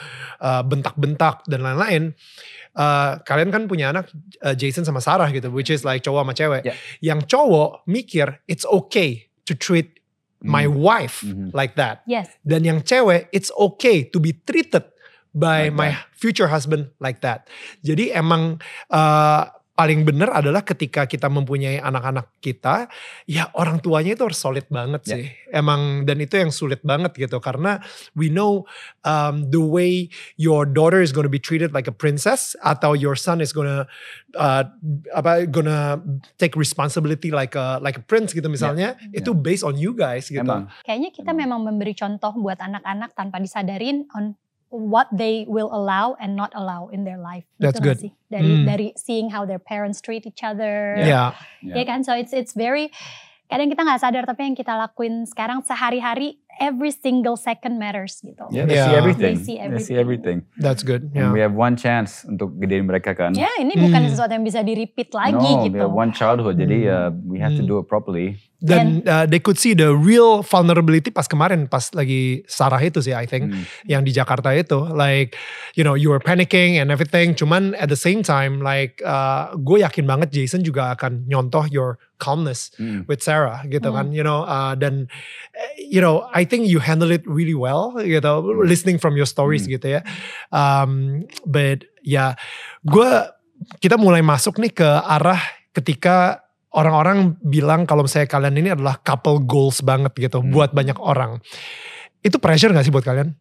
uh, 0.41 0.63
bentak-bentak 0.65 1.45
dan 1.45 1.61
lain-lain. 1.61 2.17
Uh, 2.75 3.23
kalian 3.23 3.55
kan 3.55 3.71
punya 3.71 3.95
anak 3.95 4.11
uh, 4.43 4.51
Jason 4.51 4.83
sama 4.83 4.99
Sarah 4.99 5.31
gitu, 5.31 5.47
which 5.55 5.71
is 5.71 5.87
like 5.87 6.03
cowok 6.03 6.27
sama 6.27 6.35
cewek. 6.35 6.63
Yeah. 6.67 6.77
Yang 6.99 7.31
cowok 7.31 7.87
mikir 7.87 8.43
it's 8.51 8.67
okay 8.67 9.31
to 9.47 9.55
treat 9.55 10.03
my 10.43 10.67
Hmm. 10.67 10.83
wife 10.83 11.23
Mhm. 11.23 11.55
like 11.55 11.79
that. 11.79 12.03
yes. 12.05 12.27
Dan 12.43 12.67
yang 12.67 12.83
cewek, 12.83 13.31
it's 13.31 13.55
okay 13.55 14.03
to 14.05 14.19
be 14.19 14.35
treated 14.35 14.83
by 15.31 15.71
Like 15.71 15.75
my 15.75 15.91
future 16.13 16.47
husband 16.47 16.91
like 16.99 17.23
that. 17.23 17.47
Jadi 17.81 18.11
emang 18.11 18.59
uh, 18.91 19.54
paling 19.75 20.07
benar 20.07 20.31
adalah 20.31 20.63
ketika 20.63 21.03
kita 21.05 21.27
mempunyai 21.27 21.83
anak-anak 21.83 22.31
kita, 22.39 22.87
ya 23.27 23.51
orang 23.59 23.83
tuanya 23.83 24.15
itu 24.15 24.23
harus 24.23 24.39
solid 24.39 24.67
banget 24.71 25.03
Ya. 25.05 25.15
sih. 25.19 25.25
Emang 25.51 26.07
dan 26.07 26.23
itu 26.23 26.39
yang 26.39 26.55
sulit 26.55 26.79
banget 26.87 27.11
gitu 27.19 27.43
karena 27.43 27.83
we 28.15 28.31
know 28.31 28.63
um, 29.03 29.51
the 29.51 29.59
way 29.59 30.07
your 30.39 30.63
daughter 30.63 31.03
is 31.03 31.11
gonna 31.11 31.31
be 31.31 31.43
treated 31.43 31.75
like 31.75 31.91
a 31.91 31.95
princess 31.95 32.55
atau 32.63 32.95
your 32.95 33.19
son 33.19 33.43
is 33.43 33.51
gonna 33.51 33.87
uh, 34.39 34.63
apa 35.11 35.51
gonna 35.51 35.99
take 36.39 36.55
responsibility 36.55 37.35
like 37.35 37.59
a 37.59 37.83
like 37.83 37.99
a 37.99 38.05
prince 38.07 38.31
gitu 38.31 38.47
misalnya, 38.47 38.95
itu 39.11 39.35
based 39.35 39.67
on 39.67 39.75
you 39.75 39.91
guys 39.91 40.31
gitu. 40.31 40.41
Emang. 40.47 40.71
Kayaknya 40.87 41.11
kita 41.11 41.31
memang 41.35 41.67
memberi 41.67 41.99
contoh 41.99 42.31
buat 42.39 42.63
anak-anak 42.63 43.11
tanpa 43.19 43.43
disadarin 43.43 44.07
on 44.15 44.39
what 44.75 45.07
they 45.15 45.47
will 45.47 45.71
allow 45.71 46.19
and 46.19 46.35
not 46.35 46.51
allow 46.59 46.91
in 46.91 47.07
their 47.07 47.23
life. 47.23 47.47
That's 47.63 47.79
Gitu 47.79 47.87
good. 47.87 47.99
Sih? 48.03 48.13
Dari 48.27 48.51
Hmm. 48.51 48.67
dari 48.67 48.89
seeing 48.99 49.31
how 49.31 49.47
their 49.47 49.63
parents 49.63 50.03
treat 50.03 50.27
each 50.27 50.43
other. 50.43 50.99
Ya. 50.99 51.31
Ya. 51.63 51.79
Ya 51.79 51.85
kan, 51.87 52.03
so 52.03 52.11
it's 52.11 52.35
it's 52.35 52.59
very 52.59 52.91
kadang 53.47 53.71
kita 53.71 53.87
nggak 53.87 54.01
sadar 54.03 54.25
tapi 54.27 54.51
yang 54.51 54.57
kita 54.59 54.75
lakuin 54.75 55.29
sekarang 55.31 55.63
sehari-hari 55.63 56.43
every 56.59 56.91
single 56.91 57.35
second 57.35 57.77
matters 57.77 58.21
gitu. 58.21 58.45
Yeah, 58.51 58.67
they 58.67 58.77
Yeah. 58.77 58.87
see 58.87 58.95
everything. 58.95 59.35
They 59.35 59.45
see 59.45 59.57
They 59.57 59.81
see 59.81 59.97
everything. 59.97 60.43
everything. 60.45 60.61
That's 60.61 60.83
good. 60.83 61.11
And 61.13 61.31
we 61.31 61.41
Yeah. 61.41 61.49
have 61.49 61.55
one 61.55 61.75
chance 61.75 62.23
untuk 62.23 62.55
gedein 62.59 62.85
mereka 62.85 63.13
kan. 63.13 63.33
Ya 63.33 63.49
ini 63.57 63.75
bukan 63.75 64.01
Hmm. 64.01 64.11
sesuatu 64.11 64.33
yang 64.33 64.45
bisa 64.45 64.61
di 64.61 64.75
repeat 64.75 65.11
lagi 65.11 65.35
no, 65.35 65.67
gitu. 65.67 65.75
we 65.75 65.83
have 65.83 65.95
one 65.95 66.11
childhood. 66.11 66.57
Jadi 66.57 66.87
Hmm. 66.87 66.93
uh, 66.93 67.11
we 67.27 67.39
have 67.39 67.55
to 67.55 67.63
Hmm. 67.63 67.71
do 67.71 67.77
it 67.79 67.87
properly. 67.87 68.39
Dan 68.65 69.05
uh, 69.05 69.29
they 69.29 69.37
could 69.37 69.61
see 69.61 69.77
the 69.77 69.93
real 69.93 70.41
vulnerability 70.41 71.13
pas 71.13 71.29
kemarin 71.29 71.69
pas 71.69 71.93
lagi 71.93 72.49
Sarah 72.49 72.81
itu 72.81 73.05
sih 73.05 73.13
I 73.13 73.29
think 73.29 73.53
Hmm. 73.53 73.69
yang 73.85 74.03
di 74.03 74.13
Jakarta 74.15 74.57
itu 74.57 74.89
like 74.89 75.37
you 75.77 75.85
know 75.85 75.93
you 75.93 76.09
were 76.09 76.23
panicking 76.23 76.81
and 76.81 76.89
everything 76.89 77.37
cuman 77.37 77.77
at 77.77 77.93
the 77.93 77.99
same 77.99 78.25
time 78.25 78.65
like 78.65 79.05
uh, 79.05 79.53
gue 79.55 79.85
yakin 79.85 80.09
banget 80.09 80.33
Jason 80.33 80.65
juga 80.65 80.97
akan 80.97 81.29
nyontoh 81.29 81.69
your 81.69 82.01
calmness 82.17 82.73
Hmm. 82.81 83.05
with 83.05 83.21
Sarah 83.21 83.61
gitu 83.69 83.93
Hmm. 83.93 83.97
kan 84.01 84.07
you 84.17 84.25
know 84.25 84.49
uh, 84.49 84.73
dan 84.73 85.13
eh, 85.53 85.85
you 85.85 86.01
know 86.01 86.25
I 86.33 86.44
think 86.47 86.69
you 86.69 86.79
handle 86.79 87.11
it 87.11 87.25
really 87.25 87.57
well 87.57 87.93
gitu 87.99 88.33
listening 88.65 88.97
from 89.01 89.17
your 89.17 89.29
stories 89.29 89.65
Hmm. 89.65 89.75
gitu 89.81 89.87
ya 89.99 90.01
um, 90.49 91.25
but 91.45 91.85
ya 92.01 92.37
gue 92.85 93.11
kita 93.81 93.97
mulai 93.97 94.21
masuk 94.21 94.61
nih 94.61 94.73
ke 94.73 94.87
arah 94.87 95.41
ketika 95.73 96.45
orang-orang 96.75 97.39
bilang 97.41 97.87
kalau 97.87 98.05
misalnya 98.05 98.29
kalian 98.29 98.59
ini 98.59 98.75
adalah 98.75 98.99
couple 99.01 99.41
goals 99.41 99.81
banget 99.81 100.13
gitu 100.19 100.43
Hmm. 100.43 100.53
buat 100.53 100.71
banyak 100.71 100.99
orang 101.01 101.39
itu 102.21 102.37
pressure 102.41 102.73
gak 102.73 102.85
sih 102.85 102.95
buat 102.95 103.05
kalian? 103.05 103.37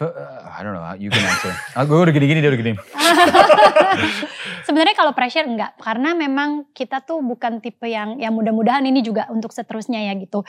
Uh, 0.00 0.08
I 0.48 0.64
don't 0.64 0.74
know. 0.74 0.82
You 0.98 1.12
can 1.12 1.22
answer. 1.22 1.52
ah, 1.78 1.84
gue 1.84 1.94
udah 1.94 2.10
gini-gini, 2.10 2.42
dia 2.42 2.50
udah 2.50 2.58
gini. 2.58 2.72
Sebenarnya 4.66 4.96
kalau 4.96 5.12
pressure 5.12 5.46
enggak, 5.46 5.76
karena 5.78 6.16
memang 6.16 6.72
kita 6.72 7.04
tuh 7.04 7.20
bukan 7.22 7.60
tipe 7.62 7.86
yang 7.86 8.18
ya 8.18 8.32
mudah-mudahan 8.32 8.82
ini 8.82 9.04
juga 9.04 9.28
untuk 9.30 9.52
seterusnya 9.52 10.00
ya 10.10 10.16
gitu. 10.18 10.42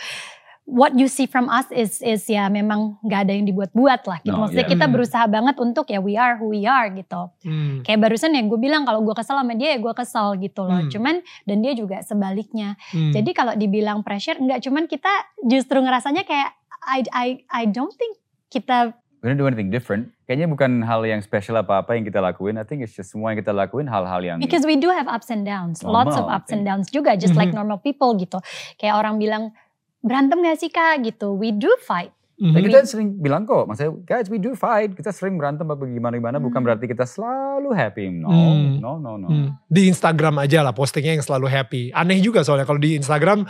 What 0.64 0.96
you 0.96 1.12
see 1.12 1.28
from 1.28 1.52
us 1.52 1.68
is 1.76 2.00
is 2.00 2.24
ya 2.24 2.48
memang 2.48 2.96
nggak 3.04 3.20
ada 3.28 3.32
yang 3.36 3.44
dibuat-buat 3.44 4.02
lah 4.08 4.24
gitu. 4.24 4.32
No, 4.32 4.48
Maksudnya 4.48 4.64
yeah. 4.64 4.74
kita 4.80 4.86
berusaha 4.88 5.26
banget 5.28 5.60
untuk 5.60 5.92
ya 5.92 6.00
we 6.00 6.16
are 6.16 6.40
who 6.40 6.56
we 6.56 6.64
are 6.64 6.88
gitu. 6.88 7.36
Hmm. 7.44 7.84
Kayak 7.84 8.00
barusan 8.08 8.32
ya 8.32 8.42
gue 8.48 8.60
bilang 8.60 8.88
kalau 8.88 9.04
gue 9.04 9.12
kesel 9.12 9.36
sama 9.36 9.60
dia 9.60 9.76
ya 9.76 9.80
gue 9.84 9.94
kesel 9.94 10.40
gitu 10.40 10.64
loh. 10.64 10.80
Hmm. 10.80 10.88
Cuman 10.88 11.20
dan 11.44 11.58
dia 11.60 11.76
juga 11.76 12.00
sebaliknya. 12.00 12.80
Hmm. 12.96 13.12
Jadi 13.12 13.36
kalau 13.36 13.60
dibilang 13.60 14.08
pressure 14.08 14.40
enggak, 14.40 14.64
cuman 14.64 14.88
kita 14.88 15.12
justru 15.44 15.84
ngerasanya 15.84 16.24
kayak 16.24 16.56
I 16.88 17.00
I 17.12 17.28
I 17.52 17.64
don't 17.68 17.92
think 17.92 18.16
kita 18.48 18.96
We 19.24 19.32
don't 19.32 19.40
do 19.40 19.48
anything 19.48 19.72
different. 19.72 20.12
Kayaknya 20.28 20.52
bukan 20.52 20.72
hal 20.84 21.00
yang 21.08 21.24
spesial 21.24 21.56
apa-apa 21.56 21.96
yang 21.96 22.04
kita 22.04 22.20
lakuin. 22.20 22.60
I 22.60 22.68
think 22.68 22.84
it's 22.84 22.92
just 22.92 23.16
semua 23.16 23.32
yang 23.32 23.40
kita 23.40 23.56
lakuin 23.56 23.88
hal-hal 23.88 24.20
yang 24.20 24.36
Because 24.36 24.68
we 24.68 24.76
do 24.76 24.92
have 24.92 25.08
ups 25.08 25.32
and 25.32 25.48
downs, 25.48 25.80
lots 25.80 26.12
of 26.20 26.28
Normal, 26.28 26.44
ups 26.44 26.52
and 26.52 26.68
downs 26.68 26.92
juga, 26.92 27.16
just 27.16 27.32
like 27.40 27.56
Mhm. 27.56 27.64
normal 27.64 27.80
people 27.80 28.12
gitu. 28.20 28.44
Kayak 28.76 29.00
orang 29.00 29.24
bilang 29.24 29.56
berantem 30.04 30.44
gak 30.44 30.60
sih 30.60 30.68
kak 30.68 31.02
gitu, 31.02 31.34
we 31.34 31.50
do 31.50 31.72
fight. 31.80 32.12
Dan 32.34 32.60
Mhm. 32.60 32.66
kita 32.66 32.80
sering 32.84 33.10
bilang 33.22 33.46
kok, 33.46 33.70
maksudnya 33.70 33.94
guys 34.04 34.26
we 34.26 34.36
do 34.36 34.52
fight, 34.52 34.92
kita 34.92 35.14
sering 35.14 35.38
berantem 35.38 35.64
apa 35.64 35.86
gimana 35.86 36.18
gimana, 36.18 36.42
bukan 36.42 36.60
Hmm. 36.60 36.66
berarti 36.66 36.90
kita 36.90 37.06
selalu 37.06 37.72
happy. 37.72 38.10
No, 38.10 38.28
Hmm. 38.28 38.82
no, 38.82 38.98
no, 38.98 39.16
no. 39.16 39.28
Hmm. 39.30 39.50
Di 39.70 39.86
Instagram 39.86 40.42
aja 40.42 40.60
lah 40.60 40.74
postingnya 40.74 41.14
yang 41.14 41.24
selalu 41.24 41.46
happy. 41.48 41.84
Aneh 41.94 42.20
juga 42.20 42.42
soalnya 42.42 42.66
kalau 42.66 42.82
di 42.82 42.98
Instagram, 42.98 43.46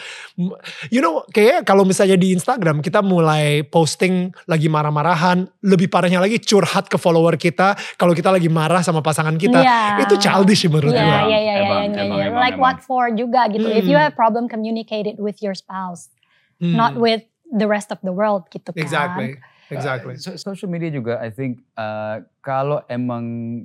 you 0.92 1.00
know 1.00 1.24
kayak 1.32 1.64
kalau 1.64 1.88
misalnya 1.88 2.20
di 2.20 2.36
Instagram 2.36 2.84
kita 2.84 3.00
mulai 3.00 3.64
posting 3.64 4.36
lagi 4.46 4.68
marah-marahan, 4.68 5.48
lebih 5.64 5.88
parahnya 5.88 6.20
lagi 6.20 6.38
curhat 6.38 6.86
ke 6.86 7.00
follower 7.00 7.34
kita 7.34 7.74
kalau 7.96 8.12
kita 8.12 8.30
lagi 8.30 8.52
marah 8.52 8.84
sama 8.84 9.00
pasangan 9.00 9.40
kita. 9.40 9.64
Iya. 9.64 10.06
Itu 10.06 10.20
childish 10.20 10.68
menurut 10.68 10.92
Iya, 10.92 11.02
gua. 11.02 11.08
iya, 11.08 11.18
iya, 11.18 11.40
iya, 11.40 11.40
iya, 11.40 11.54
emang, 11.64 11.84
iya. 11.88 12.04
emang, 12.04 12.20
Like 12.36 12.60
emang. 12.60 12.62
what 12.62 12.78
for 12.84 13.10
juga 13.10 13.48
gitu. 13.48 13.66
If 13.66 13.88
you 13.88 13.96
Hmm. 13.96 14.06
have 14.06 14.14
problem, 14.14 14.46
communicate 14.46 15.08
it 15.08 15.18
with 15.18 15.40
your 15.40 15.56
spouse, 15.56 16.12
Hmm. 16.58 16.76
not 16.76 16.94
with 16.96 17.24
the 17.50 17.66
rest 17.66 17.90
of 17.90 18.02
the 18.02 18.12
world 18.12 18.50
gitu 18.50 18.74
kan. 18.74 18.82
Exactly. 18.82 19.38
Exactly. 19.72 20.14
Uh, 20.14 20.22
so- 20.22 20.38
social 20.38 20.70
media 20.70 20.90
juga 20.90 21.18
I 21.18 21.34
think 21.34 21.64
uh, 21.74 22.22
kalau 22.42 22.84
emang 22.86 23.24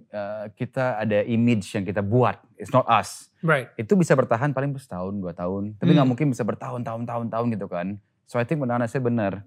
uh, 0.09 0.49
kita 0.55 0.97
ada 0.97 1.21
image 1.25 1.69
yang 1.75 1.85
kita 1.85 2.01
buat, 2.01 2.39
it's 2.57 2.73
not 2.73 2.89
us. 2.89 3.29
Right. 3.45 3.69
Itu 3.77 3.93
bisa 3.93 4.17
bertahan 4.17 4.57
paling 4.57 4.73
setahun, 4.79 5.13
dua 5.17 5.37
tahun. 5.37 5.77
Tapi 5.77 5.91
nggak 5.93 6.01
Hmm. 6.01 6.11
mungkin 6.17 6.27
bisa 6.33 6.47
bertahun-tahun, 6.47 7.05
tahun-tahun 7.05 7.47
gitu 7.53 7.67
kan. 7.69 8.01
So 8.25 8.41
I 8.41 8.45
think 8.45 8.61
benar 8.61 8.81
saya 8.87 9.05
benar. 9.05 9.45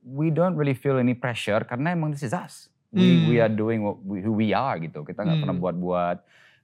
We 0.00 0.32
don't 0.32 0.56
really 0.56 0.72
feel 0.72 0.96
any 0.96 1.12
pressure 1.12 1.60
karena 1.68 1.92
emang 1.92 2.16
this 2.16 2.24
is 2.24 2.32
us. 2.32 2.72
We, 2.90 3.04
Hmm. 3.04 3.22
we 3.28 3.36
are 3.38 3.52
doing 3.52 3.84
what 3.84 4.00
we, 4.00 4.24
who 4.24 4.32
we 4.32 4.50
are 4.50 4.80
gitu. 4.80 5.04
Kita 5.04 5.20
nggak 5.20 5.36
Hmm. 5.36 5.44
pernah 5.44 5.56
buat-buat, 5.58 6.16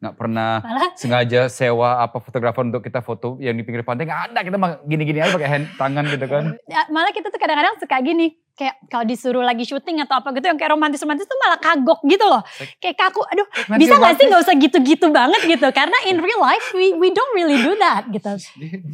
nggak 0.06 0.16
pernah 0.16 0.62
Malah 0.62 0.94
sengaja 0.94 1.50
sewa 1.50 2.00
apa 2.00 2.22
fotografer 2.22 2.62
untuk 2.62 2.82
kita 2.86 3.02
foto 3.02 3.36
yang 3.42 3.58
di 3.58 3.66
pinggir 3.66 3.82
pantai 3.82 4.06
nggak 4.06 4.22
ada 4.32 4.40
kita 4.46 4.56
mah 4.56 4.78
gini-gini 4.86 5.18
aja 5.18 5.34
pakai 5.34 5.50
hand 5.50 5.66
tangan 5.74 6.04
gitu 6.06 6.26
kan 6.30 6.44
ya, 6.70 6.86
malah 6.94 7.10
kita 7.10 7.34
tuh 7.34 7.40
kadang-kadang 7.42 7.74
suka 7.82 7.98
gini 8.00 8.38
kayak 8.56 8.88
kalau 8.88 9.04
disuruh 9.04 9.44
lagi 9.44 9.68
syuting 9.68 10.00
atau 10.00 10.16
apa 10.16 10.32
gitu 10.32 10.48
yang 10.48 10.56
kayak 10.56 10.72
romantis-romantis 10.72 11.28
tuh 11.28 11.36
malah 11.44 11.60
kagok 11.60 12.00
gitu 12.08 12.24
loh. 12.24 12.40
Kayak 12.80 12.96
kaku, 12.96 13.20
aduh 13.28 13.44
Nanti 13.68 13.84
bisa 13.84 14.00
gak 14.00 14.16
sih 14.16 14.24
romantis. 14.24 14.32
gak 14.32 14.42
usah 14.48 14.54
gitu-gitu 14.56 15.06
banget 15.12 15.40
gitu. 15.44 15.68
Karena 15.76 15.98
in 16.08 16.16
real 16.24 16.40
life 16.40 16.72
we 16.72 16.96
we 16.96 17.12
don't 17.12 17.36
really 17.36 17.60
do 17.60 17.76
that 17.76 18.08
gitu. 18.08 18.32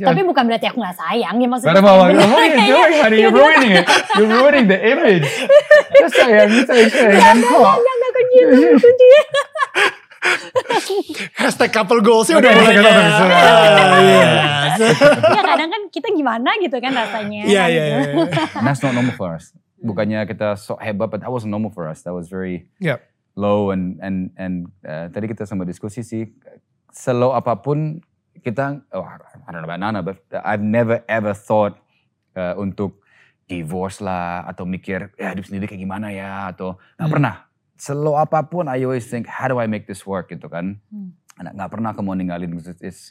Tapi 0.03 0.20
bukan 0.27 0.51
berarti 0.51 0.66
aku 0.66 0.83
gak 0.83 0.98
sayang 0.98 1.38
ya 1.38 1.46
maksudnya. 1.46 1.79
Kayak 1.79 1.94
what 1.94 2.11
are 2.11 2.51
you 2.51 2.66
doing 2.66 2.98
honey? 2.98 3.18
You're 3.22 3.31
ruining 3.38 3.72
it. 3.79 3.87
You're 4.18 4.35
ruining 4.35 4.66
the 4.66 4.79
image. 4.83 5.27
Sayang, 6.11 6.51
sayang 6.66 7.38
enggak 7.38 8.11
kok 8.11 8.25
gitu 8.35 8.55
kuncinya. 8.83 9.22
Hashtag 11.40 11.70
couple 11.70 11.98
goals 12.00 12.30
udah 12.30 12.38
Udah, 12.38 12.52
mulai 12.52 12.74
couple 12.74 12.85
kayak, 12.85 12.94
goals. 12.94 13.16
ah, 13.18 13.98
yes. 14.00 14.78
ya 15.18 15.42
kadang 15.44 15.68
kan 15.68 15.82
kita 15.90 16.08
gimana 16.11 16.50
gitu 16.58 16.76
kan 16.78 16.92
rasanya. 16.92 17.42
Iya, 17.44 17.64
iya, 17.66 17.82
gitu. 17.82 18.22
iya. 18.22 18.62
That's 18.62 18.80
not 18.80 18.92
normal 18.92 19.14
for 19.14 19.35
us. 19.35 19.50
Bukannya 19.78 20.22
kita 20.24 20.54
sok 20.54 20.78
hebat, 20.78 21.08
but 21.08 21.18
that 21.18 21.28
wasn't 21.28 21.50
normal 21.50 21.70
for 21.70 21.87
us. 21.87 22.02
That 22.02 22.14
was 22.14 22.26
very 22.26 22.70
Yep. 22.78 23.02
low 23.32 23.70
and 23.70 23.96
and 23.98 24.16
and 24.37 24.54
uh, 24.82 25.08
tadi 25.08 25.26
kita 25.26 25.42
sama 25.42 25.64
diskusi 25.64 26.04
sih 26.04 26.28
slow 26.88 27.32
apa 27.32 27.56
pun 27.56 28.04
kita 28.38 28.85
oh, 28.90 29.00
I 29.02 29.16
don't 29.48 29.58
know 29.58 29.66
about 29.66 29.80
Nana 29.80 30.00
but 30.00 30.20
I've 30.37 30.61
never 30.61 31.00
ever 31.08 31.32
thought 31.32 31.80
uh, 32.32 32.52
untuk 32.54 33.00
divorce 33.42 33.98
lah 33.98 34.44
atau 34.44 34.62
mikir 34.62 35.16
ya 35.16 35.32
hidup 35.32 35.44
sendiri 35.44 35.64
kayak 35.64 35.80
gimana 35.80 36.08
ya 36.08 36.46
atau 36.46 36.76
nggak 36.94 37.00
Hmm. 37.00 37.14
pernah 37.16 37.35
slow 37.83 38.14
apa 38.14 38.47
pun 38.47 38.71
I 38.71 38.87
always 38.87 39.11
think 39.11 39.27
how 39.27 39.51
do 39.51 39.59
I 39.59 39.66
make 39.66 39.90
this 39.90 40.07
work 40.07 40.31
gitu 40.31 40.47
kan 40.47 40.79
Hmm. 40.95 41.18
nggak 41.35 41.55
nggak 41.59 41.71
pernah 41.75 41.90
aku 41.90 42.07
mau 42.07 42.14
ninggalin 42.14 42.55
it's, 42.55 42.71
it's, 42.79 43.03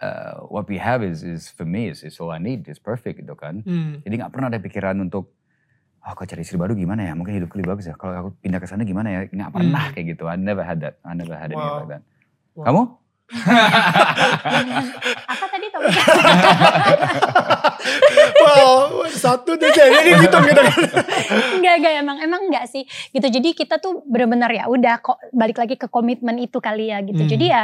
uh, 0.00 0.40
what 0.48 0.64
we 0.64 0.80
have 0.80 1.04
is 1.04 1.20
is 1.20 1.52
for 1.52 1.68
me 1.68 1.92
is, 1.92 2.00
is 2.00 2.16
all 2.16 2.32
I 2.32 2.40
need 2.40 2.64
is 2.64 2.80
perfect 2.80 3.20
gitu 3.20 3.36
kan 3.36 3.60
Hmm. 3.68 4.00
jadi 4.00 4.24
nggak 4.24 4.32
pernah 4.32 4.48
ada 4.48 4.56
pikiran 4.56 4.96
untuk 4.96 5.36
oh 6.02 6.12
kalau 6.16 6.26
cari 6.26 6.42
istri 6.42 6.58
baru 6.58 6.74
gimana 6.74 7.06
ya? 7.06 7.14
Mungkin 7.14 7.38
hidupku 7.38 7.54
lebih 7.62 7.78
bagus 7.78 7.86
ya. 7.86 7.94
Kalau 7.94 8.10
aku 8.10 8.30
pindah 8.42 8.58
ke 8.58 8.66
sana 8.66 8.82
gimana 8.82 9.06
ya? 9.06 9.20
Nggak 9.30 9.54
pernah 9.54 9.86
Hmm. 9.86 9.92
kayak 9.94 10.06
gitu. 10.18 10.26
I 10.26 10.34
never 10.34 10.66
had 10.66 10.82
that. 10.82 10.98
I 11.06 11.14
never 11.14 11.38
had 11.38 11.54
anything 11.54 11.62
Wow. 11.62 11.78
like 11.86 11.90
that. 11.94 12.02
Wow. 12.58 12.64
Kamu? 12.66 12.82
Apa 15.30 15.44
tadi 15.46 15.66
topiknya? 15.70 16.02
Wow, 18.38 19.06
satu 19.08 19.54
tuh 19.54 19.70
jadi 19.70 19.92
ini 20.02 20.12
gitu 20.20 20.36
gitu. 20.42 20.62
enggak 21.58 21.74
enggak 21.78 21.92
emang 21.98 22.18
emang 22.18 22.40
enggak 22.46 22.64
sih 22.66 22.82
gitu 23.10 23.26
jadi 23.26 23.48
kita 23.52 23.78
tuh 23.78 24.02
benar-benar 24.04 24.50
ya 24.50 24.64
udah 24.66 24.98
kok 24.98 25.18
balik 25.30 25.56
lagi 25.56 25.74
ke 25.74 25.86
komitmen 25.86 26.38
itu 26.38 26.58
kali 26.58 26.88
ya 26.88 27.00
gitu 27.00 27.22
Hmm. 27.22 27.30
jadi 27.30 27.46
ya 27.46 27.62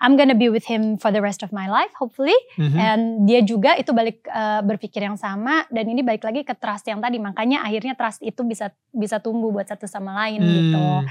I'm 0.00 0.16
gonna 0.16 0.32
be 0.32 0.48
with 0.48 0.64
him 0.64 0.96
for 0.96 1.08
the 1.08 1.20
rest 1.20 1.40
of 1.40 1.50
my 1.50 1.66
life 1.66 1.92
hopefully 1.94 2.36
Mhm. 2.56 2.72
and 2.74 3.02
dia 3.24 3.40
juga 3.40 3.76
itu 3.76 3.92
balik 3.92 4.24
eh, 4.24 4.60
berpikir 4.62 5.00
yang 5.02 5.16
sama 5.16 5.68
dan 5.68 5.84
ini 5.84 6.00
balik 6.00 6.22
lagi 6.22 6.40
ke 6.40 6.54
trust 6.54 6.84
yang 6.84 6.98
tadi 6.98 7.16
makanya 7.16 7.60
akhirnya 7.60 7.92
trust 7.92 8.20
itu 8.20 8.40
bisa 8.42 8.68
bisa 8.88 9.18
tumbuh 9.18 9.48
buat 9.50 9.64
satu 9.64 9.84
sama 9.84 10.16
lain 10.18 10.40
gitu 10.40 10.80
Hmm. 10.80 11.04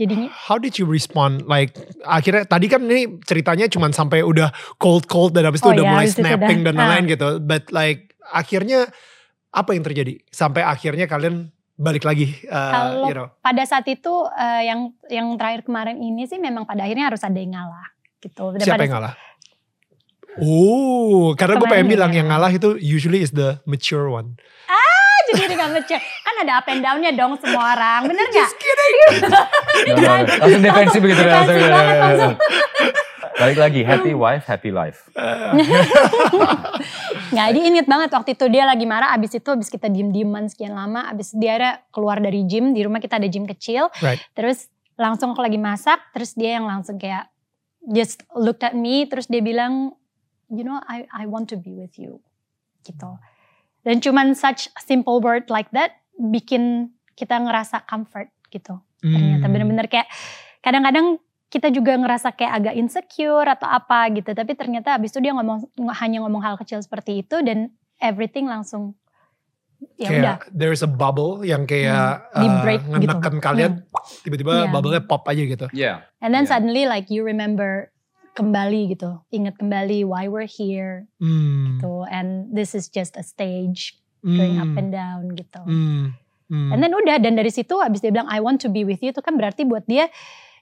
Jadinya 0.00 0.32
How 0.32 0.56
did 0.56 0.80
you 0.80 0.88
respond? 0.88 1.44
Like 1.44 1.76
akhirnya 2.08 2.48
tadi 2.48 2.66
kan 2.72 2.80
ini 2.88 3.20
ceritanya 3.20 3.68
cuma 3.68 3.92
sampai 3.92 4.24
udah 4.24 4.48
cold 4.80 5.04
cold 5.04 5.36
dan 5.36 5.44
habis 5.44 5.60
itu 5.60 5.68
Oh 5.68 5.76
udah 5.76 5.84
iya, 5.84 5.92
mulai 5.92 6.06
snapping 6.08 6.64
dan 6.64 6.72
lain-lain 6.80 7.04
gitu. 7.12 7.36
But 7.44 7.68
like 7.68 8.16
akhirnya 8.32 8.88
apa 9.52 9.76
yang 9.76 9.84
terjadi 9.84 10.24
sampai 10.32 10.64
akhirnya 10.64 11.04
kalian 11.04 11.52
balik 11.76 12.08
lagi? 12.08 12.32
uh, 12.48 12.72
Kalau 12.72 13.08
you 13.08 13.16
know. 13.16 13.28
pada 13.44 13.62
saat 13.68 13.84
itu 13.88 14.12
eh, 14.36 14.68
yang 14.68 14.92
yang 15.08 15.26
terakhir 15.36 15.64
kemarin 15.68 16.00
ini 16.00 16.24
sih 16.24 16.40
memang 16.40 16.64
pada 16.64 16.84
akhirnya 16.84 17.08
harus 17.12 17.20
ada 17.20 17.36
yang 17.36 17.56
ngalah 17.56 17.88
gitu 18.20 18.56
Dan 18.56 18.64
Siapa 18.64 18.84
yang 18.84 18.94
ngalah? 18.96 19.14
Oh, 20.38 21.34
karena 21.34 21.58
gue 21.58 21.66
pengen 21.66 21.90
bilang 21.90 22.14
ya. 22.14 22.22
yang 22.22 22.30
ngalah 22.30 22.54
itu 22.54 22.78
usually 22.78 23.18
is 23.18 23.34
the 23.34 23.58
mature 23.66 24.06
one. 24.06 24.38
jadi 24.70 24.79
dia 25.34 25.46
gak 25.54 25.70
mature. 25.70 26.00
Kan 26.00 26.34
ada 26.42 26.52
up 26.58 26.66
and 26.68 26.82
down-nya 26.82 27.10
dong 27.14 27.38
semua 27.38 27.76
orang. 27.76 28.10
Bener 28.10 28.26
gak? 28.30 28.50
No. 29.96 30.12
Langsung 30.26 30.62
defensif 30.62 31.00
begitu. 31.02 31.22
Defensif 31.22 31.54
Langsung, 31.54 31.72
banget, 31.72 31.96
langsung. 31.98 32.34
Balik 33.40 33.56
lagi, 33.56 33.80
happy 33.80 34.12
wife, 34.12 34.44
happy 34.44 34.68
life. 34.68 35.08
Nggak, 37.32 37.48
dia 37.56 37.64
inget 37.64 37.86
banget 37.88 38.10
waktu 38.12 38.36
itu 38.36 38.44
dia 38.52 38.68
lagi 38.68 38.84
marah. 38.84 39.16
Abis 39.16 39.38
itu 39.38 39.48
abis 39.48 39.72
kita 39.72 39.88
diem-dieman 39.88 40.50
sekian 40.52 40.76
lama. 40.76 41.08
Abis 41.08 41.32
dia 41.32 41.56
ada 41.56 41.70
keluar 41.88 42.20
dari 42.20 42.44
gym. 42.44 42.76
Di 42.76 42.84
rumah 42.84 43.00
kita 43.00 43.16
ada 43.16 43.28
gym 43.30 43.48
kecil. 43.48 43.88
Right. 44.04 44.20
Terus 44.36 44.68
langsung 45.00 45.32
aku 45.32 45.40
lagi 45.40 45.56
masak. 45.56 45.96
Terus 46.12 46.36
dia 46.36 46.60
yang 46.60 46.68
langsung 46.68 47.00
kayak 47.00 47.32
just 47.88 48.20
looked 48.36 48.60
at 48.60 48.76
me. 48.76 49.08
Terus 49.08 49.30
dia 49.30 49.40
bilang, 49.40 49.96
you 50.52 50.66
know 50.66 50.76
I 50.84 51.08
I 51.08 51.24
want 51.24 51.48
to 51.54 51.56
be 51.56 51.72
with 51.72 51.96
you. 51.96 52.20
Gitu. 52.84 53.08
Dan 53.80 53.98
cuman 53.98 54.32
such 54.32 54.68
simple 54.78 55.18
word 55.18 55.48
like 55.48 55.68
that 55.70 55.96
bikin 56.14 56.88
kita 57.14 57.36
ngerasa 57.36 57.84
comfort 57.84 58.28
gitu. 58.48 58.76
ternyata 58.98 59.16
Hmm. 59.40 59.50
bener-bener 59.50 59.86
kayak 59.86 60.04
kadang-kadang 60.60 61.16
kita 61.48 61.66
juga 61.68 61.96
ngerasa 61.96 62.30
kayak 62.30 62.52
agak 62.54 62.74
insecure 62.76 63.48
atau 63.48 63.64
apa 63.64 64.12
gitu 64.12 64.30
tapi 64.30 64.52
ternyata 64.52 64.92
abis 64.92 65.10
itu 65.10 65.20
dia 65.20 65.32
ngomong 65.32 65.72
ng- 65.72 65.96
hanya 65.96 66.20
ngomong 66.20 66.38
hal 66.38 66.54
kecil 66.54 66.78
seperti 66.78 67.20
itu 67.20 67.40
dan 67.40 67.72
everything 67.96 68.44
langsung 68.44 68.92
ya 69.96 70.08
udah 70.10 70.36
kayak 70.36 70.52
there's 70.52 70.78
a 70.78 70.86
bubble 70.86 71.40
yang 71.40 71.64
kayak 71.64 72.20
Hmm, 72.30 72.38
di 72.38 72.46
uh, 72.46 72.60
gitu. 72.68 72.86
ngenekan 72.92 73.34
kalian 73.40 73.72
tiba-tiba 74.20 74.52
Iya. 74.58 74.68
bubble-nya 74.68 75.02
pop 75.02 75.24
aja 75.24 75.42
gitu. 75.42 75.66
Yeah. 75.72 76.04
and 76.20 76.30
then 76.30 76.44
Yeah. 76.44 76.52
suddenly 76.52 76.84
like 76.84 77.08
you 77.08 77.24
remember 77.24 77.88
kembali 78.32 78.94
gitu 78.94 79.18
ingat 79.30 79.58
kembali 79.58 80.06
why 80.06 80.26
we're 80.26 80.48
here 80.48 81.06
Hmm. 81.18 81.76
gitu 81.76 82.06
and 82.08 82.50
this 82.50 82.72
is 82.72 82.86
just 82.86 83.18
a 83.18 83.24
stage 83.24 83.98
going 84.20 84.60
up 84.60 84.70
and 84.76 84.92
down 84.92 85.32
gitu 85.34 85.60
Hmm. 85.64 86.12
Hmm. 86.50 86.74
And 86.74 86.82
then 86.82 86.90
udah 86.92 87.22
dan 87.22 87.38
dari 87.38 87.48
situ 87.48 87.78
abis 87.78 88.02
dia 88.02 88.10
bilang 88.10 88.26
I 88.26 88.42
want 88.42 88.58
to 88.62 88.68
be 88.68 88.82
with 88.82 89.00
you 89.00 89.14
itu 89.14 89.22
kan 89.22 89.38
berarti 89.38 89.62
buat 89.64 89.86
dia 89.86 90.10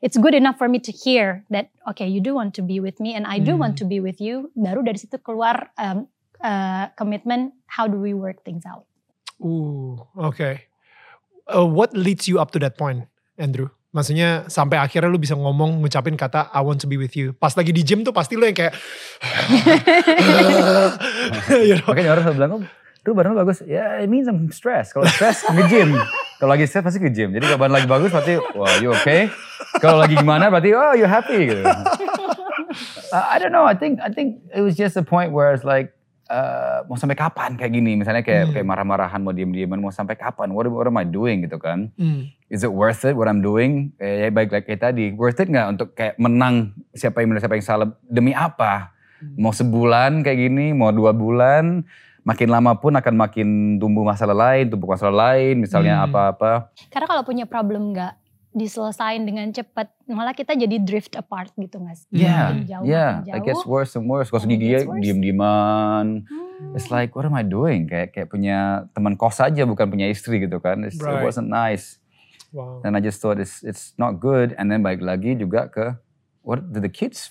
it's 0.05 0.21
good 0.21 0.37
enough 0.37 0.61
for 0.61 0.69
me 0.69 0.79
to 0.79 0.93
hear 0.93 1.43
that 1.49 1.73
okay 1.89 2.05
you 2.07 2.21
do 2.21 2.37
want 2.37 2.53
to 2.55 2.63
be 2.63 2.79
with 2.79 3.01
me 3.01 3.17
and 3.17 3.25
I 3.25 3.41
do 3.41 3.57
Hmm. 3.57 3.65
want 3.67 3.75
to 3.81 3.89
be 3.89 3.99
with 3.99 4.21
you. 4.21 4.53
Baru 4.55 4.85
dari 4.85 5.01
situ 5.01 5.17
keluar 5.19 5.73
um, 5.81 6.07
uh, 6.39 6.93
komitmen 6.95 7.57
how 7.67 7.89
do 7.89 7.97
we 7.99 8.13
work 8.15 8.45
things 8.45 8.63
out. 8.69 8.85
Ooh, 9.43 9.99
okay. 10.15 10.67
Uh, 11.49 11.65
what 11.65 11.97
leads 11.97 12.29
you 12.29 12.37
up 12.39 12.53
to 12.53 12.61
that 12.61 12.77
point, 12.77 13.09
Andrew? 13.41 13.73
Maksudnya 13.89 14.45
sampai 14.53 14.77
akhirnya 14.77 15.09
lu 15.09 15.17
bisa 15.17 15.33
ngomong 15.33 15.81
ngucapin 15.81 16.13
kata 16.13 16.53
I 16.53 16.61
want 16.61 16.85
to 16.85 16.89
be 16.91 17.01
with 17.01 17.17
you. 17.17 17.33
Pas 17.33 17.57
lagi 17.57 17.73
di 17.73 17.81
gym 17.81 18.05
tuh 18.05 18.13
pasti 18.13 18.37
lu 18.37 18.45
yang 18.45 18.53
kayak 18.53 18.77
you 21.65 21.73
know? 21.81 21.89
Makanya 21.89 22.11
orang 22.13 22.23
selalu 22.29 22.37
bilang, 22.37 22.53
oh, 22.53 22.63
tuh 23.01 23.13
badan 23.17 23.33
lu 23.33 23.41
bagus. 23.41 23.65
Ya, 23.65 23.97
it 24.05 24.13
means 24.13 24.29
I'm 24.29 24.53
stressed. 24.53 24.93
Kalau 24.93 25.09
stress, 25.09 25.41
nge-gym. 25.49 25.97
Kalau 26.37 26.51
lagi 26.53 26.69
stress 26.69 26.85
pasti 26.85 27.01
ke-gym. 27.01 27.33
Jadi 27.33 27.49
kalau 27.49 27.61
badan 27.65 27.75
lagi 27.81 27.89
bagus 27.89 28.13
berarti, 28.13 28.37
wah 28.53 28.77
you 28.77 28.93
okay. 28.93 29.33
Kalau 29.81 30.05
lagi 30.05 30.21
gimana 30.21 30.53
berarti, 30.53 30.77
oh 30.77 30.93
you 30.93 31.09
happy. 31.09 31.49
Gitu. 31.49 31.65
Uh, 33.09 33.25
I 33.25 33.41
don't 33.41 33.51
know, 33.51 33.65
I 33.65 33.73
think 33.73 33.97
I 34.05 34.13
think 34.13 34.45
it 34.53 34.61
was 34.61 34.77
just 34.77 34.93
a 34.93 35.03
point 35.03 35.33
where 35.33 35.57
it's 35.57 35.65
like, 35.65 35.97
uh, 36.29 36.85
mau 36.85 36.95
sampai 36.95 37.17
kapan 37.17 37.57
kayak 37.57 37.73
gini? 37.73 37.97
Misalnya 37.97 38.21
kayak 38.21 38.45
Hmm. 38.49 38.53
kayak 38.55 38.67
marah-marahan, 38.67 39.21
mau 39.21 39.33
diem-dieman, 39.33 39.81
mau 39.81 39.91
sampai 39.91 40.15
kapan? 40.15 40.53
What, 40.53 40.69
what 40.69 40.87
am 40.87 40.97
I 40.97 41.05
doing 41.05 41.43
gitu 41.43 41.57
kan? 41.57 41.91
Hmm. 41.97 42.29
Is 42.47 42.63
it 42.63 42.71
worth 42.71 43.03
it 43.03 43.17
what 43.17 43.27
I'm 43.27 43.41
doing? 43.41 43.93
Eh, 43.97 44.25
ya 44.25 44.31
baik 44.31 44.53
like 44.53 44.65
kayak 44.65 44.81
tadi, 44.83 45.13
worth 45.13 45.41
it 45.41 45.49
nggak 45.49 45.67
untuk 45.69 45.89
kayak 45.93 46.17
menang 46.17 46.73
siapa 46.93 47.21
yang 47.21 47.33
benar 47.33 47.43
siapa 47.43 47.57
yang 47.57 47.67
salah 47.67 47.89
demi 48.05 48.33
apa? 48.33 48.93
Hmm. 49.19 49.35
Mau 49.37 49.51
sebulan 49.51 50.23
kayak 50.23 50.39
gini, 50.39 50.71
mau 50.71 50.93
dua 50.93 51.11
bulan, 51.11 51.83
makin 52.23 52.49
lama 52.49 52.77
pun 52.77 52.93
akan 52.93 53.15
makin 53.17 53.49
tumbuh 53.77 54.05
masalah 54.05 54.37
lain, 54.37 54.69
tumbuh 54.69 54.93
masalah 54.93 55.33
lain, 55.33 55.59
misalnya 55.59 56.05
Hmm. 56.05 56.07
apa-apa. 56.07 56.71
Karena 56.93 57.07
kalau 57.09 57.23
punya 57.25 57.45
problem 57.45 57.91
nggak 57.91 58.13
diselesain 58.59 59.23
dengan 59.23 59.49
cepat, 59.49 59.89
malah 60.05 60.35
kita 60.35 60.53
jadi 60.53 60.77
drift 60.83 61.15
apart 61.15 61.55
gitu 61.55 61.79
sih? 61.95 62.27
Yeah, 62.27 62.53
Makin 62.53 62.67
jauh, 62.67 62.85
yeah, 62.85 63.11
makin 63.23 63.35
it 63.35 63.43
gets 63.47 63.63
jauh. 63.63 63.71
worse 63.71 63.93
and 63.95 64.05
worse. 64.05 64.29
It 64.29 64.43
gigi 64.45 64.69
gets 64.75 64.85
worse. 64.85 65.01
diem-dieman. 65.01 66.27
Hmm. 66.27 66.75
It's 66.75 66.91
like, 66.91 67.15
what 67.15 67.23
am 67.23 67.33
I 67.33 67.47
doing? 67.47 67.87
Kayak 67.87 68.13
kayak 68.13 68.29
punya 68.29 68.59
teman 68.93 69.15
kos 69.15 69.39
aja, 69.39 69.63
bukan 69.63 69.87
punya 69.89 70.11
istri 70.11 70.43
gitu 70.43 70.59
kan. 70.59 70.83
It's, 70.83 70.99
It 70.99 71.07
Right. 71.07 71.23
wasn't 71.23 71.49
nice. 71.49 72.03
Wow. 72.51 72.83
And 72.83 72.93
I 72.93 73.01
just 73.01 73.21
thought 73.21 73.39
it's 73.39 73.63
it's 73.63 73.95
not 73.95 74.19
good. 74.19 74.57
And 74.57 74.67
then 74.67 74.83
balik 74.83 75.05
lagi 75.05 75.37
juga 75.37 75.69
ke 75.69 75.95
what 76.43 76.65
do 76.73 76.81
the 76.81 76.89
kids 76.89 77.31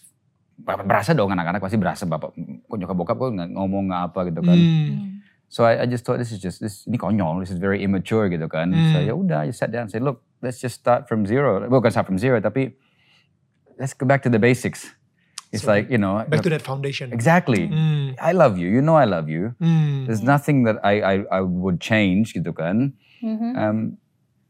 berasa 0.57 1.13
dong 1.13 1.29
anak-anak 1.29 1.61
pasti 1.61 1.77
berasa 1.77 2.05
bapak 2.05 2.33
kok 2.33 2.77
nyokap 2.77 2.97
bokap 2.97 3.17
kok 3.17 3.29
nggak 3.33 3.49
ngomong 3.53 3.89
apa 3.89 4.29
gitu 4.29 4.41
kan. 4.41 4.57
Hmm. 4.57 4.89
Hmm. 4.93 5.09
So 5.47 5.63
I, 5.63 5.81
I 5.81 5.85
just 5.87 6.03
thought 6.03 6.19
this 6.19 6.29
is 6.29 6.43
just 6.43 6.59
this 6.59 6.83
ini 6.85 6.99
konyol, 6.99 7.39
this 7.39 7.49
is 7.49 7.57
very 7.57 7.79
immature 7.79 8.27
gitu 8.27 8.51
kan. 8.51 8.67
Hmm. 8.69 8.91
So 8.91 8.97
ya 8.99 9.15
udah, 9.15 9.47
I 9.47 9.49
just 9.49 9.63
sat 9.63 9.71
down 9.71 9.87
and 9.87 9.91
said, 9.91 10.03
look, 10.03 10.26
let's 10.41 10.59
just 10.59 10.75
start 10.79 11.07
from 11.07 11.25
zero. 11.25 11.59
Bukan 11.69 11.91
start 11.91 12.05
from 12.05 12.17
zero, 12.17 12.39
tapi 12.39 12.75
let's 13.79 13.93
go 13.93 14.05
back 14.05 14.23
to 14.23 14.29
the 14.29 14.39
basics. 14.39 14.89
It's 15.51 15.63
So, 15.63 15.71
like 15.71 15.87
you 15.87 15.95
know 15.97 16.19
Back 16.27 16.43
to 16.43 16.51
that 16.51 16.61
foundation. 16.61 17.13
exactly. 17.15 17.71
Hmm. 17.71 18.11
I 18.19 18.35
love 18.35 18.57
you, 18.59 18.67
you 18.67 18.81
know 18.83 18.99
I 18.99 19.07
love 19.07 19.31
you. 19.31 19.55
Hmm. 19.63 20.03
There's 20.03 20.19
nothing 20.21 20.67
that 20.67 20.83
I 20.83 20.99
I, 20.99 21.15
I 21.31 21.41
would 21.41 21.79
change 21.79 22.35
gitu 22.35 22.51
kan. 22.51 22.91
Mhm. 23.23 23.55
Um, 23.55 23.77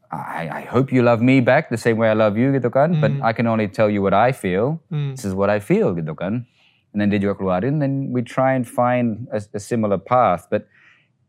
I, 0.09 0.47
I 0.49 0.63
hope 0.65 0.89
you 0.89 1.03
love 1.03 1.19
me 1.21 1.43
back 1.43 1.69
the 1.69 1.77
same 1.77 1.99
way 1.99 2.07
I 2.09 2.15
love 2.17 2.33
you 2.39 2.49
gitu 2.55 2.71
kan. 2.73 2.97
But 2.97 3.13
Hmm. 3.13 3.21
I 3.21 3.31
can 3.35 3.45
only 3.45 3.67
tell 3.69 3.91
you 3.91 4.01
what 4.01 4.15
I 4.17 4.33
feel. 4.33 4.81
Hmm. 4.89 5.13
This 5.13 5.21
is 5.27 5.37
what 5.37 5.53
I 5.53 5.61
feel 5.61 5.93
gitu 5.93 6.17
kan. 6.17 6.49
And 6.95 6.97
then 6.97 7.13
dia 7.13 7.21
juga 7.21 7.37
keluarin, 7.37 7.77
then 7.77 8.09
we 8.09 8.25
try 8.25 8.57
and 8.57 8.65
find 8.65 9.29
a, 9.29 9.37
a 9.53 9.61
similar 9.61 10.01
path. 10.01 10.49
But 10.49 10.65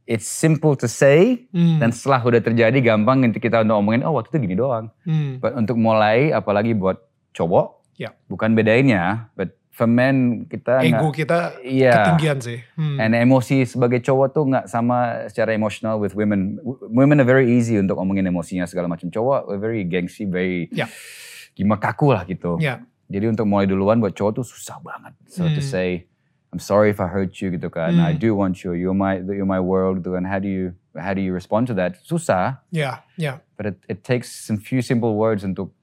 it's 0.08 0.24
simple 0.24 0.72
to 0.72 0.88
say, 0.88 1.44
Hmm. 1.52 1.76
dan 1.76 1.92
setelah 1.92 2.24
udah 2.24 2.40
terjadi 2.40 2.80
gampang 2.80 3.20
nanti 3.20 3.36
kita 3.36 3.60
untuk 3.60 3.76
ngomongin, 3.76 4.00
oh 4.02 4.16
waktu 4.16 4.32
itu 4.32 4.38
gini 4.40 4.56
doang. 4.56 4.88
Hmm. 5.04 5.36
But 5.36 5.52
untuk 5.52 5.76
mulai, 5.76 6.32
apalagi 6.32 6.72
buat 6.72 6.96
cowok, 7.30 7.84
Ya. 8.00 8.16
bukan 8.24 8.56
bedainnya. 8.56 9.28
But 9.36 9.52
for 9.68 9.84
men, 9.84 10.48
kita 10.48 10.80
Ego 10.80 11.12
nggak- 11.12 11.14
kita 11.14 11.38
Iya. 11.60 11.92
ketinggian 11.94 12.38
sih. 12.40 12.58
Hmm. 12.74 12.96
And 12.96 13.12
emosi 13.12 13.62
sebagai 13.62 14.00
cowok 14.00 14.26
tuh 14.32 14.44
nggak 14.48 14.64
sama 14.66 15.28
secara 15.28 15.52
emosional 15.52 16.00
with 16.00 16.16
women. 16.16 16.56
Women 16.88 17.20
are 17.20 17.28
very 17.28 17.52
easy 17.52 17.76
untuk 17.76 17.94
ngomongin 17.94 18.26
emosinya 18.26 18.64
segala 18.64 18.88
macam. 18.88 19.06
Cowok 19.06 19.52
are 19.52 19.60
very 19.60 19.84
gengsi, 19.84 20.24
very 20.24 20.72
Ya. 20.72 20.88
gimana 21.52 21.78
kaku 21.78 22.10
lah 22.10 22.24
gitu. 22.24 22.56
Ya. 22.58 22.80
Jadi 23.06 23.28
untuk 23.28 23.44
mulai 23.44 23.68
duluan 23.68 24.00
buat 24.00 24.12
cowok 24.12 24.40
tuh 24.40 24.46
susah 24.48 24.80
banget. 24.80 25.12
So 25.28 25.44
to 25.44 25.60
Hmm. 25.60 25.62
say, 25.62 25.88
I'm 26.48 26.58
sorry 26.58 26.88
if 26.88 26.96
I 26.96 27.06
hurt 27.12 27.36
you 27.44 27.52
gitu 27.52 27.68
kan. 27.68 27.92
Hmm. 28.00 28.08
I 28.08 28.16
do 28.16 28.32
want 28.32 28.64
you. 28.64 28.72
You're 28.72 28.96
my 28.96 29.20
you're 29.20 29.44
my 29.44 29.60
world 29.60 30.00
gitu 30.00 30.16
kan. 30.16 30.24
How 30.24 30.40
do 30.40 30.48
you 30.48 30.72
how 30.96 31.12
do 31.12 31.20
you 31.20 31.36
respond 31.36 31.68
to 31.68 31.74
that? 31.76 32.00
Susah, 32.02 32.64
Ya. 32.72 33.04
Ya. 33.20 33.44
but 33.60 33.68
it, 33.68 33.76
it 33.86 33.98
takes 34.00 34.32
some 34.32 34.56
few 34.56 34.80
simple 34.80 35.12
words 35.14 35.44
untuk 35.44 35.76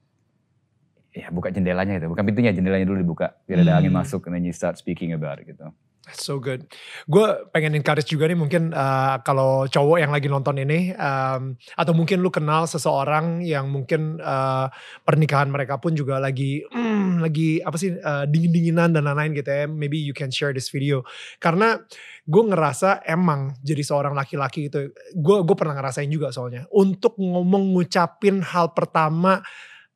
ya 1.14 1.30
buka 1.30 1.54
jendelanya 1.54 2.02
itu. 2.02 2.10
Bukan 2.10 2.26
pintunya, 2.26 2.50
jendelanya 2.52 2.82
dulu 2.84 2.98
dibuka 3.00 3.38
biar 3.46 3.62
ada 3.62 3.78
angin 3.78 3.94
Hmm. 3.94 4.02
masuk 4.02 4.26
and 4.26 4.34
then 4.36 4.44
you 4.44 4.52
start 4.52 4.74
speaking 4.74 5.14
about 5.14 5.38
it 5.38 5.46
gitu. 5.48 5.70
So 6.14 6.38
good. 6.38 6.70
Gue 7.10 7.26
pengen 7.50 7.74
encourage 7.74 8.06
juga 8.06 8.30
nih 8.30 8.38
mungkin 8.38 8.70
uh, 8.70 9.18
kalau 9.26 9.66
cowok 9.66 9.98
yang 9.98 10.14
lagi 10.14 10.30
nonton 10.30 10.54
ini 10.62 10.94
um, 10.94 11.58
atau 11.74 11.92
mungkin 11.98 12.22
lu 12.22 12.30
kenal 12.30 12.70
seseorang 12.70 13.42
yang 13.42 13.66
mungkin 13.66 14.22
uh, 14.22 14.70
pernikahan 15.02 15.50
mereka 15.50 15.82
pun 15.82 15.98
juga 15.98 16.22
lagi 16.22 16.62
mm, 16.62 17.18
lagi 17.26 17.58
apa 17.58 17.74
sih 17.74 17.98
uh, 17.98 18.22
dingin-dinginan 18.30 18.94
dan 18.94 19.02
lain-lain 19.02 19.34
gitu 19.34 19.50
ya. 19.50 19.66
Maybe 19.66 19.98
you 19.98 20.14
can 20.14 20.30
share 20.30 20.54
this 20.54 20.70
video 20.70 21.02
karena 21.42 21.82
gue 22.22 22.42
ngerasa 22.54 23.02
emang 23.02 23.58
jadi 23.66 23.82
seorang 23.82 24.14
laki-laki 24.14 24.70
itu 24.70 24.94
gue 25.10 25.36
gue 25.42 25.56
pernah 25.58 25.74
ngerasain 25.74 26.06
juga 26.06 26.30
soalnya 26.30 26.70
untuk 26.70 27.18
ngomong 27.18 27.74
ngucapin 27.74 28.46
hal 28.46 28.70
pertama 28.78 29.42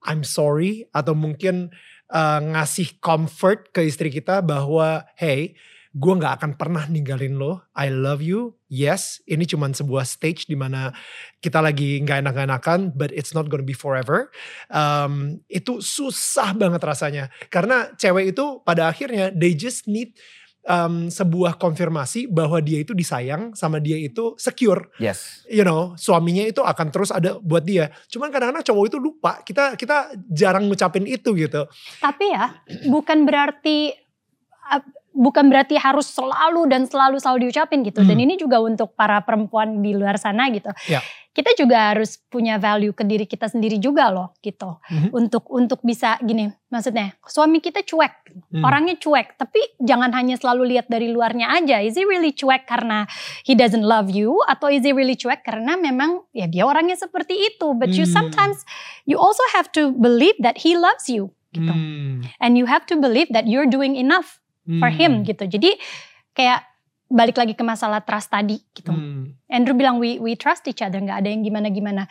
I'm 0.03 0.27
sorry 0.27 0.91
atau 0.91 1.15
mungkin 1.15 1.71
uh, 2.11 2.41
ngasih 2.43 2.99
comfort 2.99 3.71
ke 3.71 3.87
istri 3.87 4.11
kita 4.11 4.43
bahwa 4.43 5.07
hey 5.15 5.55
gue 5.91 6.15
nggak 6.15 6.35
akan 6.39 6.51
pernah 6.55 6.87
ninggalin 6.87 7.35
lo. 7.35 7.67
I 7.75 7.91
love 7.91 8.23
you. 8.23 8.55
Yes, 8.71 9.19
ini 9.27 9.43
cuman 9.43 9.75
sebuah 9.75 10.07
stage 10.07 10.47
di 10.47 10.55
mana 10.55 10.95
kita 11.43 11.59
lagi 11.59 11.99
nggak 11.99 12.23
enak-enakan, 12.23 12.95
but 12.95 13.11
it's 13.11 13.35
not 13.35 13.51
gonna 13.51 13.67
be 13.67 13.75
forever. 13.75 14.31
Um, 14.71 15.43
itu 15.51 15.83
susah 15.83 16.55
banget 16.55 16.79
rasanya 16.79 17.35
karena 17.51 17.91
cewek 17.99 18.39
itu 18.39 18.63
pada 18.63 18.87
akhirnya 18.87 19.35
they 19.35 19.51
just 19.51 19.91
need 19.91 20.15
um, 20.63 21.11
sebuah 21.11 21.59
konfirmasi 21.59 22.31
bahwa 22.31 22.63
dia 22.63 22.87
itu 22.87 22.95
disayang 22.95 23.51
sama 23.59 23.83
dia 23.83 23.99
itu 23.99 24.39
secure 24.39 24.93
Yes. 25.03 25.43
you 25.49 25.67
know 25.67 25.99
suaminya 25.99 26.47
itu 26.47 26.63
akan 26.63 26.95
terus 26.95 27.11
ada 27.11 27.35
buat 27.43 27.67
dia. 27.67 27.91
Cuman 28.07 28.31
kadang-kadang 28.31 28.63
cowok 28.63 28.85
itu 28.87 28.99
lupa. 29.03 29.43
Kita 29.43 29.75
kita 29.75 30.15
jarang 30.31 30.71
ngucapin 30.71 31.11
itu 31.11 31.35
gitu. 31.35 31.67
Tapi 31.99 32.31
ya, 32.31 32.63
bukan 32.87 33.27
berarti 33.27 33.91
uh, 34.71 35.00
bukan 35.11 35.51
berarti 35.51 35.75
harus 35.77 36.07
selalu 36.09 36.71
dan 36.71 36.87
selalu 36.87 37.19
selalu 37.19 37.51
diucapin 37.51 37.83
gitu. 37.83 38.01
Dan 38.07 38.17
Hmm. 38.17 38.25
ini 38.27 38.35
juga 38.39 38.63
untuk 38.63 38.95
para 38.95 39.21
perempuan 39.21 39.83
di 39.83 39.93
luar 39.93 40.17
sana 40.17 40.47
gitu. 40.49 40.71
Ya. 40.87 41.03
Kita 41.31 41.55
juga 41.55 41.95
harus 41.95 42.19
punya 42.27 42.59
value 42.59 42.91
ke 42.91 43.07
diri 43.07 43.23
kita 43.23 43.47
sendiri 43.47 43.79
juga 43.79 44.11
loh 44.11 44.35
gitu. 44.43 44.83
Mhm. 44.91 45.15
Untuk 45.15 45.47
untuk 45.47 45.79
bisa 45.87 46.19
gini, 46.19 46.51
maksudnya 46.67 47.15
suami 47.23 47.63
kita 47.63 47.87
cuek, 47.87 48.35
Hmm. 48.51 48.67
orangnya 48.67 48.99
cuek, 48.99 49.39
tapi 49.39 49.63
jangan 49.79 50.11
hanya 50.11 50.35
selalu 50.35 50.75
lihat 50.75 50.91
dari 50.91 51.07
luarnya 51.15 51.55
aja. 51.55 51.79
Is 51.79 51.95
he 51.95 52.03
really 52.03 52.35
cuek 52.35 52.67
karena 52.67 53.07
he 53.47 53.55
doesn't 53.55 53.87
love 53.87 54.11
you 54.11 54.43
atau 54.51 54.67
is 54.75 54.83
he 54.83 54.91
really 54.91 55.15
cuek 55.15 55.47
karena 55.47 55.79
memang 55.79 56.27
ya 56.35 56.51
dia 56.51 56.67
orangnya 56.67 56.99
seperti 56.99 57.39
itu. 57.55 57.79
But 57.79 57.95
you 57.95 58.11
Hmm. 58.11 58.15
sometimes 58.27 58.67
you 59.07 59.15
also 59.15 59.43
have 59.55 59.71
to 59.79 59.95
believe 59.95 60.35
that 60.43 60.67
he 60.67 60.75
loves 60.75 61.07
you 61.07 61.31
gitu. 61.55 61.71
Hmm. 61.71 62.27
And 62.43 62.59
you 62.59 62.67
have 62.67 62.91
to 62.91 62.99
believe 62.99 63.31
that 63.31 63.47
you're 63.47 63.71
doing 63.71 63.95
enough 63.95 64.40
for 64.67 64.91
Hmm. 64.91 64.99
him 64.99 65.13
gitu. 65.23 65.45
Jadi 65.47 65.77
kayak 66.33 66.67
balik 67.07 67.37
lagi 67.37 67.55
ke 67.55 67.65
masalah 67.65 68.03
trust 68.03 68.31
tadi 68.31 68.63
gitu. 68.71 68.93
Hmm. 68.93 69.35
Andrew 69.51 69.75
bilang 69.75 69.99
we 69.99 70.19
we 70.19 70.35
trust 70.35 70.67
each 70.67 70.79
other, 70.79 70.99
nggak 70.99 71.21
ada 71.21 71.29
yang 71.29 71.43
gimana-gimana. 71.43 72.07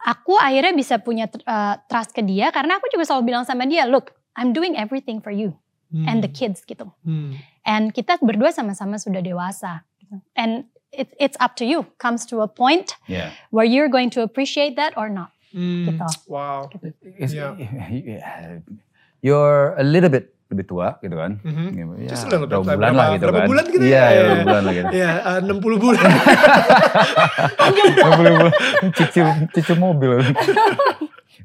Aku 0.00 0.36
akhirnya 0.36 0.72
bisa 0.72 1.00
punya 1.00 1.24
uh, 1.44 1.80
trust 1.88 2.12
ke 2.12 2.20
dia 2.20 2.52
karena 2.52 2.76
aku 2.76 2.92
juga 2.92 3.04
selalu 3.04 3.32
bilang 3.32 3.44
sama 3.44 3.64
dia, 3.64 3.88
look, 3.88 4.12
I'm 4.36 4.52
doing 4.52 4.76
everything 4.76 5.20
for 5.20 5.32
you 5.32 5.56
and 5.94 6.20
the 6.20 6.28
kids 6.28 6.66
gitu. 6.66 6.90
Hmm. 7.06 7.38
And 7.62 7.94
kita 7.94 8.18
berdua 8.18 8.50
sama-sama 8.50 8.98
sudah 8.98 9.22
dewasa. 9.22 9.86
gitu. 10.02 10.18
And 10.34 10.66
it, 10.90 11.14
it's 11.16 11.38
up 11.38 11.54
to 11.56 11.64
you. 11.64 11.86
Comes 11.96 12.26
to 12.34 12.42
a 12.42 12.50
point 12.50 12.98
Yeah. 13.06 13.30
where 13.54 13.62
you're 13.64 13.88
going 13.88 14.10
to 14.18 14.20
appreciate 14.26 14.74
that 14.74 14.92
or 14.98 15.06
not. 15.06 15.30
Hmm. 15.54 15.86
Gitu. 15.86 16.04
Wow. 16.26 16.66
Yeah. 17.22 17.54
yeah. 17.56 18.58
You're 19.24 19.72
a 19.78 19.86
little 19.86 20.10
bit 20.12 20.34
lebih 20.44 20.64
tua 20.64 20.88
gitu 20.98 21.14
kan. 21.14 21.40
Mhm. 21.40 21.66
Ya, 22.04 22.12
Just 22.12 22.28
a 22.28 22.36
little 22.36 22.44
bit, 22.44 22.52
berapa 22.52 22.62
bulan 22.62 22.78
berapa- 22.78 22.94
lah 22.94 23.06
gitu 23.10 23.24
berapa 23.24 23.40
kan. 23.40 23.48
bulan 23.48 23.64
gitu 23.66 23.84
ya? 23.84 23.88
Iya, 23.88 23.94
Iya, 23.94 24.04
ya, 24.04 24.12
iya. 24.12 24.22
berapa 24.24 24.44
bulan 24.44 24.62
lah 24.62 24.72
gitu. 24.72 24.86
Ya, 24.92 25.10
eh, 25.14 25.38
60 25.40 25.76
bulan. 25.80 26.04
60 27.58 28.18
bulan. 28.18 28.50
Cucu, 28.92 29.20
cucu 29.52 29.74
mobil. 29.76 30.10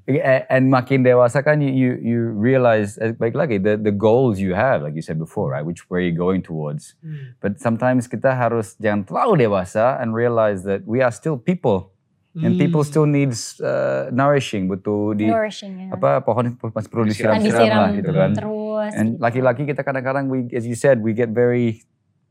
A- 0.09 0.45
And 0.53 0.69
makin 0.69 1.03
dewasa 1.03 1.39
kan 1.39 1.61
you 1.61 1.69
you, 1.69 1.89
you 2.01 2.19
realize 2.33 2.97
eh, 2.97 3.13
baik 3.13 3.33
lagi 3.33 3.61
the 3.61 3.77
the 3.77 3.93
goals 3.93 4.41
you 4.41 4.53
have 4.53 4.81
like 4.81 4.97
you 4.97 5.05
said 5.05 5.17
before 5.17 5.53
right 5.53 5.61
which 5.61 5.85
where 5.87 6.01
you 6.01 6.09
going 6.09 6.41
towards 6.41 6.97
Hmm. 7.05 7.37
but 7.37 7.61
sometimes 7.61 8.09
kita 8.09 8.33
harus 8.33 8.73
jangan 8.77 9.05
terlalu 9.05 9.45
dewasa 9.45 10.01
and 10.01 10.17
realize 10.17 10.65
that 10.65 10.81
we 10.89 10.97
are 10.99 11.13
still 11.13 11.37
people 11.37 11.93
and 12.37 12.61
people 12.61 12.85
Hmm. 12.85 12.89
still 12.89 13.07
needs 13.09 13.57
uh, 13.59 14.07
nourishing 14.13 14.69
butuh 14.69 15.17
di 15.17 15.25
Nourishing 15.25 15.89
ya. 15.89 15.97
apa 15.97 16.21
pohon 16.21 16.53
masih 16.53 16.89
perlu 16.93 17.09
disiram-siram 17.09 17.41
disiram 17.41 17.79
lah 17.81 17.89
gitu 17.97 18.11
kan 18.13 18.29
terus. 18.37 18.91
And 18.93 19.07
gitu. 19.17 19.23
laki-laki 19.25 19.61
kita 19.65 19.81
kadang-kadang 19.81 20.29
we 20.29 20.45
as 20.53 20.63
you 20.63 20.77
said 20.77 21.01
we 21.01 21.17
get 21.17 21.33
very 21.33 21.81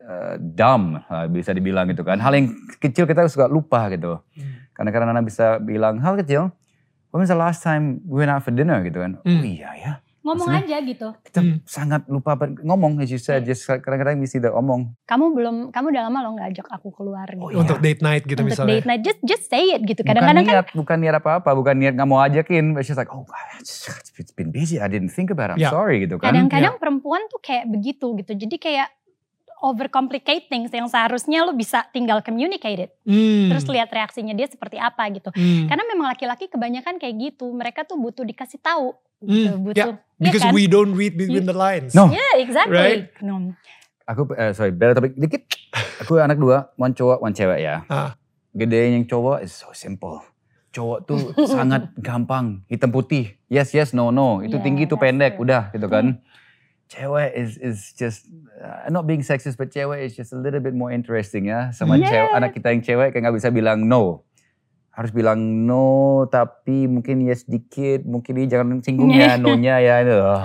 uh, 0.00 0.38
dumb 0.38 1.02
uh, 1.02 1.26
bisa 1.26 1.50
dibilang 1.50 1.90
gitu 1.90 2.06
kan. 2.06 2.22
Hal 2.22 2.32
yang 2.32 2.54
kecil 2.78 3.10
kita 3.10 3.26
suka 3.26 3.50
lupa 3.50 3.90
gitu. 3.90 4.22
Hmm. 4.38 4.70
Kadang-kadang 4.72 5.10
anak 5.12 5.26
bisa 5.26 5.58
bilang 5.58 5.98
hal 5.98 6.14
kecil. 6.14 6.54
When 7.10 7.24
was 7.24 7.32
the 7.32 7.40
last 7.40 7.64
time 7.64 8.04
we 8.06 8.22
went 8.22 8.30
out 8.30 8.44
for 8.46 8.54
dinner 8.54 8.78
gitu 8.86 9.02
kan? 9.02 9.18
Hmm. 9.26 9.40
Oh 9.40 9.44
iya 9.44 9.70
ya. 9.76 9.92
Ngomong 10.28 10.44
Maksudnya- 10.44 10.76
aja 10.76 10.86
gitu. 10.86 11.08
Kita 11.24 11.40
Hmm. 11.40 11.56
sangat 11.64 12.02
lupa 12.04 12.36
ngomong 12.60 13.00
as 13.00 13.08
you 13.08 13.16
said. 13.16 13.42
Just 13.42 13.64
kadang-kadang 13.64 14.14
mesti 14.14 14.38
the 14.38 14.52
omong. 14.52 14.92
Kamu 15.02 15.32
belum, 15.32 15.56
kamu 15.68 15.86
udah 15.88 16.02
lama 16.04 16.18
lo 16.20 16.28
nggak 16.36 16.48
ajak 16.52 16.66
aku 16.68 16.92
keluar 16.92 17.24
gitu. 17.26 17.40
Oh, 17.40 17.48
iya. 17.48 17.58
Untuk 17.58 17.80
date 17.80 18.00
night 18.00 18.22
gitu 18.22 18.36
Untuk 18.38 18.52
misalnya. 18.52 18.72
date 18.74 18.86
night, 18.86 19.02
just 19.02 19.20
just 19.22 19.44
say 19.46 19.72
it 19.72 19.80
gitu. 19.82 20.00
Bukan 20.00 20.12
Kadang-kadang 20.12 20.44
kan 20.44 20.54
niat, 20.60 20.66
bukan 20.70 20.96
niat 21.00 21.16
apa-apa, 21.16 21.50
bukan 21.50 21.74
niat 21.74 21.96
nggak 21.96 22.06
mau 22.06 22.20
ajakin. 22.20 22.76
It's 22.76 22.86
just 22.86 22.96
like, 22.96 23.08
oh, 23.08 23.24
it's 23.56 23.88
it's 24.14 24.30
been 24.30 24.52
busy. 24.52 24.76
I 24.76 24.86
didn't 24.86 25.10
think 25.10 25.30
about 25.30 25.48
it. 25.48 25.56
I'm 25.56 25.64
Ya. 25.64 25.72
sorry 25.72 26.04
gitu 26.04 26.20
kan. 26.20 26.28
kadang-kadang 26.30 26.76
perempuan 26.76 27.24
tuh 27.26 27.40
kayak 27.40 27.64
begitu 27.66 28.12
gitu. 28.14 28.36
Jadi 28.36 28.56
kayak 28.56 28.92
overcomplicate 29.60 30.46
things 30.46 30.68
yang 30.68 30.86
seharusnya 30.86 31.42
lo 31.42 31.52
bisa 31.52 31.86
tinggal 31.88 32.20
communicate 32.20 32.80
it. 32.80 32.90
Hmm. 33.02 33.48
Terus 33.48 33.64
lihat 33.66 33.88
reaksinya 33.88 34.32
dia 34.32 34.46
seperti 34.46 34.76
apa 34.76 35.02
gitu. 35.08 35.28
Hmm. 35.30 35.66
Karena 35.66 35.84
memang 35.84 36.06
laki-laki 36.08 36.46
kebanyakan 36.46 36.96
kayak 36.96 37.14
gitu. 37.18 37.48
Mereka 37.48 37.82
tuh 37.82 37.96
butuh 37.96 38.22
dikasih 38.22 38.58
tahu. 38.58 38.94
Hmm, 39.18 39.26
Gitu, 39.28 39.56
butuh. 39.58 39.90
yeah. 39.94 39.98
Because 40.14 40.42
Iya 40.42 40.50
kan? 40.50 40.54
we 40.54 40.64
don't 40.66 40.94
read 40.94 41.14
between 41.14 41.42
the 41.42 41.52
lines. 41.52 41.90
No. 41.90 42.06
Yeah, 42.08 42.38
exactly. 42.38 42.74
Right? 42.74 43.10
No. 43.18 43.54
aku 44.04 44.24
eh, 44.32 44.50
sorry 44.50 44.70
beda 44.70 44.94
topik 44.94 45.14
dikit. 45.14 45.42
Aku 46.00 46.16
anak 46.16 46.38
dua, 46.38 46.70
one 46.74 46.90
cowok, 46.90 47.18
one 47.20 47.30
cewek 47.30 47.60
ya. 47.60 47.82
Ah. 47.86 48.16
Gedein 48.50 48.94
yang 48.94 49.04
cowok 49.04 49.42
is 49.42 49.52
so 49.52 49.68
simple. 49.70 50.22
Cowok 50.70 50.98
tuh 51.04 51.20
sangat 51.50 51.92
gampang, 51.94 52.64
hitam 52.66 52.88
putih. 52.88 53.36
Yes 53.46 53.70
yes 53.70 53.90
no 53.90 54.08
no. 54.08 54.40
Itu 54.40 54.56
Yeah, 54.56 54.64
tinggi 54.64 54.84
tuh 54.84 54.96
that's 54.96 55.04
pendek, 55.04 55.32
true. 55.34 55.44
udah 55.44 55.62
gitu 55.70 55.86
kan. 55.86 56.22
Cewek 56.88 57.36
is 57.36 57.60
is 57.60 57.92
just 57.92 58.26
uh, 58.60 58.88
not 58.88 59.06
being 59.06 59.20
sexist, 59.20 59.56
but 59.60 59.68
cewek 59.70 60.04
is 60.08 60.16
just 60.16 60.32
a 60.32 60.38
little 60.40 60.60
bit 60.60 60.72
more 60.72 60.88
interesting 60.90 61.44
ya. 61.46 61.70
Sama 61.70 62.00
Yeah. 62.00 62.08
cewek, 62.08 62.30
anak 62.32 62.50
kita 62.56 62.68
yang 62.72 62.82
cewek 62.82 63.08
kayak 63.12 63.28
nggak 63.28 63.36
bisa 63.36 63.52
bilang 63.52 63.88
no. 63.88 64.24
Harus 64.98 65.14
bilang 65.14 65.38
no, 65.62 66.26
tapi 66.26 66.90
mungkin 66.90 67.22
yes 67.22 67.46
dikit, 67.46 68.02
mungkin 68.02 68.34
dia 68.34 68.58
jangan 68.58 68.82
singgung 68.82 69.14
ya, 69.14 69.38
no-nya 69.42 69.78
ya. 69.78 70.02
Aduh. 70.02 70.42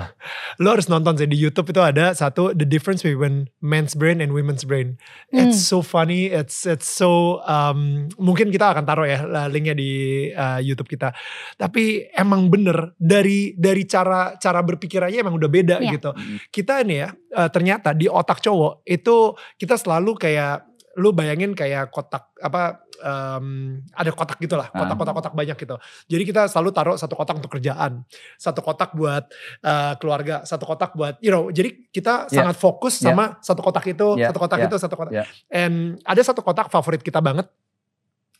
Lo 0.62 0.70
harus 0.70 0.86
nonton 0.86 1.18
sih 1.18 1.26
di 1.26 1.34
YouTube 1.34 1.74
itu 1.74 1.82
ada 1.82 2.14
satu 2.14 2.54
the 2.54 2.62
difference 2.62 3.02
between 3.02 3.50
men's 3.58 3.98
brain 3.98 4.22
and 4.22 4.30
women's 4.30 4.62
brain. 4.62 4.94
It's 5.34 5.58
so 5.58 5.82
funny, 5.82 6.30
it's 6.30 6.62
it's 6.70 6.86
so 6.86 7.42
um, 7.42 8.06
mungkin 8.14 8.54
kita 8.54 8.70
akan 8.70 8.86
taruh 8.86 9.02
ya 9.02 9.26
uh, 9.26 9.50
linknya 9.50 9.74
di 9.74 9.90
uh, 10.30 10.62
YouTube 10.62 10.86
kita. 10.86 11.10
Tapi 11.58 12.06
emang 12.14 12.46
bener 12.46 12.94
dari 12.94 13.58
dari 13.58 13.82
cara 13.90 14.38
cara 14.38 14.62
berpikirannya 14.62 15.18
emang 15.18 15.34
udah 15.34 15.50
beda 15.50 15.76
Iya. 15.82 15.98
gitu. 15.98 16.14
Kita 16.54 16.78
ini 16.86 17.02
ya 17.02 17.10
uh, 17.10 17.50
ternyata 17.50 17.90
di 17.90 18.06
otak 18.06 18.38
cowok 18.38 18.86
itu 18.86 19.34
kita 19.58 19.74
selalu 19.74 20.14
kayak 20.14 20.73
lu 20.94 21.10
bayangin 21.10 21.52
kayak 21.52 21.90
kotak 21.90 22.30
apa 22.38 22.86
um, 23.02 23.78
ada 23.90 24.10
kotak 24.10 24.38
gitu 24.38 24.54
lah 24.54 24.70
Ah. 24.70 24.82
kotak-kotak-kotak 24.82 25.34
banyak 25.34 25.56
gitu 25.58 25.74
jadi 26.06 26.22
kita 26.22 26.42
selalu 26.46 26.70
taruh 26.70 26.94
satu 26.94 27.14
kotak 27.14 27.38
untuk 27.38 27.50
kerjaan 27.50 28.06
satu 28.38 28.62
kotak 28.62 28.94
buat 28.94 29.26
uh, 29.60 29.98
keluarga 29.98 30.46
satu 30.46 30.62
kotak 30.62 30.94
buat 30.94 31.18
you 31.18 31.34
know 31.34 31.50
jadi 31.50 31.74
kita 31.90 32.30
Yeah. 32.30 32.46
sangat 32.46 32.56
fokus 32.56 33.02
Yeah. 33.02 33.10
sama 33.10 33.24
satu 33.42 33.60
kotak 33.60 33.84
itu 33.90 34.14
Yeah. 34.14 34.30
satu 34.30 34.38
kotak 34.38 34.58
Yeah. 34.62 34.68
itu 34.70 34.76
satu 34.78 34.94
kotak 34.94 35.12
Yeah. 35.12 35.26
and 35.50 35.98
ada 36.02 36.22
satu 36.22 36.40
kotak 36.40 36.70
favorit 36.70 37.02
kita 37.02 37.18
banget 37.18 37.50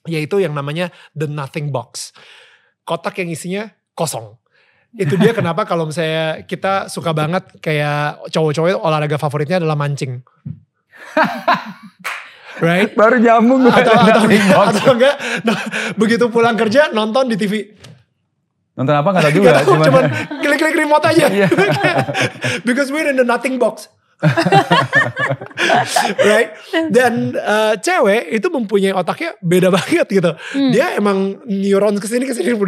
yaitu 0.07 0.39
yang 0.39 0.53
namanya 0.53 0.93
the 1.13 1.27
nothing 1.27 1.73
box 1.73 2.15
kotak 2.85 3.19
yang 3.19 3.33
isinya 3.33 3.73
kosong 3.93 4.37
itu 4.95 5.19
dia 5.19 5.35
kenapa 5.39 5.67
kalau 5.67 5.91
misalnya 5.91 6.47
kita 6.47 6.87
suka 6.87 7.11
banget 7.11 7.43
kayak 7.59 8.31
cowok-cowok 8.31 8.79
olahraga 8.79 9.19
favoritnya 9.19 9.59
adalah 9.59 9.75
mancing 9.75 10.23
right? 12.61 12.91
Baru 13.01 13.17
nyambung. 13.19 13.67
Gue. 13.67 13.75
atau 13.75 13.95
atau, 13.95 14.63
atau 14.71 14.93
enggak? 14.95 15.15
Nah, 15.43 15.59
begitu 15.95 16.29
pulang 16.29 16.55
kerja 16.55 16.91
nonton 16.91 17.27
di 17.27 17.35
TV 17.35 17.75
Nonton 18.75 18.91
apa? 18.91 19.09
Gak 19.15 19.23
tau 19.23 19.33
juga. 19.33 19.51
Gak 19.55 19.59
tahu, 19.63 19.75
cuman- 19.79 19.87
cuman 19.87 20.05
klik-klik 20.43 20.75
remote 20.75 21.07
aja. 21.07 21.31
Iya. 21.31 21.47
because 22.67 22.91
we're 22.91 23.07
in 23.07 23.15
the 23.15 23.23
nothing 23.23 23.55
box. 23.55 23.87
Right? 26.19 26.55
Dan 26.91 27.35
uh, 27.37 27.75
cewek 27.79 28.31
itu 28.31 28.47
mempunyai 28.51 28.91
otaknya 28.91 29.37
beda 29.41 29.69
banget 29.71 30.07
gitu. 30.11 30.33
Dia 30.73 30.97
emang 30.99 31.39
neuron 31.47 31.99
ke 31.99 32.07
sini 32.11 32.27
ke 32.27 32.35
sini 32.35 32.51
Emang, 32.51 32.67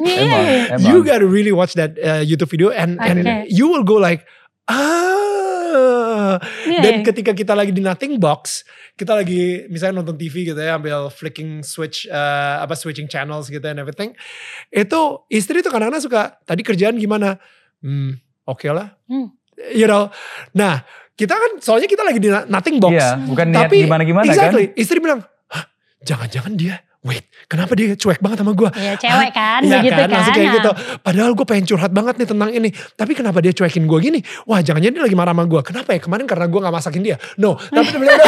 emang. 0.00 0.80
you 0.88 1.04
gotta 1.04 1.26
really 1.26 1.52
watch 1.52 1.74
that 1.76 1.96
uh, 2.00 2.22
YouTube 2.24 2.50
video 2.50 2.70
and 2.72 2.96
and 3.00 3.20
Okay. 3.20 3.44
you 3.52 3.68
will 3.68 3.84
go 3.84 4.00
like 4.00 4.24
ah 4.70 6.38
Iya, 6.66 6.80
dan 6.82 6.94
iya. 7.00 7.04
ketika 7.04 7.32
kita 7.32 7.54
lagi 7.54 7.70
di 7.70 7.82
nothing 7.82 8.18
box 8.18 8.62
kita 8.94 9.14
lagi 9.14 9.66
misalnya 9.66 10.00
nonton 10.00 10.14
TV 10.14 10.46
gitu 10.46 10.58
ya 10.58 10.74
ambil 10.74 11.08
flicking 11.08 11.62
switch 11.62 12.06
uh, 12.06 12.60
apa 12.60 12.74
switching 12.74 13.06
channels 13.06 13.46
gitu 13.46 13.62
and 13.62 13.78
everything 13.78 14.14
itu 14.68 15.00
istri 15.26 15.58
tuh 15.60 15.70
kadang-kadang 15.70 16.02
suka 16.02 16.38
tadi 16.42 16.62
kerjaan 16.62 16.96
gimana 16.96 17.38
hmm 17.80 18.14
oke 18.44 18.66
lah 18.68 18.94
Hmm. 19.06 19.30
you 19.70 19.86
know 19.86 20.06
nah 20.52 20.82
kita 21.14 21.34
kan 21.34 21.58
soalnya 21.58 21.86
kita 21.86 22.02
lagi 22.02 22.18
di 22.18 22.30
nothing 22.48 22.78
box 22.78 22.94
Iya, 22.94 23.10
bukan 23.20 23.46
niat 23.50 23.60
tapi 23.66 23.76
gimana-gimana 23.84 24.24
exactly 24.26 24.64
kan. 24.70 24.78
istri 24.78 24.98
bilang 24.98 25.20
jangan-jangan 26.00 26.52
dia 26.54 26.80
wait 27.00 27.24
kenapa 27.46 27.72
dia 27.72 27.92
cuek 27.92 28.20
banget 28.20 28.38
sama 28.38 28.52
gue 28.52 28.68
Ya 28.76 28.92
cewek 28.94 29.30
kan, 29.30 29.60
Iya 29.60 29.80
begitu 29.80 29.96
kan. 29.96 30.08
langsung 30.10 30.34
kayak 30.34 30.44
Nah. 30.44 30.54
gitu. 30.54 30.70
Padahal 31.00 31.32
gue 31.32 31.46
pengen 31.46 31.64
curhat 31.64 31.90
banget 31.90 32.14
nih 32.14 32.28
tentang 32.28 32.50
ini. 32.50 32.68
Tapi 32.70 33.12
kenapa 33.12 33.38
dia 33.38 33.50
cuekin 33.50 33.84
gue 33.84 33.98
gini? 34.00 34.18
Wah 34.44 34.58
jangan-jangan 34.58 34.94
dia 34.94 35.02
lagi 35.02 35.14
marah 35.14 35.32
sama 35.32 35.44
gue. 35.44 35.60
Kenapa 35.62 35.88
ya? 35.90 35.98
Kemarin 35.98 36.24
karena 36.24 36.46
gue 36.46 36.60
gak 36.60 36.74
masakin 36.74 37.02
dia. 37.02 37.16
No. 37.36 37.56
Tapi 37.56 37.86
dia 37.86 37.98
bilang, 37.98 38.20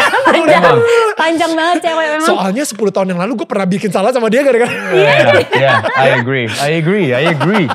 Emang. 0.48 0.78
Panjang 1.14 1.52
banget 1.52 1.78
cewek 1.82 2.06
memang. 2.10 2.26
soalnya 2.26 2.64
10 2.64 2.74
tahun 2.90 3.06
yang 3.08 3.20
lalu 3.20 3.32
gue 3.36 3.46
pernah 3.46 3.66
bikin 3.66 3.90
salah 3.90 4.08
sama 4.08 4.26
dia 4.26 4.40
gara-gara. 4.40 4.72
Yeah, 4.90 5.44
yeah, 5.62 5.76
I 5.94 6.08
agree, 6.16 6.48
I 6.50 6.70
agree, 6.74 7.06
I 7.10 7.22
agree. 7.30 7.68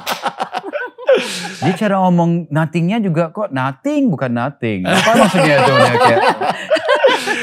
Dia 1.59 1.73
cara 1.75 1.97
ngomong 1.99 2.45
nothingnya 2.47 2.97
juga 2.99 3.29
kok 3.29 3.49
nothing 3.49 4.07
bukan 4.07 4.29
nothing. 4.29 4.81
Apa 4.83 5.11
maksudnya? 5.15 5.55
Dia 5.59 5.93
kayak, 5.95 6.21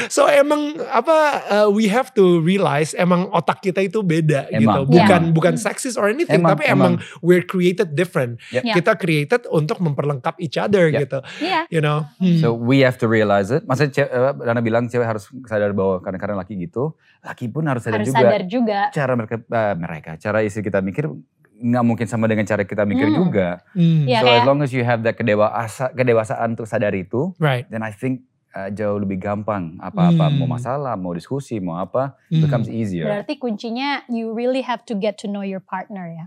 So 0.07 0.25
emang 0.25 0.61
apa 0.87 1.17
uh, 1.47 1.67
we 1.67 1.87
have 1.87 2.13
to 2.13 2.39
realize 2.39 2.93
emang 2.93 3.27
otak 3.29 3.61
kita 3.61 3.81
itu 3.81 4.01
beda 4.01 4.47
Emang, 4.49 4.85
gitu. 4.87 4.95
Iya. 4.95 5.05
Bukan 5.07 5.21
bukan 5.31 5.55
sexist 5.55 5.95
or 5.95 6.07
anything. 6.07 6.41
Emang, 6.41 6.55
tapi 6.55 6.63
emang, 6.65 6.93
emang. 6.99 7.21
we're 7.21 7.41
created 7.41 7.93
different. 7.93 8.37
Yep. 8.49 8.63
Yeah. 8.63 8.75
Kita 8.75 8.91
created 8.95 9.41
untuk 9.47 9.79
memperlengkap 9.79 10.37
each 10.37 10.55
other 10.55 10.87
Yep. 10.89 10.99
gitu. 11.07 11.19
Iya. 11.41 11.61
You 11.69 11.81
know. 11.81 12.05
Hmm. 12.17 12.39
So 12.39 12.51
we 12.51 12.81
have 12.81 12.97
to 13.01 13.07
realize 13.07 13.49
it. 13.49 13.65
Maksudnya 13.65 14.05
eh, 14.05 14.33
Dana 14.35 14.61
bilang 14.61 14.85
cewek 14.85 15.05
harus 15.05 15.25
sadar 15.45 15.71
bahwa 15.71 15.99
kadang-kadang 15.99 16.37
laki 16.37 16.55
gitu. 16.59 16.93
Laki 17.21 17.49
pun 17.49 17.65
harus 17.65 17.81
sadar 17.81 18.01
Harus 18.01 18.13
juga. 18.13 18.19
sadar 18.21 18.41
juga. 18.45 18.79
Cara 18.91 19.11
mereka, 19.13 19.35
eh, 19.41 19.75
mereka, 19.75 20.11
cara 20.15 20.39
istri 20.41 20.61
kita 20.61 20.79
mikir 20.79 21.09
nggak 21.55 21.83
mungkin 21.87 22.03
sama 22.03 22.27
dengan 22.27 22.43
cara 22.43 22.61
kita 22.61 22.83
mikir 22.83 23.07
Hmm. 23.07 23.15
juga. 23.15 23.63
Hmm. 23.71 24.03
Iya, 24.03 24.19
so 24.19 24.27
as 24.27 24.29
kayak- 24.29 24.45
long 24.45 24.59
as 24.59 24.71
you 24.71 24.83
have 24.83 25.01
that 25.01 25.15
kedewasa, 25.15 25.87
kedewasaan 25.91 26.53
untuk 26.53 26.67
sadar 26.67 26.91
itu, 26.91 27.31
Right. 27.39 27.63
then 27.69 27.79
I 27.79 27.95
think 27.95 28.27
uh, 28.55 28.71
jauh 28.71 28.97
lebih 28.97 29.19
gampang. 29.19 29.75
Apa-apa 29.77 30.25
Hmm. 30.25 30.39
mau 30.39 30.47
masalah, 30.49 30.95
mau 30.95 31.11
diskusi, 31.11 31.59
mau 31.59 31.75
apa, 31.75 32.15
Hmm. 32.31 32.39
becomes 32.41 32.65
easier. 32.65 33.05
Berarti 33.05 33.35
kuncinya 33.35 34.01
you 34.07 34.31
really 34.31 34.63
have 34.63 34.81
to 34.87 34.95
get 34.95 35.19
to 35.19 35.27
know 35.27 35.43
your 35.43 35.59
partner 35.59 36.07
ya. 36.07 36.25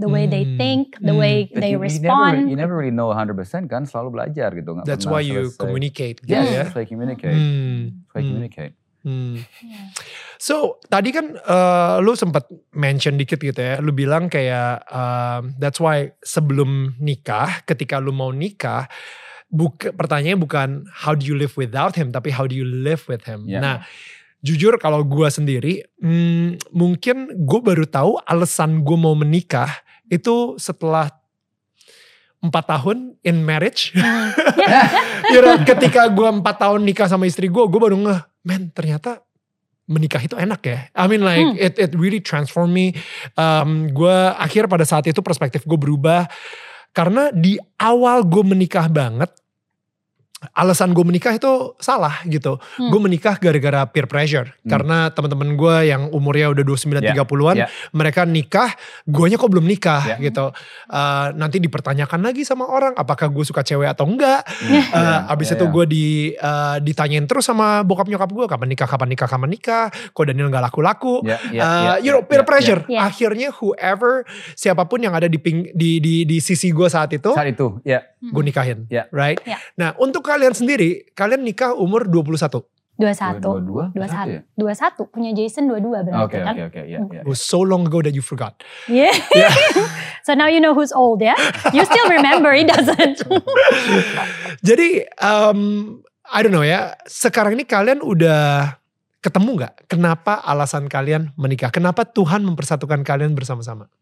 The 0.00 0.08
way 0.08 0.24
they 0.24 0.42
Hmm. 0.42 0.56
think, 0.56 0.82
the 0.98 1.12
Hmm. 1.12 1.20
way 1.20 1.34
But 1.46 1.60
they 1.60 1.70
you, 1.70 1.76
you 1.76 1.84
never, 2.00 2.00
respond. 2.00 2.36
you 2.48 2.56
never 2.56 2.74
really 2.74 2.90
know 2.90 3.12
100% 3.12 3.68
kan, 3.68 3.84
selalu 3.84 4.08
belajar 4.16 4.48
gitu. 4.50 4.72
nggak 4.72 4.88
That's 4.88 5.04
pernah 5.04 5.20
why 5.20 5.22
you 5.22 5.42
selesai. 5.46 5.60
communicate 5.60 6.16
gitu 6.24 6.32
Yes, 6.32 6.46
ya. 6.48 6.56
that's 6.64 6.72
why 6.72 6.82
you 6.82 6.90
communicate. 6.90 7.36
Hmm. 7.36 7.80
That's 7.92 8.10
why 8.10 8.18
you 8.18 8.24
Hmm. 8.24 8.30
communicate. 8.32 8.74
Hmm. 9.06 9.38
Iya. 9.62 9.82
So 10.36 10.54
tadi 10.86 11.14
kan 11.14 11.36
eh, 11.36 11.96
lu 12.00 12.12
sempat 12.12 12.46
mention 12.72 13.14
dikit 13.14 13.38
gitu 13.38 13.54
ya, 13.54 13.78
lu 13.78 13.92
bilang 13.92 14.26
kayak 14.26 14.82
um, 14.88 15.54
that's 15.56 15.78
why 15.78 16.10
sebelum 16.20 16.98
nikah, 16.98 17.62
ketika 17.62 18.02
lu 18.02 18.10
mau 18.10 18.34
nikah, 18.34 18.90
buka, 19.46 19.94
pertanyaannya 19.94 20.38
bukan 20.38 20.68
how 20.90 21.14
do 21.14 21.22
you 21.26 21.38
live 21.38 21.54
without 21.54 21.94
him, 21.94 22.10
tapi 22.10 22.34
how 22.34 22.44
do 22.44 22.54
you 22.54 22.66
live 22.66 23.02
with 23.06 23.22
him. 23.24 23.46
Yeah. 23.46 23.62
Nah, 23.62 23.76
jujur 24.42 24.76
kalau 24.78 25.02
gua 25.02 25.30
sendiri, 25.30 25.86
hmm, 25.98 26.70
mungkin 26.70 27.34
gue 27.34 27.60
baru 27.62 27.86
tahu 27.86 28.18
alasan 28.26 28.82
gue 28.82 28.98
mau 28.98 29.14
menikah 29.14 29.70
itu 30.06 30.54
setelah 30.58 31.10
empat 32.42 32.64
tahun 32.68 33.18
in 33.26 33.42
marriage. 33.42 33.90
Hmm. 33.96 34.30
you 35.34 35.40
know, 35.42 35.58
ketika 35.66 36.06
gue 36.10 36.28
empat 36.30 36.62
tahun 36.62 36.86
nikah 36.86 37.10
sama 37.10 37.26
istri 37.26 37.50
gue, 37.50 37.64
gue 37.66 37.80
baru 37.80 37.96
ngeh, 37.98 38.20
man 38.46 38.70
ternyata 38.70 39.24
menikah 39.86 40.18
itu 40.18 40.34
enak 40.34 40.60
ya. 40.66 40.78
I 40.98 41.06
mean 41.06 41.22
like 41.22 41.46
Hmm. 41.46 41.58
it 41.58 41.74
it 41.78 41.94
really 41.94 42.18
transform 42.18 42.74
me. 42.74 42.94
Um, 43.38 43.86
gue 43.90 44.16
akhir 44.34 44.66
pada 44.66 44.82
saat 44.82 45.06
itu 45.06 45.22
perspektif 45.22 45.62
gue 45.62 45.78
berubah 45.78 46.26
karena 46.96 47.28
di 47.28 47.60
awal 47.76 48.24
gue 48.24 48.40
menikah 48.40 48.88
banget. 48.88 49.28
Alasan 50.52 50.92
gue 50.92 51.00
menikah 51.00 51.32
itu 51.32 51.48
salah 51.80 52.20
gitu. 52.28 52.60
Hmm. 52.76 52.92
Gue 52.92 53.00
menikah 53.00 53.40
gara-gara 53.40 53.88
peer 53.88 54.04
pressure. 54.04 54.52
Hmm. 54.60 54.68
Karena 54.68 55.08
teman-teman 55.08 55.56
gue 55.56 55.88
yang 55.88 56.12
umurnya 56.12 56.52
udah 56.52 56.60
29 56.60 57.00
Yeah, 57.00 57.16
30-an, 57.24 57.56
yeah. 57.56 57.68
mereka 57.96 58.28
nikah, 58.28 58.76
guanya 59.08 59.40
kok 59.40 59.48
belum 59.48 59.64
nikah 59.64 60.04
Yeah. 60.04 60.20
gitu. 60.20 60.52
Uh, 60.92 61.32
nanti 61.40 61.56
dipertanyakan 61.56 62.20
lagi 62.20 62.44
sama 62.44 62.68
orang 62.68 62.92
apakah 63.00 63.32
gue 63.32 63.48
suka 63.48 63.64
cewek 63.64 63.88
atau 63.88 64.04
enggak. 64.04 64.44
Uh, 64.60 64.76
Yeah, 64.76 65.32
abis 65.32 65.50
yeah, 65.50 65.56
itu 65.56 65.64
yeah. 65.64 65.72
gue 65.72 65.84
di 65.88 66.06
uh, 66.36 66.76
ditanyain 66.84 67.24
terus 67.24 67.48
sama 67.48 67.80
bokap 67.80 68.04
nyokap 68.04 68.28
gue 68.28 68.44
kapan 68.44 68.68
nikah 68.68 68.88
kapan 68.92 69.08
nikah 69.08 69.28
kapan 69.32 69.48
nikah. 69.48 69.84
Kok 70.12 70.24
Daniel 70.28 70.52
nggak 70.52 70.68
laku-laku. 70.68 71.24
Yeah, 71.24 71.40
yeah, 71.48 71.64
Uh, 71.64 71.72
yeah, 71.72 71.96
you 72.04 72.10
know 72.12 72.20
yeah, 72.20 72.28
peer 72.28 72.44
yeah. 72.44 72.48
pressure. 72.52 72.80
yeah. 72.92 73.08
Akhirnya 73.08 73.48
whoever 73.56 74.28
siapa 74.52 74.84
pun 74.84 75.00
yang 75.00 75.16
ada 75.16 75.32
di 75.32 75.40
ping, 75.40 75.72
di 75.72 75.96
di 75.96 76.28
di 76.28 76.44
sisi 76.44 76.68
gue 76.76 76.92
saat 76.92 77.08
itu, 77.16 77.32
Saat 77.32 77.48
itu, 77.48 77.80
ya. 77.88 78.04
gue 78.20 78.42
nikahin, 78.44 78.84
Yeah. 78.92 79.08
right? 79.08 79.40
Yeah. 79.48 79.64
Nah 79.80 79.96
untuk 79.96 80.25
kalian 80.26 80.52
sendiri, 80.52 81.06
kalian 81.14 81.46
nikah 81.46 81.72
umur 81.78 82.10
21. 82.10 82.66
21. 82.96 83.44
Dua-dua? 83.44 83.84
21. 83.92 84.40
ya? 84.40 84.40
21. 84.56 85.12
Punya 85.12 85.30
Jason 85.36 85.68
22 85.68 85.84
berarti 85.84 86.10
Oke, 86.16 86.38
kan. 86.40 86.54
oke, 86.56 86.62
oke. 86.72 86.82
ya, 86.88 86.98
ya. 87.04 87.20
It 87.22 87.28
was 87.28 87.44
so 87.44 87.60
long 87.60 87.84
ago 87.84 88.00
that 88.00 88.16
you 88.16 88.24
forgot. 88.24 88.56
Yeah. 88.88 89.12
Yeah. 89.36 89.52
so 90.26 90.32
now 90.32 90.48
you 90.48 90.64
know 90.64 90.72
who's 90.72 90.96
old 90.96 91.20
ya. 91.20 91.36
You 91.76 91.84
still 91.84 92.08
remember, 92.08 92.56
he 92.56 92.64
doesn't. 92.64 93.20
Jadi 94.68 95.04
um, 95.20 95.60
I 96.24 96.40
don't 96.40 96.56
know 96.56 96.64
ya. 96.64 96.96
Sekarang 97.04 97.52
ini 97.52 97.68
kalian 97.68 98.00
udah 98.00 98.80
ketemu 99.20 99.60
nggak? 99.60 99.74
Kenapa 99.92 100.40
alasan 100.40 100.88
kalian 100.88 101.36
menikah? 101.36 101.68
Kenapa 101.68 102.08
Tuhan 102.08 102.48
mempersatukan 102.48 103.04
kalian 103.04 103.36
bersama-sama? 103.36 103.92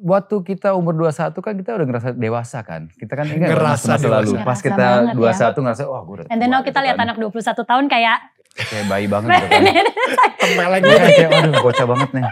Waktu 0.00 0.36
kita 0.42 0.72
umur 0.72 0.96
21 0.96 1.36
kan 1.38 1.54
kita 1.54 1.70
udah 1.76 1.86
ngerasa 1.86 2.08
dewasa 2.16 2.58
kan. 2.64 2.88
Kita 2.90 3.12
kan 3.14 3.26
ingat 3.28 3.52
Ngerasa 3.52 3.86
masa 3.94 4.08
lalu. 4.08 4.32
dewasa. 4.34 4.44
Pas 4.44 4.58
Ngerasa 4.58 4.64
kita 4.64 4.84
banget, 4.88 5.14
21 5.54 5.64
ngerasa 5.64 5.82
wah 5.86 6.02
gue 6.02 6.14
udah 6.16 6.26
And 6.32 6.38
then 6.40 6.50
now 6.50 6.64
kita 6.64 6.80
gitu 6.80 6.86
lihat 6.88 6.96
kan. 6.96 7.06
anak 7.06 7.16
21 7.20 7.70
tahun 7.70 7.84
kayak 7.86 8.18
Kayak 8.50 8.86
bayi 8.90 9.06
banget 9.06 9.28
gitu 9.30 9.46
kan. 9.46 9.62
Tempeleng 10.42 10.82
Iya 10.82 10.98
kayak 11.06 11.28
aduh 11.30 11.52
bocah 11.62 11.86
banget 11.86 12.10
nih. 12.18 12.24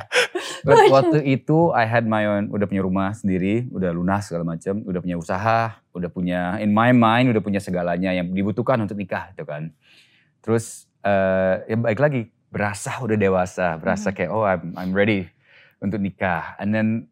But 0.67 0.77
waktu 0.91 1.19
itu 1.23 1.59
I 1.71 1.85
had 1.87 2.11
my 2.11 2.27
own, 2.27 2.51
udah 2.51 2.67
punya 2.67 2.83
rumah 2.83 3.15
sendiri, 3.15 3.71
udah 3.71 3.95
lunas 3.95 4.27
segala 4.27 4.43
macam, 4.43 4.83
udah 4.83 4.99
punya 4.99 5.15
usaha, 5.15 5.79
udah 5.95 6.11
punya 6.11 6.59
in 6.59 6.75
my 6.75 6.91
mind 6.91 7.31
udah 7.31 7.39
punya 7.39 7.63
segalanya 7.63 8.11
yang 8.11 8.35
dibutuhkan 8.35 8.83
untuk 8.83 8.99
nikah 8.99 9.31
gitu 9.31 9.47
kan. 9.47 9.71
Terus 10.43 10.91
eh 11.07 11.55
ya 11.71 11.77
baik 11.79 12.03
lagi 12.03 12.35
berasa 12.51 12.99
udah 12.99 13.15
dewasa, 13.15 13.79
berasa 13.79 14.11
kayak 14.11 14.31
oh 14.35 14.43
I'm 14.43 14.75
I'm 14.75 14.91
ready 14.91 15.31
untuk 15.79 16.03
nikah. 16.03 16.59
And 16.59 16.75
then 16.75 17.07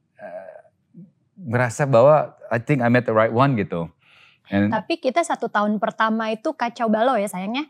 merasa 1.36 1.84
bahwa 1.84 2.34
I 2.48 2.58
think 2.58 2.80
I 2.80 2.88
met 2.88 3.04
the 3.04 3.14
right 3.14 3.32
one 3.32 3.54
gitu. 3.60 3.92
And 4.48 4.72
Tapi 4.72 4.98
kita 4.98 5.20
satu 5.22 5.50
tahun 5.52 5.76
pertama 5.76 6.32
itu 6.32 6.54
kacau 6.56 6.88
balau 6.88 7.18
ya 7.18 7.28
sayangnya. 7.28 7.68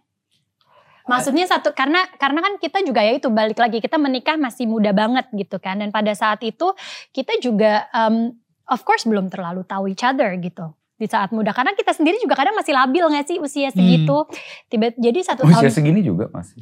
Maksudnya 1.07 1.47
satu 1.47 1.71
karena 1.71 2.03
karena 2.19 2.43
kan 2.43 2.59
kita 2.59 2.83
juga 2.83 2.99
ya 2.99 3.15
itu 3.15 3.31
balik 3.31 3.63
lagi 3.63 3.79
kita 3.79 3.95
menikah 3.95 4.35
masih 4.35 4.67
muda 4.67 4.91
banget 4.91 5.31
gitu 5.39 5.63
kan 5.63 5.79
dan 5.79 5.95
pada 5.95 6.11
saat 6.19 6.43
itu 6.43 6.75
kita 7.15 7.39
juga 7.39 7.87
um, 7.95 8.35
of 8.67 8.83
course 8.83 9.07
belum 9.07 9.31
terlalu 9.31 9.63
tahu 9.63 9.87
each 9.87 10.03
other 10.03 10.35
gitu 10.35 10.75
di 10.99 11.07
saat 11.07 11.31
muda 11.31 11.55
karena 11.55 11.79
kita 11.79 11.95
sendiri 11.95 12.19
juga 12.19 12.35
kadang 12.35 12.59
masih 12.59 12.75
labil 12.75 13.07
nggak 13.07 13.27
sih 13.29 13.39
usia 13.39 13.71
segitu 13.71 14.27
tiba 14.67 14.91
jadi 14.99 15.19
satu 15.23 15.47
usia 15.47 15.69
tahun 15.69 15.71
segini 15.71 16.01
juga 16.03 16.27
masih. 16.35 16.59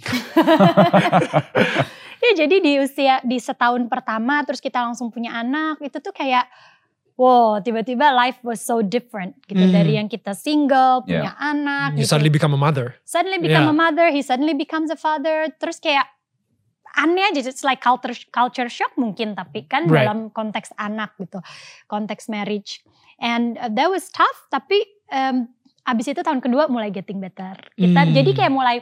ya 2.24 2.30
jadi 2.44 2.56
di 2.60 2.72
usia 2.84 3.24
di 3.24 3.40
setahun 3.40 3.86
pertama 3.88 4.44
terus 4.44 4.60
kita 4.60 4.84
langsung 4.84 5.08
punya 5.08 5.40
anak 5.40 5.80
itu 5.80 6.02
tuh 6.04 6.12
kayak 6.12 6.50
wow 7.14 7.58
tiba-tiba 7.58 8.10
life 8.10 8.42
was 8.42 8.58
so 8.58 8.80
different 8.80 9.38
gitu 9.44 9.60
Hmm. 9.60 9.72
dari 9.72 9.94
yang 9.94 10.06
kita 10.06 10.34
single 10.34 11.02
Yeah. 11.04 11.22
punya 11.26 11.32
anak 11.36 11.88
You 11.94 12.02
gitu 12.02 12.10
suddenly 12.10 12.32
become 12.32 12.54
a 12.54 12.60
mother. 12.60 12.98
suddenly 13.02 13.38
become 13.38 13.66
Yeah. 13.66 13.74
a 13.74 13.76
mother, 13.76 14.06
he 14.08 14.20
suddenly 14.20 14.52
becomes 14.52 14.88
a 14.88 14.98
father, 14.98 15.46
terus 15.56 15.78
kayak 15.78 16.10
aneh 16.94 17.26
aja, 17.26 17.42
it's 17.42 17.62
like 17.62 17.78
culture 17.78 18.14
culture 18.30 18.70
shock 18.70 18.94
mungkin 18.94 19.34
tapi 19.34 19.66
kan 19.66 19.86
Right. 19.86 20.06
dalam 20.06 20.30
konteks 20.30 20.70
anak 20.76 21.18
gitu, 21.18 21.42
konteks 21.84 22.26
marriage, 22.28 22.86
and 23.18 23.58
uh, 23.58 23.66
that 23.66 23.90
was 23.90 24.06
tough. 24.08 24.46
Tapi 24.48 24.78
um, 25.10 25.50
abis 25.84 26.06
itu 26.08 26.22
tahun 26.22 26.38
kedua 26.38 26.70
mulai 26.70 26.88
getting 26.88 27.18
better. 27.18 27.58
Kita 27.74 28.00
Hmm. 28.00 28.14
jadi 28.14 28.30
kayak 28.32 28.52
mulai 28.52 28.76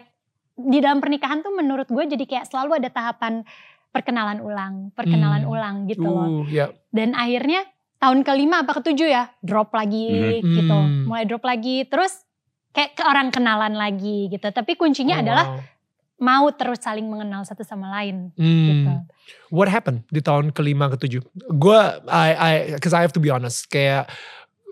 di 0.52 0.78
dalam 0.78 1.00
pernikahan 1.00 1.40
tuh 1.40 1.50
menurut 1.50 1.88
gue 1.88 2.04
jadi 2.06 2.20
kayak 2.22 2.44
selalu 2.46 2.76
ada 2.78 2.92
tahapan 2.92 3.48
perkenalan 3.88 4.40
ulang, 4.40 4.92
perkenalan 4.92 5.44
Hmm. 5.44 5.52
ulang 5.52 5.76
gitu 5.84 6.04
loh 6.04 6.28
Ooh, 6.28 6.44
yeah. 6.46 6.68
dan 6.92 7.12
akhirnya 7.12 7.64
tahun 8.02 8.26
kelima 8.26 8.66
apa 8.66 8.74
ketujuh 8.74 9.06
ya 9.06 9.30
drop 9.38 9.70
lagi 9.70 10.42
Mhm. 10.42 10.54
gitu 10.58 10.74
Hmm. 10.74 11.06
mulai 11.06 11.22
drop 11.22 11.46
lagi 11.46 11.86
terus 11.86 12.26
kayak 12.72 12.98
ke 12.98 13.02
orang 13.06 13.30
kenalan 13.30 13.72
lagi 13.72 14.26
gitu 14.26 14.42
tapi 14.50 14.74
kuncinya 14.74 15.16
Oh, 15.16 15.22
adalah 15.22 15.46
wow. 15.46 15.62
mau 16.18 16.46
terus 16.50 16.82
saling 16.82 17.06
mengenal 17.06 17.46
satu 17.46 17.62
sama 17.62 17.94
lain 17.94 18.34
Hmm. 18.34 18.66
gitu 18.66 18.92
What 19.54 19.68
happened 19.68 20.02
di 20.08 20.18
tahun 20.18 20.50
kelima 20.50 20.90
ketujuh? 20.90 21.22
Gue, 21.52 21.78
I, 22.08 22.30
I, 22.34 22.52
cause 22.80 22.90
I 22.90 23.04
have 23.04 23.14
to 23.14 23.22
be 23.22 23.30
honest, 23.30 23.68
kayak 23.68 24.10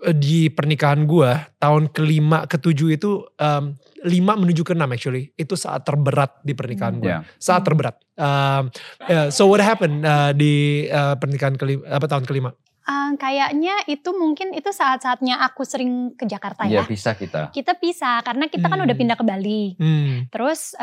eh, 0.01 0.11
di 0.11 0.49
pernikahan 0.49 1.05
gue 1.05 1.29
tahun 1.55 1.87
kelima 1.93 2.43
ketujuh 2.43 2.89
itu 2.91 3.23
um, 3.37 3.77
lima 4.01 4.33
menuju 4.33 4.65
ke 4.65 4.73
enam 4.73 4.89
actually 4.89 5.29
itu 5.35 5.53
saat 5.53 5.85
terberat 5.85 6.41
di 6.41 6.51
pernikahan 6.51 6.97
gue, 6.97 7.07
Yeah. 7.07 7.21
saat 7.37 7.63
terberat. 7.63 7.95
Um, 8.17 8.73
yeah, 9.05 9.29
so 9.29 9.45
what 9.45 9.61
happened 9.61 10.01
uh, 10.03 10.33
di 10.33 10.85
uh, 10.89 11.15
pernikahan 11.15 11.55
kelima, 11.55 11.85
apa 11.87 12.09
tahun 12.09 12.25
kelima? 12.25 12.51
Ah, 12.83 13.13
kayaknya 13.13 13.77
itu 13.85 14.09
mungkin 14.11 14.51
itu 14.51 14.69
saat-saatnya 14.69 15.37
aku 15.41 15.61
sering 15.61 16.13
ke 16.13 16.25
Jakarta 16.25 16.65
Iya 16.65 16.81
ya 16.81 16.83
pisah 16.83 17.13
kita. 17.13 17.49
kita 17.49 17.73
pisah 17.73 18.21
karena 18.21 18.45
kita 18.45 18.65
kan 18.65 18.75
Hmm. 18.75 18.85
udah 18.85 18.95
pindah 18.95 19.13
ke 19.13 19.21
Bali 19.21 19.63
Hmm. 19.75 20.25
terus 20.27 20.73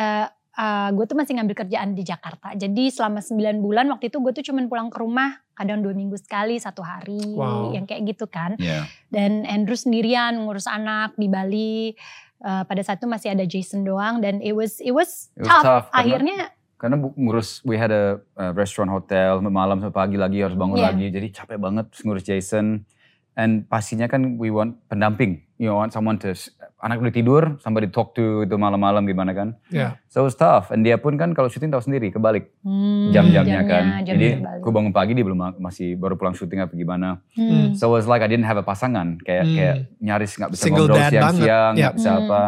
gue 0.91 1.05
tuh 1.05 1.15
masih 1.15 1.35
ngambil 1.35 1.55
kerjaan 1.57 1.95
di 1.95 2.03
Jakarta 2.03 2.51
jadi 2.53 2.85
selama 2.89 3.19
9 3.19 3.59
bulan 3.59 3.87
waktu 3.89 4.11
itu 4.11 4.19
gue 4.19 4.33
tuh 4.33 4.45
cuman 4.45 4.67
pulang 4.67 4.89
ke 4.89 4.99
rumah 4.99 5.39
kadang 5.53 5.79
dua 5.79 5.91
minggu 5.91 6.15
sekali 6.15 6.55
satu 6.57 6.83
hari 6.83 7.19
Wow. 7.31 7.71
yang 7.71 7.83
kayak 7.83 8.03
gitu 8.09 8.27
kan 8.27 8.55
Iya. 8.57 8.87
dan 9.09 9.43
Andrew 9.45 9.75
sendirian 9.75 10.35
ngurus 10.37 10.67
anak 10.67 11.15
di 11.15 11.27
Bali. 11.27 11.95
Uh, 12.39 12.63
pada 12.63 12.79
saat 12.81 13.03
itu 13.03 13.07
masih 13.07 13.35
ada 13.35 13.43
Jason 13.43 13.83
doang 13.83 14.23
dan 14.23 14.39
it 14.39 14.55
was 14.55 14.79
it 14.79 14.95
was, 14.95 15.27
It 15.35 15.43
was 15.43 15.51
tough. 15.51 15.59
tough, 15.61 15.87
karena- 15.89 15.99
Akhirnya 15.99 16.39
Karena 16.79 16.95
bu- 16.97 17.13
ngurus, 17.13 17.59
we 17.63 17.75
had 17.75 17.91
a, 17.91 18.05
a 18.35 18.55
restaurant 18.55 18.89
hotel, 18.89 19.43
malam 19.43 19.79
sampai 19.79 19.95
pagi 19.97 20.17
lagi 20.17 20.39
harus 20.41 20.55
bangun 20.55 20.79
Yeah. 20.79 20.89
lagi. 20.89 21.07
Jadi 21.11 21.27
capek 21.29 21.59
banget 21.59 21.91
ngurus 22.01 22.23
Jason. 22.23 22.87
And 23.35 23.67
pastinya 23.67 24.07
kan 24.07 24.35
we 24.35 24.51
want 24.51 24.83
pendamping. 24.87 25.47
You 25.59 25.71
want 25.71 25.91
someone 25.91 26.19
to, 26.23 26.35
anak 26.79 26.99
udah 26.99 27.11
tidur, 27.13 27.43
somebody 27.59 27.87
talk 27.87 28.11
to 28.13 28.43
itu 28.43 28.55
malam-malam 28.55 29.03
gimana 29.05 29.31
kan. 29.31 29.59
Yeah. 29.69 29.99
So 30.07 30.23
it 30.23 30.27
was 30.27 30.35
tough. 30.35 30.71
And 30.71 30.83
dia 30.83 30.99
pun 30.99 31.15
kan 31.15 31.35
kalau 31.35 31.47
syuting 31.47 31.71
tahu 31.71 31.83
sendiri, 31.83 32.11
kebalik 32.11 32.51
hmm, 32.63 33.11
jam-jamnya 33.11 33.63
kan. 33.65 33.85
jamnya 34.03 34.07
Jadi 34.07 34.27
aku 34.59 34.71
bangun 34.71 34.91
pagi 34.91 35.15
dia 35.15 35.23
belum 35.23 35.59
masih 35.59 35.95
baru 35.95 36.15
pulang 36.15 36.35
syuting 36.35 36.63
apa 36.63 36.75
gimana. 36.75 37.23
Hmm. 37.35 37.75
So 37.75 37.91
it 37.91 37.95
was 37.97 38.07
like 38.07 38.23
I 38.23 38.29
didn't 38.29 38.43
have 38.45 38.55
a 38.55 38.63
pasangan. 38.63 39.19
Kayak 39.21 39.45
Hmm. 39.45 39.55
kayak 39.55 39.77
nyaris 39.99 40.31
nggak 40.35 40.51
bisa 40.55 40.63
Single 40.63 40.87
ngobrol 40.87 41.03
siang-siang, 41.05 41.73
nggak 41.75 41.95
bisa 41.95 42.11
Hmm. 42.11 42.21
apa. 42.21 42.43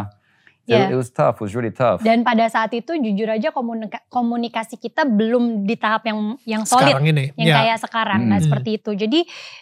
Yeah. 0.63 0.87
It 0.87 0.95
was 0.95 1.09
tough, 1.09 1.41
it 1.41 1.43
was 1.43 1.53
really 1.57 1.73
tough. 1.73 1.99
Dan 1.99 2.21
pada 2.21 2.45
saat 2.45 2.69
itu 2.71 2.93
jujur 2.93 3.27
aja 3.27 3.49
komunika- 3.49 4.05
komunikasi 4.07 4.77
kita 4.77 5.03
belum 5.03 5.65
di 5.65 5.73
tahap 5.73 6.05
yang 6.05 6.37
yang 6.45 6.63
solid 6.63 6.93
Sekarang 6.93 7.05
ini. 7.05 7.33
yang 7.33 7.47
yeah. 7.49 7.57
kayak 7.65 7.77
sekarang 7.81 8.29
nggak 8.29 8.39
Hmm. 8.39 8.47
seperti 8.47 8.69
itu. 8.77 8.91
Jadi 8.93 9.19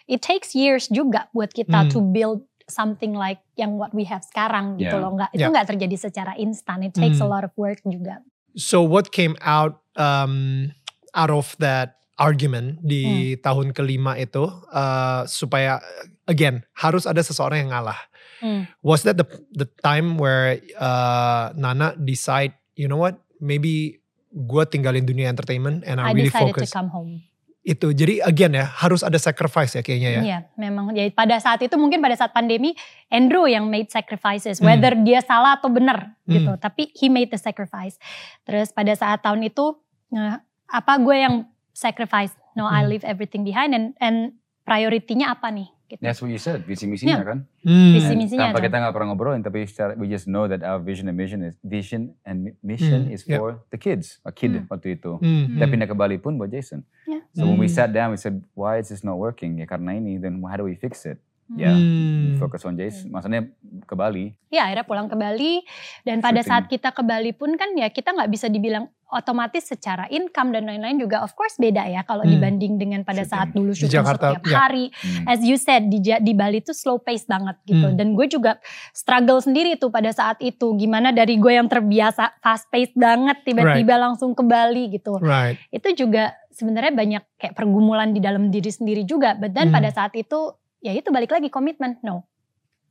it 0.07 0.19
takes 0.19 0.51
years 0.51 0.85
juga 0.87 1.31
buat 1.31 1.49
kita 1.49 1.87
Hmm. 1.87 1.91
to 1.91 2.03
build 2.03 2.43
something 2.67 3.15
like 3.15 3.41
yang 3.55 3.79
what 3.79 3.89
we 3.91 4.03
have 4.03 4.21
sekarang 4.21 4.75
gitu 4.75 4.91
Yeah. 4.91 5.01
loh. 5.01 5.15
Nggak 5.15 5.29
itu 5.31 5.41
Yeah. 5.41 5.49
nggak 5.49 5.67
terjadi 5.67 5.95
secara 5.97 6.33
instan. 6.35 6.83
It 6.83 6.93
takes 6.93 7.17
a 7.17 7.25
Hmm. 7.25 7.33
lot 7.33 7.43
of 7.43 7.55
work 7.55 7.79
juga. 7.81 8.21
So 8.53 8.83
what 8.83 9.09
came 9.09 9.33
out 9.39 9.79
um, 9.95 10.69
out 11.13 11.29
of 11.29 11.55
that 11.57 11.95
argument 12.15 12.83
di 12.83 13.33
tahun 13.39 13.71
kelima 13.71 14.19
itu 14.19 14.43
uh, 14.69 15.23
supaya 15.23 15.79
again 16.25 16.67
harus 16.75 17.07
ada 17.07 17.23
seseorang 17.23 17.63
yang 17.63 17.71
ngalah. 17.71 17.95
Hmm. 18.39 18.63
Was 18.79 19.03
that 19.03 19.15
the 19.15 19.27
the 19.51 19.67
time 19.79 20.15
where 20.15 20.57
uh, 20.75 21.51
Nana 21.53 21.93
decide, 21.95 22.55
you 22.73 22.87
know 22.87 22.97
what, 22.97 23.19
maybe 23.37 23.99
gue 24.29 24.63
tinggalin 24.67 25.03
dunia 25.03 25.27
entertainment 25.27 25.83
and 25.83 25.99
I, 25.99 26.09
I 26.09 26.15
really 26.15 26.29
decided 26.29 26.55
focus 26.55 26.69
to 26.69 26.75
come 26.75 26.91
home. 26.91 27.23
itu. 27.59 27.91
Jadi 27.91 28.23
again 28.23 28.55
ya 28.55 28.65
harus 28.65 29.03
ada 29.03 29.19
sacrifice 29.19 29.75
ya 29.75 29.83
kayaknya 29.83 30.09
ya. 30.09 30.21
Iya, 30.23 30.39
memang. 30.57 30.89
Jadi 30.95 31.11
pada 31.11 31.37
saat 31.37 31.59
itu 31.61 31.75
mungkin 31.75 31.99
pada 31.99 32.15
saat 32.15 32.31
pandemi 32.31 32.73
Andrew 33.11 33.45
yang 33.45 33.67
made 33.67 33.91
sacrifices, 33.91 34.57
Hmm. 34.57 34.71
whether 34.73 34.95
dia 34.95 35.19
salah 35.21 35.59
atau 35.59 35.69
benar 35.69 36.15
Hmm. 36.25 36.33
gitu. 36.33 36.51
Tapi 36.57 36.89
he 36.97 37.11
made 37.11 37.29
the 37.29 37.37
sacrifice. 37.37 37.99
Terus 38.47 38.71
pada 38.71 38.95
saat 38.95 39.21
tahun 39.21 39.43
itu 39.45 39.75
eh, 40.15 40.35
apa 40.65 40.93
gue 40.97 41.15
yang 41.19 41.35
sacrifice? 41.69 42.33
No, 42.57 42.65
I 42.65 42.81
Hmm. 42.81 42.89
leave 42.89 43.05
everything 43.05 43.45
behind 43.45 43.75
and 43.75 43.93
and 43.99 44.39
prioritinya 44.63 45.35
apa 45.35 45.51
nih? 45.51 45.69
Gitu. 45.89 45.97
That's 45.99 46.21
what 46.21 46.29
you 46.29 46.37
said, 46.37 46.61
visi 46.63 46.85
misinya 46.85 47.17
Yeah. 47.17 47.25
kan. 47.25 47.37
Hmm. 47.65 47.91
Visi 47.97 48.13
misinya 48.13 48.41
tanpa 48.45 48.61
kan. 48.61 48.65
kita 48.69 48.75
nggak 48.77 48.93
pernah 48.93 49.07
ngobrolin, 49.09 49.41
tapi 49.41 49.65
secara, 49.65 49.97
we 49.97 50.05
just 50.05 50.29
know 50.29 50.45
that 50.45 50.61
our 50.61 50.77
vision 50.77 51.09
and 51.09 51.17
mission 51.17 51.41
is 51.41 51.57
vision 51.59 52.13
and 52.21 52.45
mi- 52.45 52.57
mission 52.61 53.09
Hmm, 53.09 53.15
is 53.17 53.25
yeah. 53.25 53.41
for 53.41 53.57
the 53.73 53.79
kids, 53.81 54.21
a 54.21 54.29
kid 54.29 54.53
Hmm. 54.53 54.69
waktu 54.69 54.95
itu. 54.95 55.17
Hmm. 55.17 55.57
Kita 55.57 55.65
pindah 55.65 55.87
ke 55.89 55.95
Bali 55.97 56.21
pun 56.21 56.37
buat 56.37 56.47
Jason. 56.47 56.85
Yeah. 57.09 57.25
So 57.33 57.49
when 57.49 57.57
we 57.57 57.65
Hmm. 57.65 57.73
sat 57.73 57.89
down, 57.89 58.13
we 58.13 58.21
said, 58.21 58.37
why 58.53 58.77
is 58.77 58.93
this 58.93 59.01
not 59.01 59.17
working? 59.17 59.57
Ya 59.57 59.65
karena 59.65 59.97
ini, 59.97 60.21
then 60.21 60.37
how 60.39 60.55
do 60.55 60.63
we 60.63 60.77
fix 60.77 61.09
it? 61.09 61.17
Ya, 61.49 61.73
Hmm. 61.73 62.37
focus 62.37 62.61
on 62.63 62.77
Jason. 62.77 63.09
Maksudnya 63.09 63.49
ke 63.81 63.93
Bali. 63.93 64.37
Ya 64.47 64.69
akhirnya 64.69 64.85
pulang 64.85 65.09
ke 65.09 65.15
Bali 65.15 65.65
dan 66.03 66.21
pada 66.21 66.41
saat 66.41 66.69
kita 66.69 66.89
ke 66.89 67.01
Bali 67.01 67.33
pun 67.33 67.53
kan 67.53 67.73
ya 67.73 67.89
kita 67.89 68.13
nggak 68.13 68.29
bisa 68.29 68.45
dibilang 68.45 68.85
otomatis 69.07 69.65
secara 69.65 70.05
income 70.07 70.53
dan 70.53 70.63
lain-lain 70.63 70.97
juga 70.99 71.19
of 71.19 71.33
course 71.33 71.57
beda 71.57 71.81
ya 71.83 72.01
kalau 72.03 72.21
Hmm. 72.21 72.31
dibanding 72.31 72.77
dengan 72.77 73.01
pada 73.01 73.25
Syuting. 73.25 73.33
saat 73.33 73.49
dulu 73.49 73.71
syuting 73.73 73.97
Jakarta, 73.97 74.25
setiap 74.29 74.45
ya. 74.45 74.57
hari. 74.59 74.85
Hmm. 74.93 75.25
As 75.25 75.41
you 75.41 75.57
said 75.57 75.89
di 75.89 75.97
di 75.97 76.33
Bali 76.33 76.61
tuh 76.61 76.73
slow 76.73 76.97
pace 76.97 77.25
banget 77.25 77.57
gitu 77.65 77.81
Hmm. 77.83 77.97
dan 77.97 78.13
gue 78.13 78.27
juga 78.27 78.61
struggle 78.91 79.41
sendiri 79.41 79.73
tuh 79.75 79.89
pada 79.89 80.13
saat 80.13 80.37
itu 80.39 80.69
gimana 80.75 81.09
dari 81.09 81.33
gue 81.35 81.49
yang 81.51 81.65
terbiasa 81.65 82.37
fast 82.37 82.69
pace 82.69 82.93
banget 82.93 83.41
tiba-tiba 83.43 83.97
langsung 83.97 84.31
ke 84.31 84.43
Bali 84.43 84.89
gitu. 84.91 85.17
Right. 85.17 85.57
Itu 85.67 85.89
juga 85.95 86.29
sebenarnya 86.51 86.93
banyak 86.93 87.23
kayak 87.37 87.53
pergumulan 87.53 88.11
di 88.11 88.19
dalam 88.19 88.49
diri 88.49 88.69
sendiri 88.69 89.01
juga. 89.01 89.33
But 89.33 89.51
then 89.51 89.69
Hmm. 89.69 89.75
pada 89.75 89.89
saat 89.89 90.13
itu 90.13 90.53
ya 90.79 90.91
itu 90.91 91.09
balik 91.09 91.29
lagi 91.29 91.47
komitmen. 91.47 91.99
No. 92.01 92.25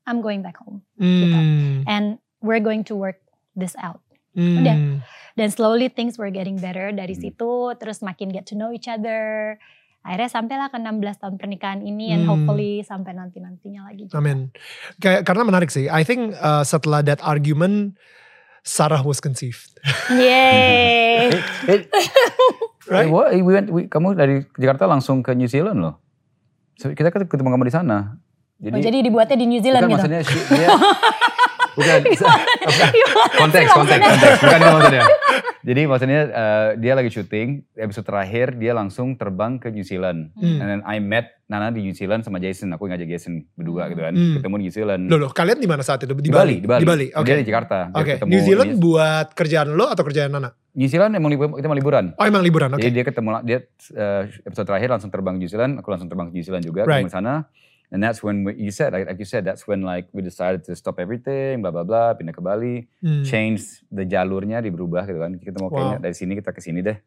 I'm 0.04 0.20
going 0.20 0.40
back 0.40 0.56
home 0.56 0.80
Hmm. 0.96 1.84
and 1.84 2.16
we're 2.40 2.60
going 2.60 2.80
to 2.88 2.96
work 2.96 3.20
this 3.52 3.76
out. 3.76 4.00
Hmm. 4.32 4.64
Udah. 4.64 4.76
Dan 5.34 5.48
slowly 5.48 5.86
things 5.86 6.16
were 6.16 6.32
getting 6.32 6.56
better 6.56 6.88
dari 6.90 7.12
Hmm. 7.12 7.22
situ, 7.28 7.52
terus 7.76 8.00
makin 8.00 8.28
get 8.28 8.44
to 8.44 8.54
know 8.54 8.70
each 8.70 8.88
other. 8.88 9.56
Akhirnya 10.00 10.30
sampailah 10.30 10.68
ke 10.68 10.78
16 10.78 11.18
tahun 11.18 11.36
pernikahan 11.36 11.80
ini 11.80 12.10
and 12.10 12.24
Hmm. 12.24 12.30
hopefully 12.30 12.80
sampai 12.80 13.12
nanti-nantinya 13.12 13.84
lagi. 13.84 14.08
juga. 14.08 14.16
Amin. 14.16 14.48
Kayak 14.96 15.22
karena 15.22 15.42
menarik 15.44 15.68
sih. 15.68 15.86
I 15.86 16.00
think 16.02 16.32
uh, 16.34 16.64
setelah 16.64 17.02
that 17.02 17.20
argument 17.20 18.00
Sarah 18.62 19.00
was 19.00 19.18
conceived. 19.18 19.76
Yeay. 20.08 21.28
Eh, 21.68 21.80
Right? 22.88 23.08
what? 23.08 23.30
We 23.30 23.44
went, 23.44 23.68
we- 23.68 23.84
kamu 23.86 24.12
dari 24.14 24.36
Jakarta 24.56 24.84
langsung 24.84 25.20
ke 25.20 25.32
New 25.32 25.44
Zealand 25.46 25.80
loh. 25.80 26.00
Kita 26.78 27.10
kan 27.10 27.26
ketemu 27.26 27.48
kamu 27.50 27.64
di 27.66 27.74
sana. 27.74 27.98
Jadi, 28.58 28.74
oh, 28.74 28.82
jadi 28.82 28.98
dibuatnya 29.06 29.36
di 29.38 29.46
New 29.46 29.60
Zealand 29.62 29.86
bukan 29.86 29.90
gitu. 29.90 30.02
maksudnya 30.02 30.20
dia 30.50 30.68
bukan 31.78 32.00
konteks 32.60 33.68
sih 33.68 33.76
konteks 33.76 34.00
maksudnya? 34.00 34.00
konteks 34.04 34.36
bukan 34.38 34.58
itu 34.58 34.72
maksudnya. 34.72 35.04
Jadi 35.58 35.82
maksudnya 35.84 36.20
eh, 36.24 36.68
dia 36.78 36.92
lagi 36.94 37.10
syuting 37.10 37.48
episode 37.76 38.06
terakhir 38.06 38.56
dia 38.56 38.72
langsung 38.72 39.14
terbang 39.14 39.58
ke 39.58 39.68
New 39.68 39.82
Zealand. 39.82 40.32
Hmm. 40.34 40.58
And 40.58 40.68
then 40.70 40.80
I 40.82 40.96
met 40.96 41.36
Nana 41.44 41.68
di 41.68 41.82
New 41.82 41.92
Zealand 41.92 42.22
sama 42.22 42.38
Jason. 42.38 42.72
Aku 42.72 42.86
ngajak 42.86 43.04
Jason 43.04 43.44
berdua 43.52 43.88
gitu 43.88 44.00
kan. 44.00 44.14
Hmm. 44.14 44.34
Ketemu 44.38 44.54
di 44.54 44.64
New 44.64 44.74
Zealand. 44.74 45.02
Loh, 45.06 45.18
loh, 45.18 45.30
kalian 45.30 45.58
di 45.58 45.68
mana 45.68 45.82
saat 45.82 46.00
itu? 46.00 46.14
di 46.14 46.30
Bali, 46.30 46.58
di 46.58 46.68
Bali. 46.68 46.82
Di 46.82 46.88
Bali, 46.88 47.06
oke. 47.10 47.26
Dia 47.26 47.36
di 47.36 47.44
Jakarta. 47.44 47.90
Dia 47.90 48.00
Oke, 48.00 48.12
ketemu 48.16 48.30
New 48.30 48.42
Zealand 48.42 48.70
di- 48.70 48.80
buat 48.80 49.26
kerjaan 49.34 49.68
lo 49.74 49.86
atau 49.88 50.02
kerjaan 50.02 50.30
Nana? 50.30 50.50
New 50.72 50.88
Zealand 50.88 51.12
emang 51.12 51.28
libur, 51.28 51.52
kita 51.52 51.66
mau 51.66 51.76
liburan. 51.76 52.14
Oh 52.14 52.24
emang 52.24 52.40
liburan, 52.40 52.70
oke. 52.70 52.80
Jadi 52.80 52.92
dia 52.94 53.04
ketemu 53.04 53.28
dia 53.42 53.58
eh, 53.92 54.22
episode 54.46 54.66
terakhir 54.68 54.88
langsung 54.88 55.10
terbang 55.10 55.36
ke 55.36 55.40
New 55.42 55.50
Zealand, 55.50 55.72
aku 55.82 55.88
langsung 55.90 56.08
terbang 56.08 56.30
ke 56.30 56.38
New 56.38 56.44
Zealand 56.44 56.62
juga 56.62 56.86
Right. 56.86 57.04
ketemu 57.04 57.12
sana. 57.12 57.34
And 57.88 58.04
that's 58.04 58.20
when 58.20 58.44
we, 58.44 58.52
you 58.60 58.68
said, 58.68 58.92
like, 58.92 59.08
like 59.08 59.16
you 59.16 59.24
said, 59.24 59.48
that's 59.48 59.64
when 59.64 59.80
like 59.80 60.12
we 60.12 60.20
decided 60.20 60.60
to 60.68 60.76
stop 60.76 61.00
everything, 61.00 61.64
bla 61.64 61.72
bla 61.72 61.84
bla, 61.88 62.12
pindah 62.12 62.36
ke 62.36 62.42
Bali, 62.44 62.84
Hmm. 63.00 63.24
change 63.24 63.80
the 63.88 64.04
jalurnya 64.04 64.60
diberubah 64.60 65.08
gitu 65.08 65.18
kan. 65.18 65.32
Kita 65.40 65.56
mau 65.56 65.72
kayaknya 65.72 65.96
Wow. 65.96 66.04
dari 66.04 66.12
sini 66.12 66.36
kita 66.36 66.52
ke 66.52 66.60
sini 66.60 66.84
deh. 66.84 66.98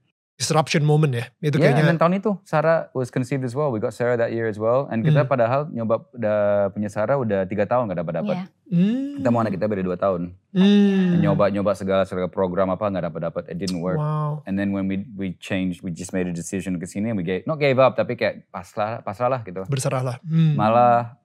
Disruption 0.42 0.82
moment 0.82 1.14
ya. 1.14 1.30
Itu 1.38 1.62
Yeah, 1.62 1.70
and 1.70 1.78
kayaknya 1.78 1.84
then 1.86 2.00
tahun 2.02 2.14
itu 2.18 2.32
Sarah 2.42 2.90
was 2.92 3.14
conceived 3.14 3.46
as 3.46 3.54
well. 3.54 3.70
We 3.70 3.78
got 3.78 3.94
Sarah 3.94 4.18
that 4.18 4.34
year 4.34 4.50
as 4.50 4.58
well. 4.58 4.90
And 4.90 5.06
kita 5.06 5.22
Hmm. 5.22 5.30
padahal 5.30 5.70
nyoba 5.70 6.02
udah 6.12 6.38
punya 6.74 6.90
Sarah 6.90 7.16
udah 7.16 7.46
tiga 7.46 7.70
tahun 7.70 7.88
gak 7.88 8.02
dapat 8.02 8.14
dapat. 8.20 8.36
Iya. 8.42 8.46
Hmm. 8.72 9.22
Kita 9.22 9.28
mau 9.30 9.40
anak 9.40 9.54
kita 9.54 9.70
beda 9.70 9.84
dua 9.86 9.96
tahun. 9.96 10.34
Hmm. 10.50 11.22
Nyoba 11.22 11.48
nyoba 11.48 11.72
segala 11.74 12.04
segala 12.04 12.26
program 12.26 12.68
apa 12.68 12.90
nggak 12.90 13.06
dapat 13.06 13.22
dapat. 13.22 13.44
It 13.54 13.62
didn't 13.62 13.80
work. 13.80 14.02
Wow. 14.02 14.42
And 14.44 14.58
then 14.58 14.74
when 14.74 14.90
we 14.90 15.06
we 15.14 15.38
changed, 15.38 15.86
we 15.86 15.94
just 15.94 16.10
made 16.10 16.26
a 16.26 16.34
decision 16.34 16.82
ke 16.82 16.90
sini. 16.90 17.14
We 17.14 17.22
gave 17.22 17.46
not 17.46 17.62
gave 17.62 17.78
up 17.78 17.94
tapi 17.94 18.18
kayak 18.18 18.50
pasrah 18.50 19.06
pasrah 19.06 19.30
lah 19.30 19.46
gitu. 19.46 19.62
Berserah 19.70 20.02
lah. 20.02 20.18
Hmm. 20.26 20.58
Malah 20.58 21.22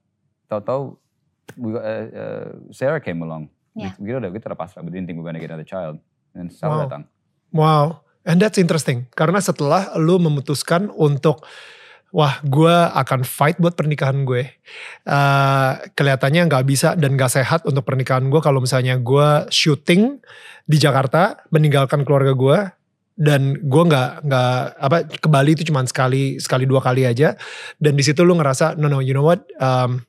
tahu-tahu 0.47 0.99
we 1.57 1.73
got, 1.73 1.83
uh, 1.83 2.05
uh, 2.13 2.47
Sarah 2.71 3.01
came 3.01 3.23
along. 3.23 3.49
Yeah. 3.73 3.95
Kita 3.95 4.21
udah 4.21 4.31
kita 4.31 4.45
udah 4.51 4.59
pasrah. 4.59 4.85
We 4.85 4.91
didn't 4.91 5.07
think 5.07 5.17
we 5.17 5.25
were 5.25 5.31
gonna 5.31 5.41
get 5.41 5.49
another 5.49 5.65
child. 5.65 6.03
And 6.37 6.53
Sarah 6.53 6.77
Wow. 6.77 6.85
datang. 6.85 7.03
Wow, 7.55 7.87
and 8.27 8.43
that's 8.43 8.59
interesting. 8.59 9.07
Karena 9.15 9.39
setelah 9.39 9.95
lu 9.97 10.19
memutuskan 10.19 10.91
untuk, 10.93 11.47
wah 12.11 12.43
gue 12.43 12.77
akan 12.93 13.23
fight 13.23 13.57
buat 13.63 13.79
pernikahan 13.79 14.27
gue. 14.27 14.43
Eh, 15.07 15.73
kelihatannya 15.95 16.51
nggak 16.51 16.67
bisa 16.67 16.99
dan 16.99 17.15
nggak 17.15 17.33
sehat 17.33 17.63
untuk 17.65 17.87
pernikahan 17.87 18.27
gue 18.27 18.43
kalau 18.43 18.59
misalnya 18.59 18.99
gue 18.99 19.47
syuting 19.49 20.19
di 20.67 20.77
Jakarta, 20.77 21.47
meninggalkan 21.55 22.03
keluarga 22.03 22.35
gue, 22.35 22.59
dan 23.17 23.57
gue 23.57 23.83
nggak 23.89 24.29
nggak 24.29 24.57
apa 24.77 24.97
ke 25.09 25.29
Bali 25.33 25.57
itu 25.57 25.65
cuma 25.73 25.81
sekali 25.89 26.37
sekali 26.37 26.69
dua 26.69 26.85
kali 26.85 27.09
aja. 27.09 27.33
Dan 27.81 27.97
di 27.97 28.05
situ 28.05 28.21
lu 28.27 28.37
ngerasa, 28.37 28.77
no 28.77 28.93
no, 28.93 29.01
you 29.01 29.17
know 29.17 29.25
what? 29.25 29.41
Um, 29.57 30.05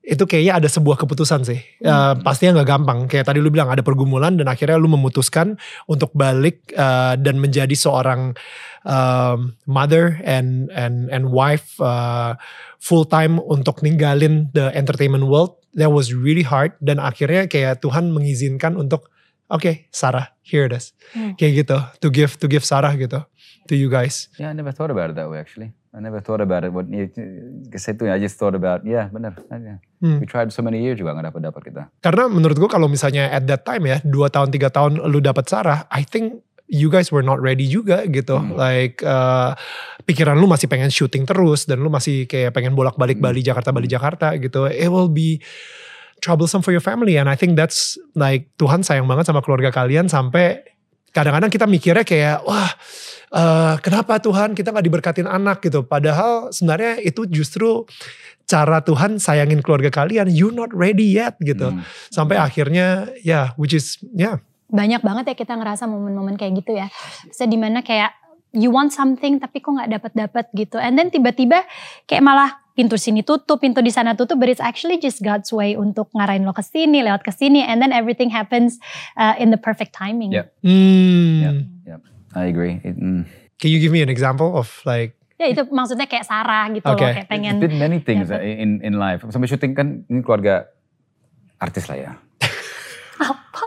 itu 0.00 0.24
kayaknya 0.24 0.64
ada 0.64 0.68
sebuah 0.68 0.96
keputusan 0.96 1.44
sih. 1.44 1.60
Eh, 1.60 2.14
pastinya 2.24 2.60
nggak 2.60 2.68
gampang. 2.68 2.98
Kayak 3.04 3.28
tadi 3.30 3.38
lu 3.38 3.52
bilang 3.52 3.68
ada 3.68 3.84
pergumulan 3.84 4.32
dan 4.40 4.48
akhirnya 4.48 4.80
lu 4.80 4.88
memutuskan 4.88 5.60
untuk 5.84 6.08
balik 6.16 6.72
uh, 6.72 7.20
dan 7.20 7.36
menjadi 7.36 7.76
seorang 7.76 8.32
um, 8.88 9.52
mother 9.68 10.16
and 10.24 10.72
and 10.72 11.12
and 11.12 11.28
wife 11.30 11.76
uh, 11.84 12.32
full 12.80 13.04
time 13.04 13.36
untuk 13.44 13.84
ninggalin 13.84 14.48
the 14.56 14.72
entertainment 14.72 15.28
world. 15.28 15.60
That 15.76 15.92
was 15.94 16.10
really 16.10 16.42
hard 16.42 16.74
dan 16.82 16.98
akhirnya 16.98 17.46
kayak 17.46 17.84
Tuhan 17.84 18.10
mengizinkan 18.10 18.74
untuk 18.74 19.06
oke 19.46 19.86
Sarah 19.94 20.34
here 20.42 20.66
it 20.66 20.74
is 20.74 20.90
Hmm. 21.14 21.34
kayak 21.34 21.66
gitu 21.66 21.78
to 22.02 22.08
give 22.10 22.38
to 22.38 22.46
give 22.46 22.62
Sarah 22.62 22.94
gitu 22.94 23.22
to 23.70 23.74
you 23.78 23.86
guys. 23.86 24.30
Yeah, 24.38 24.50
I 24.50 24.54
never 24.54 24.70
thought 24.74 24.90
about 24.90 25.10
it 25.10 25.18
that 25.18 25.30
way 25.30 25.38
actually. 25.38 25.74
I 25.90 25.98
never 25.98 26.22
thought 26.22 26.38
about 26.38 26.62
it. 26.62 26.70
Saya 27.74 27.98
itu 27.98 28.04
I 28.06 28.22
just 28.22 28.38
thought 28.38 28.54
about, 28.54 28.86
yeah 28.86 29.10
benar. 29.10 29.34
Yeah. 29.50 29.82
Hmm. 29.98 30.22
We 30.22 30.26
tried 30.30 30.54
so 30.54 30.62
many 30.62 30.78
years 30.86 31.02
juga 31.02 31.18
nggak 31.18 31.34
dapat 31.34 31.40
dapat 31.50 31.62
kita. 31.66 31.82
Karena 31.98 32.30
menurut 32.30 32.54
gue 32.54 32.70
kalau 32.70 32.86
misalnya 32.86 33.26
at 33.26 33.42
that 33.50 33.66
time 33.66 33.90
ya 33.90 33.98
dua 34.06 34.30
tahun 34.30 34.54
tiga 34.54 34.70
tahun 34.70 35.02
lu 35.02 35.18
dapat 35.18 35.50
Sarah, 35.50 35.90
I 35.90 36.06
think 36.06 36.46
you 36.70 36.86
guys 36.86 37.10
were 37.10 37.26
not 37.26 37.42
ready 37.42 37.66
juga 37.66 38.06
gitu. 38.06 38.38
Hmm. 38.38 38.54
Like 38.54 39.02
uh, 39.02 39.58
pikiran 40.06 40.38
lu 40.38 40.46
masih 40.46 40.70
pengen 40.70 40.94
syuting 40.94 41.26
terus 41.26 41.66
dan 41.66 41.82
lu 41.82 41.90
masih 41.90 42.30
kayak 42.30 42.54
pengen 42.54 42.78
bolak-balik 42.78 43.18
Hmm. 43.18 43.26
Bali 43.26 43.42
Jakarta 43.42 43.74
Bali 43.74 43.90
Jakarta 43.90 44.38
gitu. 44.38 44.70
It 44.70 44.94
will 44.94 45.10
be 45.10 45.42
troublesome 46.22 46.62
for 46.62 46.70
your 46.70 46.84
family 46.84 47.18
and 47.18 47.26
I 47.26 47.34
think 47.34 47.58
that's 47.58 47.98
like 48.14 48.46
Tuhan 48.62 48.86
sayang 48.86 49.10
banget 49.10 49.26
sama 49.26 49.42
keluarga 49.42 49.74
kalian 49.74 50.06
sampai 50.06 50.62
kadang-kadang 51.10 51.50
kita 51.50 51.66
mikirnya 51.66 52.06
kayak 52.06 52.46
wah 52.46 52.70
eh, 53.30 53.74
kenapa 53.80 54.18
Tuhan 54.18 54.58
kita 54.58 54.74
nggak 54.74 54.86
diberkatin 54.86 55.28
anak 55.30 55.62
gitu. 55.62 55.86
Padahal 55.86 56.50
sebenarnya 56.50 56.98
itu 57.02 57.26
justru 57.30 57.86
cara 58.46 58.82
Tuhan 58.82 59.22
sayangin 59.22 59.62
keluarga 59.62 59.90
kalian. 59.94 60.26
You're 60.30 60.54
not 60.54 60.74
ready 60.74 61.14
yet 61.14 61.38
gitu 61.38 61.70
Hmm. 61.70 61.86
sampai 62.10 62.34
akhirnya 62.34 63.06
ya 63.22 63.54
which 63.54 63.74
is 63.74 64.02
ya 64.14 64.42
banyak 64.70 65.02
banget 65.02 65.24
ya 65.30 65.34
kita 65.34 65.54
ngerasa 65.58 65.86
momen-momen 65.86 66.38
kayak 66.38 66.62
gitu 66.62 66.78
ya. 66.78 66.90
Saya 67.30 67.50
di 67.50 67.58
mana 67.58 67.82
kayak 67.82 68.14
you 68.54 68.70
want 68.70 68.90
something 68.90 69.38
tapi 69.38 69.62
kok 69.62 69.70
nggak 69.70 69.90
dapat 69.90 70.12
dapat 70.14 70.44
gitu. 70.54 70.78
And 70.78 70.98
then 70.98 71.10
tiba-tiba 71.10 71.66
kayak 72.06 72.22
malah 72.22 72.58
pintu 72.74 72.94
sini 72.98 73.22
tutup, 73.26 73.60
pintu 73.62 73.82
di 73.82 73.90
sana 73.90 74.14
tutup, 74.14 74.38
but 74.38 74.46
it's 74.50 74.62
actually 74.62 74.98
just 74.98 75.22
God's 75.22 75.50
way 75.50 75.74
untuk 75.74 76.10
ngarahin 76.14 76.46
lo 76.46 76.54
ke 76.54 76.62
sini, 76.62 77.02
lewat 77.02 77.26
ke 77.26 77.34
sini, 77.34 77.66
and 77.66 77.82
then 77.82 77.90
everything 77.90 78.30
happens 78.30 78.78
uh, 79.18 79.34
in 79.38 79.50
the 79.50 79.60
perfect 79.60 79.92
timing. 79.92 80.32
Yeah. 80.32 80.48
hmm. 80.62 81.66
Yeah. 81.86 81.98
I 82.34 82.46
agree. 82.50 82.78
It, 82.84 82.94
mm. 82.96 83.26
can 83.58 83.70
you 83.70 83.78
give 83.82 83.92
me 83.92 84.02
an 84.02 84.08
example 84.08 84.54
of 84.56 84.70
like 84.86 85.16
Ya 85.40 85.48
itu 85.48 85.64
maksudnya 85.72 86.04
kayak 86.04 86.28
Sarah 86.28 86.68
gitu 86.68 86.84
loh, 86.84 87.00
Okay. 87.00 87.24
kayak 87.24 87.28
pengen. 87.32 87.64
Been 87.64 87.80
many 87.80 88.04
things 88.04 88.28
dapet. 88.28 88.60
in 88.60 88.84
in 88.84 89.00
life. 89.00 89.24
Sampai 89.32 89.48
syuting 89.48 89.72
kan 89.72 90.04
ini 90.04 90.20
keluarga 90.20 90.68
artis 91.56 91.88
lah 91.88 91.96
ya. 91.96 92.12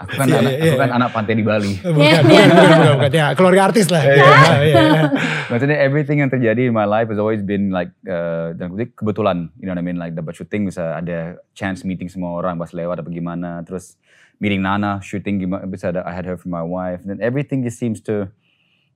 Aku 0.06 0.14
kan, 0.18 0.26
Iya, 0.30 0.38
anak, 0.42 0.54
iya, 0.54 0.72
aku 0.74 0.78
kan 0.82 0.90
iya. 0.90 0.98
anak 0.98 1.10
pantai 1.14 1.34
di 1.38 1.46
Bali. 1.46 1.74
bukan, 1.82 1.98
Iya, 1.98 2.18
bukan, 2.22 2.34
iya. 2.34 2.46
bukan, 2.46 2.78
bukan, 2.78 2.94
bukan, 2.98 3.12
ya 3.14 3.28
keluarga 3.38 3.62
artis 3.70 3.86
lah. 3.90 4.02
Iya, 4.06 4.14
Ya, 4.18 4.30
ya, 4.66 4.82
ya. 4.86 5.04
Maksudnya 5.50 5.78
everything 5.82 6.18
yang 6.22 6.30
terjadi 6.30 6.62
in 6.70 6.74
my 6.78 6.86
life 6.86 7.10
has 7.10 7.18
always 7.18 7.42
been 7.42 7.70
like 7.74 7.90
uh, 8.06 8.54
dan 8.58 8.74
kutip 8.74 8.94
kebetulan, 8.94 9.50
you 9.58 9.66
know 9.70 9.74
what 9.74 9.82
I 9.82 9.86
mean? 9.86 9.98
Like 9.98 10.14
dapat 10.14 10.38
syuting 10.38 10.70
bisa 10.70 10.98
ada 11.02 11.38
chance 11.58 11.82
meeting 11.86 12.10
semua 12.10 12.38
orang 12.38 12.58
pas 12.58 12.70
lewat 12.70 13.02
apa 13.02 13.10
gimana, 13.10 13.62
terus 13.66 13.98
meeting 14.42 14.62
Nana, 14.62 15.02
shooting 15.02 15.42
gimana 15.42 15.66
bisa 15.66 15.90
ada 15.90 16.06
I 16.06 16.14
had 16.14 16.26
her 16.26 16.38
for 16.38 16.50
my 16.50 16.66
wife, 16.66 17.02
and 17.06 17.14
then 17.14 17.22
everything 17.22 17.62
just 17.66 17.78
seems 17.78 18.02
to 18.10 18.30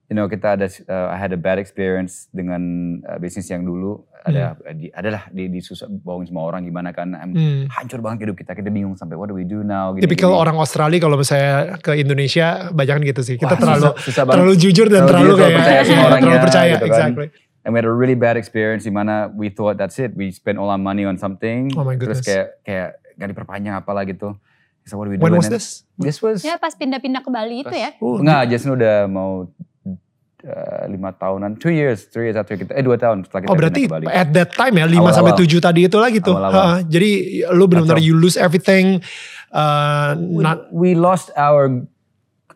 you 0.08 0.16
know 0.16 0.24
kita 0.24 0.56
ada 0.56 0.66
uh, 0.88 1.12
I 1.12 1.16
had 1.16 1.30
a 1.30 1.40
bad 1.40 1.60
experience 1.60 2.32
dengan 2.32 2.60
uh, 3.04 3.16
bisnis 3.16 3.46
yang 3.46 3.62
dulu 3.62 4.02
ada 4.18 4.56
di, 4.74 4.88
adalah 4.90 5.28
di, 5.28 5.46
di 5.46 5.60
susah 5.60 5.86
bohongin 5.86 6.28
semua 6.28 6.44
orang 6.44 6.64
gimana 6.64 6.90
kan 6.90 7.12
Hmm. 7.12 7.68
hancur 7.70 8.00
banget 8.00 8.28
hidup 8.28 8.36
kita 8.36 8.52
kita 8.52 8.68
bingung 8.68 8.96
sampai 8.96 9.14
what 9.14 9.28
do 9.28 9.36
we 9.36 9.44
do 9.44 9.60
now 9.60 9.92
gini, 9.92 10.04
Tipikal 10.04 10.32
gini. 10.32 10.42
orang 10.42 10.56
Australia 10.58 10.98
kalau 10.98 11.16
misalnya 11.16 11.76
ke 11.78 11.92
Indonesia 11.94 12.68
banyak 12.72 12.94
kan 12.98 13.02
gitu 13.04 13.22
sih. 13.22 13.36
Kita 13.36 13.54
Wah, 13.54 13.60
terlalu 13.60 13.84
susah, 13.84 14.04
susah 14.04 14.22
terlalu 14.26 14.54
jujur 14.56 14.86
dan 14.88 15.04
Terlalu 15.04 15.12
terlalu 15.12 15.34
kayak 15.36 15.54
percaya 15.54 15.80
sama 15.80 15.92
iya, 15.92 16.02
orangnya, 16.02 16.24
terlalu 16.24 16.44
percaya, 16.44 16.72
gitu 16.72 16.84
kan. 16.84 16.90
exactly. 16.90 17.26
And 17.62 17.70
we 17.72 17.76
had 17.78 17.88
a 17.88 17.92
really 17.92 18.16
bad 18.16 18.36
experience 18.40 18.82
di 18.88 18.92
mana 18.92 19.28
we 19.28 19.52
thought 19.52 19.76
that's 19.76 20.00
it. 20.00 20.16
We 20.16 20.32
spent 20.32 20.56
all 20.56 20.72
our 20.72 20.80
money 20.80 21.04
on 21.04 21.20
something. 21.20 21.68
Oh 21.76 21.84
my 21.84 22.00
Terus 22.00 22.24
kayak 22.24 22.64
kayak 22.64 22.88
gak 23.20 23.28
diperpanjang 23.28 23.76
apalah 23.76 24.08
gitu. 24.08 24.34
So 24.88 24.96
what 24.96 25.04
do 25.04 25.12
we 25.12 25.20
do? 25.20 25.24
When 25.24 25.36
was 25.36 25.52
this? 25.52 25.84
This 26.00 26.24
was 26.24 26.40
Ya 26.40 26.56
pas 26.56 26.72
pindah-pindah 26.72 27.20
ke 27.20 27.28
Bali 27.28 27.60
itu 27.60 27.76
ya. 27.76 27.92
Oh, 28.00 28.16
enggak, 28.18 28.48
Jason 28.48 28.72
udah 28.72 29.04
mau 29.04 29.52
uh, 30.48 30.88
lima 30.88 31.12
tahunan, 31.12 31.56
two 31.56 31.70
years, 31.70 32.08
three 32.08 32.26
years 32.26 32.36
after 32.36 32.56
kita, 32.56 32.72
eh 32.72 32.80
dua 32.80 32.96
tahun 32.96 33.22
setelah 33.22 33.40
kita 33.44 33.50
Oh 33.50 33.56
berarti 33.56 33.82
at 34.08 34.32
that 34.32 34.50
time 34.52 34.74
ya 34.74 34.84
5 34.84 34.96
Awal-awal. 34.96 35.12
sampai 35.12 35.32
7 35.36 35.60
tadi 35.60 35.80
itu 35.84 35.96
lagi 35.96 36.18
tuh. 36.18 36.32
Awal-awal. 36.32 36.56
Ha, 36.56 36.74
jadi 36.82 37.10
lu 37.52 37.64
benar-benar 37.64 38.00
you 38.00 38.16
lose 38.16 38.34
everything. 38.34 39.04
Uh, 39.48 40.16
we, 40.18 40.42
not, 40.42 40.58
we 40.68 40.92
lost 40.92 41.28
our 41.34 41.68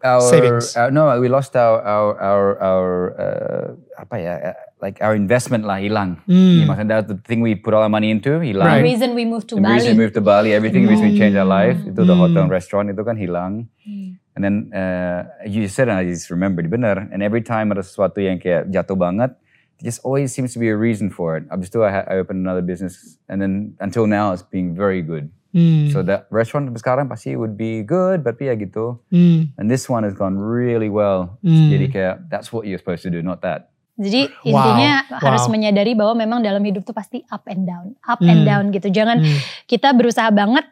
our 0.02 0.18
Savings. 0.20 0.74
uh, 0.74 0.90
no, 0.90 1.06
we 1.16 1.30
lost 1.30 1.54
our 1.54 1.78
our 1.78 2.10
our, 2.18 2.44
our 2.58 2.88
uh, 3.14 3.66
apa 3.96 4.16
ya, 4.18 4.34
uh, 4.42 4.56
like 4.80 4.98
our 4.98 5.14
investment 5.14 5.62
lah 5.62 5.78
hilang. 5.78 6.18
Hmm. 6.26 6.58
Iya, 6.58 6.64
Maksudnya 6.66 6.98
the 7.06 7.18
thing 7.22 7.38
we 7.38 7.54
put 7.54 7.70
all 7.70 7.80
our 7.80 7.88
money 7.88 8.10
into 8.10 8.42
hilang. 8.42 8.66
Right. 8.66 8.82
The 8.82 8.88
reason 8.90 9.14
we 9.14 9.24
moved 9.24 9.46
to 9.54 9.56
The 9.56 9.62
reason 9.62 9.94
Bali. 9.94 9.94
we 9.94 10.02
moved 10.02 10.16
to 10.18 10.24
Bali, 10.24 10.50
everything 10.50 10.84
the 10.84 10.92
reason 10.92 11.06
we 11.06 11.16
changed 11.16 11.38
our 11.38 11.46
life, 11.46 11.78
itu 11.80 11.96
the 11.96 12.12
Hmm. 12.12 12.18
hotel 12.18 12.42
and 12.42 12.52
restaurant 12.52 12.90
itu 12.90 12.98
kan 13.00 13.14
hilang. 13.14 13.70
Hmm. 13.86 14.18
And 14.32 14.40
then 14.40 14.56
uh, 14.72 15.28
you 15.44 15.68
said 15.68 15.92
and 15.92 16.00
I 16.00 16.08
just 16.08 16.32
remembered, 16.32 16.72
bener. 16.72 17.04
And 17.12 17.20
every 17.20 17.44
time 17.44 17.68
ada 17.68 17.84
sesuatu 17.84 18.16
yang 18.16 18.40
kayak 18.40 18.72
jatuh 18.72 18.96
banget, 18.96 19.36
there 19.76 19.84
just 19.84 20.00
always 20.02 20.32
seems 20.32 20.56
to 20.56 20.60
be 20.60 20.72
a 20.72 20.76
reason 20.76 21.12
for 21.12 21.36
it. 21.36 21.44
Abis 21.52 21.68
itu 21.68 21.84
I, 21.84 22.00
I 22.08 22.14
opened 22.16 22.40
another 22.40 22.64
business, 22.64 23.20
and 23.28 23.42
then 23.42 23.76
until 23.84 24.08
now 24.08 24.32
it's 24.32 24.40
being 24.40 24.72
very 24.72 25.04
good. 25.04 25.28
hmm, 25.52 25.92
So 25.92 26.00
the 26.00 26.24
restaurant 26.32 26.72
sekarang 26.80 27.12
pasti 27.12 27.36
would 27.36 27.60
be 27.60 27.84
good, 27.84 28.24
but 28.24 28.40
ya 28.40 28.56
gitu. 28.56 28.96
hmm, 29.12 29.52
And 29.60 29.68
this 29.68 29.84
one 29.84 30.00
has 30.08 30.16
gone 30.16 30.40
really 30.40 30.88
well. 30.88 31.36
Hmm. 31.44 31.68
Jadi 31.68 31.86
kayak 31.92 32.14
that's 32.32 32.48
what 32.48 32.64
you're 32.64 32.80
supposed 32.80 33.04
to 33.04 33.12
do, 33.12 33.20
not 33.20 33.44
that. 33.44 33.68
Jadi 34.00 34.32
Wow, 34.48 34.72
intinya 34.72 34.92
harus 35.20 35.44
wow. 35.44 35.52
menyadari 35.52 35.92
bahwa 35.92 36.16
memang 36.16 36.40
dalam 36.40 36.64
hidup 36.64 36.88
tuh 36.88 36.96
pasti 36.96 37.20
up 37.28 37.44
and 37.44 37.68
down, 37.68 37.92
up 38.08 38.24
and 38.24 38.42
Hmm. 38.42 38.48
down 38.48 38.64
gitu. 38.72 38.88
Jangan 38.88 39.20
hmm. 39.20 39.68
kita 39.68 39.92
berusaha 39.92 40.32
banget 40.32 40.64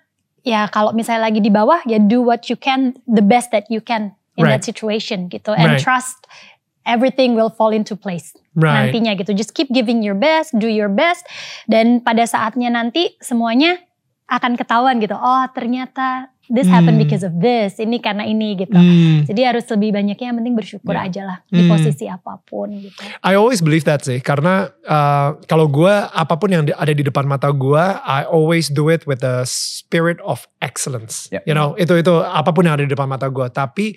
ya 0.42 0.68
kalau 0.72 0.92
misalnya 0.96 1.28
lagi 1.28 1.40
di 1.42 1.52
bawah 1.52 1.80
ya 1.84 2.00
do 2.00 2.24
what 2.24 2.48
you 2.48 2.56
can 2.56 2.96
the 3.04 3.22
best 3.24 3.52
that 3.52 3.68
you 3.68 3.80
can 3.82 4.16
in 4.38 4.46
Right. 4.46 4.56
that 4.56 4.62
situation 4.64 5.28
gitu 5.28 5.52
and 5.52 5.76
Right. 5.76 5.82
trust 5.82 6.24
everything 6.88 7.36
will 7.36 7.52
fall 7.52 7.70
into 7.70 7.92
place 7.92 8.32
Right. 8.56 8.90
nantinya 8.90 9.14
gitu. 9.14 9.30
Just 9.36 9.54
keep 9.54 9.70
giving 9.70 10.02
your 10.02 10.16
best, 10.18 10.50
do 10.56 10.66
your 10.66 10.90
best, 10.90 11.22
dan 11.70 12.02
pada 12.02 12.26
saatnya 12.26 12.66
nanti 12.72 13.14
semuanya 13.22 13.78
akan 14.26 14.58
ketahuan 14.58 14.98
gitu. 14.98 15.14
Oh 15.14 15.44
ternyata 15.54 16.34
this 16.50 16.66
happened 16.66 16.98
Hmm. 16.98 17.06
because 17.06 17.22
of 17.22 17.38
this, 17.38 17.78
ini 17.78 18.02
karena 18.02 18.26
ini 18.26 18.58
gitu. 18.58 18.74
Hmm. 18.74 19.22
Jadi 19.24 19.40
harus 19.46 19.64
lebih 19.70 19.94
banyaknya 19.94 20.34
yang 20.34 20.38
penting 20.42 20.58
bersyukur 20.58 20.92
Yeah. 20.92 21.06
aja 21.06 21.22
lah 21.22 21.38
di 21.46 21.62
Hmm. 21.62 21.70
posisi 21.70 22.10
apa 22.10 22.42
pun 22.42 22.74
gitu. 22.74 23.00
I 23.22 23.38
always 23.38 23.62
believe 23.62 23.86
that 23.86 24.02
sih 24.02 24.18
karena 24.18 24.68
uh, 24.84 25.38
kalau 25.46 25.70
gue 25.70 25.94
apa 26.10 26.34
pun 26.34 26.50
yang 26.50 26.66
ada 26.66 26.90
di 26.90 27.06
depan 27.06 27.24
mata 27.24 27.54
gue, 27.54 27.84
I 28.02 28.26
always 28.26 28.66
do 28.66 28.90
it 28.90 29.06
with 29.06 29.22
the 29.22 29.46
spirit 29.46 30.18
of 30.20 30.44
excellence. 30.58 31.30
Yep. 31.30 31.46
You 31.46 31.54
know 31.54 31.78
itu 31.78 31.94
itu 31.94 32.12
apa 32.12 32.50
pun 32.50 32.66
yang 32.66 32.74
ada 32.74 32.84
di 32.84 32.90
depan 32.90 33.06
mata 33.06 33.30
gue. 33.30 33.46
Tapi 33.46 33.94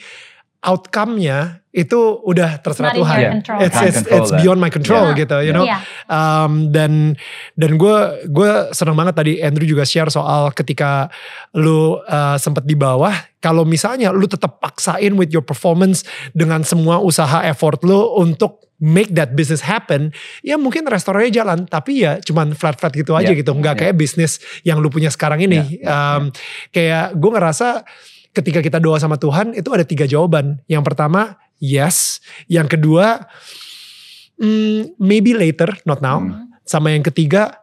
outcome-nya 0.63 1.59
itu 1.73 1.97
udah 2.21 2.61
terserah 2.61 2.93
Not 2.93 2.97
Tuhan. 3.01 3.19
control. 3.41 3.59
It's 3.65 3.79
it's, 3.81 4.01
it's 4.05 4.31
beyond 4.31 4.61
my 4.61 4.69
control 4.69 5.09
Yeah. 5.09 5.19
gitu, 5.19 5.37
you 5.41 5.51
know. 5.51 5.65
Iya. 5.65 5.81
Um, 6.05 6.69
dan 6.69 7.17
dan 7.57 7.75
gue 7.75 7.97
gue 8.29 8.51
seneng 8.71 8.93
banget 8.93 9.17
tadi 9.17 9.33
Andrew 9.41 9.65
juga 9.65 9.81
share 9.83 10.07
soal 10.07 10.53
ketika 10.53 11.09
lu 11.51 11.97
uh, 11.99 12.37
sempet 12.37 12.63
di 12.63 12.77
bawah 12.77 13.11
kalau 13.41 13.65
misalnya 13.65 14.13
lu 14.13 14.29
tetap 14.29 14.61
paksain 14.61 15.17
with 15.17 15.33
your 15.33 15.41
performance 15.41 16.05
dengan 16.31 16.61
semua 16.61 17.01
usaha 17.01 17.41
effort 17.43 17.81
lu 17.81 17.97
untuk 18.15 18.61
make 18.77 19.09
that 19.17 19.33
business 19.33 19.63
happen 19.63 20.13
ya 20.41 20.59
mungkin 20.59 20.85
restorannya 20.85 21.31
jalan 21.31 21.65
tapi 21.65 22.03
ya 22.05 22.21
cuman 22.21 22.53
flat 22.53 22.77
flat 22.77 22.93
gitu 22.93 23.17
aja 23.17 23.33
Yeah. 23.33 23.39
gitu 23.39 23.49
nggak 23.49 23.73
Yeah. 23.73 23.81
kayak 23.89 23.95
bisnis 23.97 24.37
yang 24.61 24.77
lu 24.77 24.93
punya 24.93 25.09
sekarang 25.09 25.41
ini 25.41 25.57
Yeah. 25.57 25.89
Yeah. 25.89 25.89
Um, 25.89 26.23
kayak 26.69 27.05
gue 27.17 27.31
ngerasa 27.33 27.67
ketika 28.33 28.59
kita 28.59 28.77
doa 28.77 28.97
sama 28.97 29.15
Tuhan 29.15 29.53
itu 29.53 29.69
ada 29.69 29.81
tiga 29.81 30.03
jawaban 30.03 30.57
yang 30.65 30.81
pertama 30.81 31.37
yes 31.57 32.17
yang 32.45 32.65
kedua 32.65 33.29
mm, 34.35 34.97
maybe 34.97 35.33
later 35.33 35.69
not 35.85 36.01
now 36.01 36.19
Hmm. 36.19 36.49
sama 36.65 36.91
yang 36.91 37.03
ketiga 37.03 37.61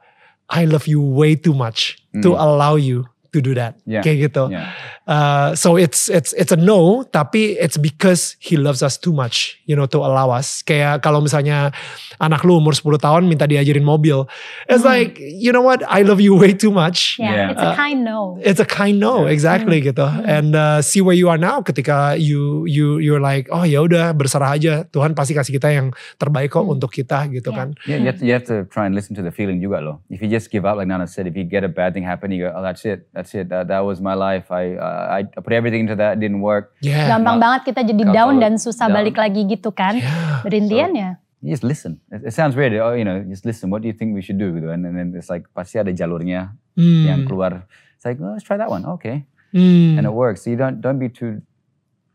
I 0.51 0.67
love 0.67 0.87
you 0.87 0.99
way 1.01 1.35
too 1.35 1.55
much 1.55 1.99
to 2.21 2.35
Hmm. 2.35 2.41
allow 2.41 2.75
you 2.75 3.07
to 3.31 3.39
do 3.39 3.55
that 3.55 3.79
Yeah. 3.87 4.03
kayak 4.03 4.31
gitu 4.31 4.51
Yeah. 4.51 4.75
Uh, 5.11 5.59
so 5.59 5.75
it's 5.75 6.07
it's 6.07 6.31
it's 6.39 6.55
a 6.55 6.61
no 6.61 7.03
tapi 7.03 7.59
it's 7.59 7.75
because 7.75 8.39
he 8.39 8.55
loves 8.55 8.79
us 8.79 8.95
too 8.95 9.11
much 9.11 9.59
you 9.67 9.75
know 9.75 9.83
to 9.83 9.99
allow 9.99 10.31
us 10.31 10.63
kayak 10.63 11.03
kalau 11.03 11.19
misalnya 11.19 11.75
anak 12.17 12.47
lu 12.47 12.63
umur 12.63 12.71
10 12.71 12.95
tahun 12.95 13.27
minta 13.27 13.43
diajarin 13.43 13.83
mobil 13.83 14.31
it's 14.71 14.87
Hmm. 14.87 14.95
like 14.95 15.19
you 15.19 15.51
know 15.51 15.67
what 15.67 15.83
I 15.83 16.07
love 16.07 16.23
you 16.23 16.39
way 16.39 16.55
too 16.55 16.71
much 16.71 17.19
Yeah, 17.19 17.35
Yeah. 17.35 17.51
it's 17.51 17.59
a 17.59 17.71
Uh, 17.71 17.75
kind 17.75 17.99
no. 18.07 18.39
It's 18.39 18.63
a 18.63 18.69
kind 18.69 19.03
no, 19.03 19.27
Yeah. 19.27 19.35
exactly 19.35 19.83
gitu. 19.83 20.07
And 20.07 20.55
uh, 20.55 20.79
see 20.79 21.03
where 21.03 21.19
you 21.19 21.27
are 21.27 21.41
now 21.41 21.59
ketika 21.59 22.15
you 22.15 22.63
you 22.71 23.03
you're 23.03 23.19
like, 23.19 23.51
oh 23.51 23.67
ya 23.67 23.83
udah 23.83 24.15
berserah 24.15 24.55
aja. 24.55 24.87
Tuhan 24.87 25.19
pasti 25.19 25.35
kasih 25.35 25.59
kita 25.59 25.75
yang 25.75 25.91
terbaik 26.23 26.55
kok 26.55 26.63
Hmm. 26.63 26.79
untuk 26.79 26.95
kita 26.95 27.27
gitu 27.29 27.51
Yeah. 27.51 27.59
kan. 27.59 27.69
Yeah, 27.83 27.99
you 27.99 28.07
have, 28.07 28.19
to, 28.21 28.25
you 28.31 28.35
have 28.39 28.47
to 28.47 28.63
try 28.71 28.87
and 28.87 28.95
listen 28.95 29.19
to 29.19 29.27
the 29.27 29.35
feeling 29.35 29.59
juga 29.59 29.83
loh. 29.83 29.97
If 30.07 30.23
you 30.23 30.31
just 30.31 30.55
give 30.55 30.63
up, 30.63 30.79
like 30.79 30.87
Nana 30.87 31.11
said, 31.11 31.27
if 31.27 31.35
you 31.35 31.43
get 31.43 31.67
a 31.67 31.73
bad 31.73 31.99
thing 31.99 32.07
happen, 32.07 32.31
you 32.31 32.47
go, 32.47 32.55
oh 32.55 32.63
that's 32.63 32.87
it, 32.87 33.11
that's 33.11 33.35
it, 33.35 33.51
that, 33.51 33.67
that 33.67 33.83
was 33.83 33.99
my 33.99 34.15
life. 34.15 34.53
I, 34.55 34.79
uh, 34.79 35.00
I 35.09 35.25
put 35.25 35.53
everything 35.53 35.87
into 35.87 35.97
that, 35.97 36.19
didn't 36.19 36.41
work. 36.41 36.77
Yeah. 36.81 37.09
Gampang 37.09 37.41
Ma- 37.41 37.43
banget 37.43 37.73
kita 37.73 37.81
jadi 37.87 38.03
down 38.11 38.37
dan 38.37 38.57
susah 38.57 38.87
down. 38.87 38.97
balik 39.01 39.17
lagi 39.17 39.47
gitu 39.47 39.73
kan. 39.73 39.97
Yeah. 39.97 40.43
But 40.43 40.53
in 40.53 40.69
the 40.69 40.77
So- 40.77 40.85
end 40.85 40.95
ya. 40.97 41.11
You 41.41 41.49
just 41.51 41.65
listen. 41.65 42.05
It, 42.13 42.29
it 42.29 42.35
sounds 42.37 42.53
weird. 42.53 42.77
Oh, 42.77 42.93
you 42.93 43.01
know, 43.01 43.25
just 43.25 43.49
listen. 43.49 43.73
What 43.73 43.81
do 43.81 43.89
you 43.89 43.97
think 43.97 44.13
we 44.13 44.21
should 44.21 44.37
do? 44.37 44.53
Gitu 44.53 44.69
kan. 44.69 44.85
And 44.85 44.93
then 44.93 45.17
it's 45.17 45.33
like 45.33 45.49
pasti 45.51 45.81
ada 45.81 45.89
jalurnya 45.89 46.53
Hmm. 46.77 47.09
yang 47.09 47.21
keluar. 47.25 47.65
It's 47.97 48.05
like, 48.05 48.21
oh, 48.21 48.37
let's 48.37 48.45
try 48.45 48.61
that 48.61 48.69
one. 48.69 48.85
Okay, 49.01 49.25
Hmm. 49.57 49.97
and 49.97 50.05
it 50.05 50.13
works. 50.13 50.45
So 50.45 50.53
you 50.53 50.61
don't 50.61 50.85
don't 50.85 51.01
be 51.01 51.09
too. 51.09 51.41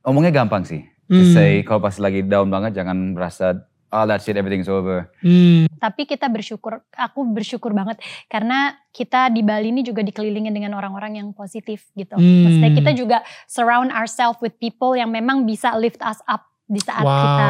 Omongnya 0.05 0.29
gampang 0.31 0.61
sih. 0.61 0.85
Hmm. 1.09 1.17
Just 1.17 1.33
say 1.33 1.61
kalau 1.61 1.81
pas 1.81 1.97
lagi 1.97 2.21
down 2.21 2.53
banget 2.53 2.77
jangan 2.77 3.17
merasa 3.17 3.65
oh 3.95 4.03
that's 4.03 4.27
it 4.27 4.35
everything's 4.35 4.67
over. 4.67 5.07
Hmm. 5.23 5.71
Tapi 5.79 6.03
kita 6.03 6.27
bersyukur, 6.27 6.83
aku 6.91 7.23
bersyukur 7.31 7.71
banget 7.71 8.03
karena 8.27 8.75
kita 8.91 9.31
di 9.31 9.39
Bali 9.39 9.71
ini 9.71 9.81
juga 9.87 10.03
dikelilingin 10.03 10.51
dengan 10.51 10.75
orang-orang 10.75 11.23
yang 11.23 11.27
positif 11.31 11.87
gitu. 11.95 12.19
Hmm. 12.19 12.43
Maksudnya 12.43 12.71
kita 12.75 12.91
juga 12.91 13.17
surround 13.47 13.95
ourselves 13.95 14.43
with 14.43 14.59
people 14.59 14.93
yang 14.99 15.07
memang 15.07 15.47
bisa 15.47 15.71
lift 15.79 16.03
us 16.03 16.19
up 16.27 16.51
di 16.65 16.81
saat 16.81 17.05
Wow. 17.05 17.13
kita 17.21 17.49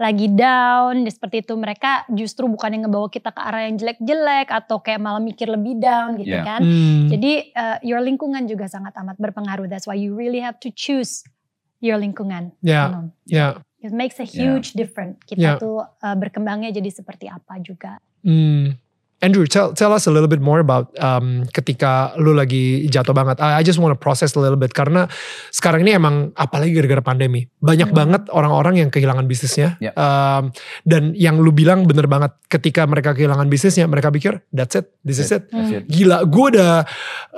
lagi 0.00 0.26
down, 0.32 1.04
seperti 1.04 1.44
itu 1.44 1.52
mereka 1.60 2.08
justru 2.08 2.48
bukan 2.48 2.72
yang 2.72 2.82
ngebawa 2.88 3.12
kita 3.12 3.28
ke 3.28 3.40
arah 3.40 3.68
yang 3.68 3.76
jelek-jelek 3.76 4.48
atau 4.48 4.80
kayak 4.80 4.96
malah 4.96 5.20
mikir 5.20 5.44
lebih 5.44 5.76
down 5.76 6.16
gitu 6.16 6.40
Yeah. 6.40 6.44
kan. 6.56 6.60
Hmm. 6.64 7.12
Jadi 7.12 7.52
uh, 7.52 7.76
your 7.84 8.00
lingkungan 8.00 8.48
juga 8.48 8.64
sangat 8.64 8.96
amat 8.96 9.20
berpengaruh. 9.20 9.68
That's 9.68 9.84
why 9.84 10.00
you 10.00 10.16
really 10.16 10.40
have 10.40 10.56
to 10.64 10.72
choose 10.72 11.20
your 11.84 12.00
lingkungan. 12.00 12.56
Ya, 12.64 12.88
know. 12.88 13.12
ya. 13.28 13.60
It 13.86 13.94
makes 13.94 14.18
a 14.18 14.26
Yeah. 14.26 14.58
huge 14.58 14.74
difference. 14.74 15.22
Kita 15.22 15.38
Yeah. 15.38 15.56
tuh 15.56 15.78
uh, 15.78 16.16
berkembangnya 16.18 16.74
jadi 16.74 16.90
seperti 16.90 17.30
apa 17.30 17.62
juga. 17.62 18.02
Hmm. 18.20 18.74
Andrew, 19.16 19.48
tell 19.48 19.72
tell 19.72 19.96
us 19.96 20.04
a 20.04 20.12
little 20.12 20.28
bit 20.28 20.44
more 20.44 20.60
about 20.60 20.92
um, 21.00 21.48
ketika 21.48 22.12
lu 22.20 22.36
lagi 22.36 22.84
jatuh 22.84 23.16
banget. 23.16 23.40
I, 23.40 23.58
I 23.58 23.62
just 23.64 23.80
want 23.80 23.88
to 23.88 23.96
process 23.96 24.36
a 24.36 24.40
little 24.44 24.60
bit 24.60 24.76
karena 24.76 25.08
sekarang 25.48 25.88
ini 25.88 25.96
emang 25.96 26.36
apalagi 26.36 26.76
gara-gara 26.76 27.00
pandemi 27.00 27.48
banyak 27.56 27.88
Hmm. 27.88 27.96
banget 27.96 28.22
orang-orang 28.28 28.84
yang 28.84 28.90
kehilangan 28.92 29.24
bisnisnya. 29.24 29.80
Ya. 29.80 29.96
Um, 29.96 30.52
dan 30.84 31.16
yang 31.16 31.40
lu 31.40 31.48
bilang 31.48 31.88
bener 31.88 32.04
banget 32.04 32.36
ketika 32.52 32.84
mereka 32.84 33.16
kehilangan 33.16 33.48
bisnisnya 33.48 33.88
mereka 33.88 34.12
pikir 34.12 34.44
that's 34.52 34.76
it, 34.76 34.92
this 35.00 35.16
is 35.16 35.32
it. 35.32 35.48
That's 35.48 35.72
Hmm. 35.72 35.80
it. 35.80 35.88
Gila, 35.88 36.28
gue 36.28 36.46
udah 36.52 36.84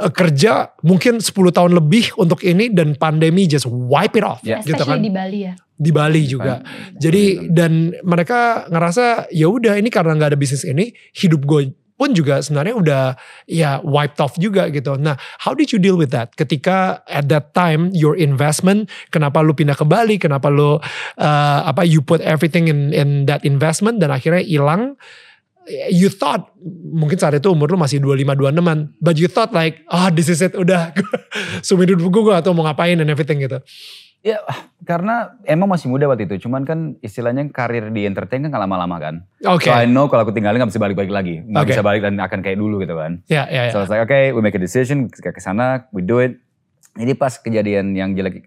uh, 0.02 0.10
kerja 0.10 0.74
mungkin 0.82 1.22
10 1.22 1.30
tahun 1.54 1.78
lebih 1.78 2.18
untuk 2.18 2.42
ini 2.42 2.74
dan 2.74 2.98
pandemi 2.98 3.46
just 3.46 3.70
wipe 3.70 4.18
it 4.18 4.26
off 4.26 4.42
Yeah. 4.42 4.66
gitu 4.66 4.82
Especially 4.82 4.98
kan. 4.98 5.06
di 5.06 5.14
Bali 5.14 5.40
ya. 5.46 5.54
Di 5.78 5.94
Bali 5.94 6.26
juga. 6.26 6.58
Jadi 6.98 7.46
dan 7.54 7.94
mereka 8.02 8.66
ngerasa 8.66 9.30
ya 9.30 9.46
udah 9.46 9.78
ini 9.78 9.94
karena 9.94 10.18
nggak 10.18 10.34
ada 10.34 10.38
bisnis 10.38 10.66
ini 10.66 10.90
hidup 11.14 11.46
gue 11.46 11.70
pun 11.98 12.14
juga 12.14 12.38
sebenarnya 12.38 12.74
udah 12.78 13.02
ya 13.50 13.82
wiped 13.82 14.22
off 14.22 14.38
juga 14.38 14.70
gitu. 14.70 14.94
Nah, 14.94 15.18
how 15.42 15.52
did 15.52 15.74
you 15.74 15.82
deal 15.82 15.98
with 15.98 16.14
that? 16.14 16.30
Ketika 16.38 17.02
at 17.10 17.26
that 17.26 17.50
time 17.58 17.90
your 17.90 18.14
investment, 18.14 18.86
kenapa 19.10 19.42
lu 19.42 19.52
pindah 19.52 19.74
ke 19.74 19.82
Bali? 19.82 20.16
Kenapa 20.16 20.46
lu 20.46 20.78
uh, 20.78 21.60
apa 21.66 21.82
you 21.82 21.98
put 21.98 22.22
everything 22.22 22.70
in 22.70 22.94
in 22.94 23.26
that 23.26 23.42
investment 23.42 23.98
dan 23.98 24.14
akhirnya 24.14 24.46
hilang? 24.46 24.94
You 25.92 26.08
thought 26.08 26.56
mungkin 26.88 27.20
saat 27.20 27.36
itu 27.36 27.52
umur 27.52 27.68
lu 27.68 27.76
masih 27.76 28.00
25 28.00 28.24
26-an, 28.40 28.78
but 29.04 29.20
you 29.20 29.28
thought 29.28 29.52
like, 29.52 29.84
oh 29.92 30.08
this 30.08 30.32
is 30.32 30.40
it, 30.40 30.56
udah 30.56 30.96
sumber 31.66 31.84
hidup 31.84 32.08
gue 32.08 32.22
gak 32.24 32.40
tau 32.40 32.56
mau 32.56 32.64
ngapain 32.64 32.96
and 32.96 33.10
everything 33.12 33.44
gitu. 33.44 33.60
Ya, 34.18 34.42
karena 34.82 35.38
emang 35.46 35.70
masih 35.70 35.86
muda 35.86 36.10
waktu 36.10 36.26
itu. 36.26 36.48
Cuman 36.48 36.66
kan 36.66 36.98
istilahnya 36.98 37.46
karir 37.54 37.86
di 37.94 38.02
entertain 38.02 38.42
kan 38.42 38.58
lama-lama 38.58 38.98
kan. 38.98 39.14
Oke. 39.46 39.70
So 39.70 39.74
I 39.74 39.86
know 39.86 40.10
kalau 40.10 40.26
aku 40.26 40.34
tinggalin 40.34 40.58
gak 40.58 40.74
bisa 40.74 40.82
balik-balik 40.82 41.12
lagi. 41.14 41.46
Gak 41.46 41.62
Oke. 41.62 41.70
bisa 41.70 41.82
balik 41.86 42.02
dan 42.02 42.18
akan 42.18 42.42
kayak 42.42 42.58
dulu 42.58 42.82
gitu 42.82 42.98
kan. 42.98 43.22
Ya, 43.30 43.46
ya, 43.46 43.70
ya. 43.70 43.72
So 43.72 43.86
it's 43.86 43.90
like, 43.92 44.02
okay, 44.02 44.34
we 44.34 44.42
make 44.42 44.58
a 44.58 44.62
decision, 44.62 45.06
ke 45.06 45.38
sana, 45.38 45.86
we 45.94 46.02
do 46.02 46.18
it. 46.18 46.42
Jadi 46.98 47.14
pas 47.14 47.30
kejadian 47.38 47.94
yang 47.94 48.18
jelek, 48.18 48.42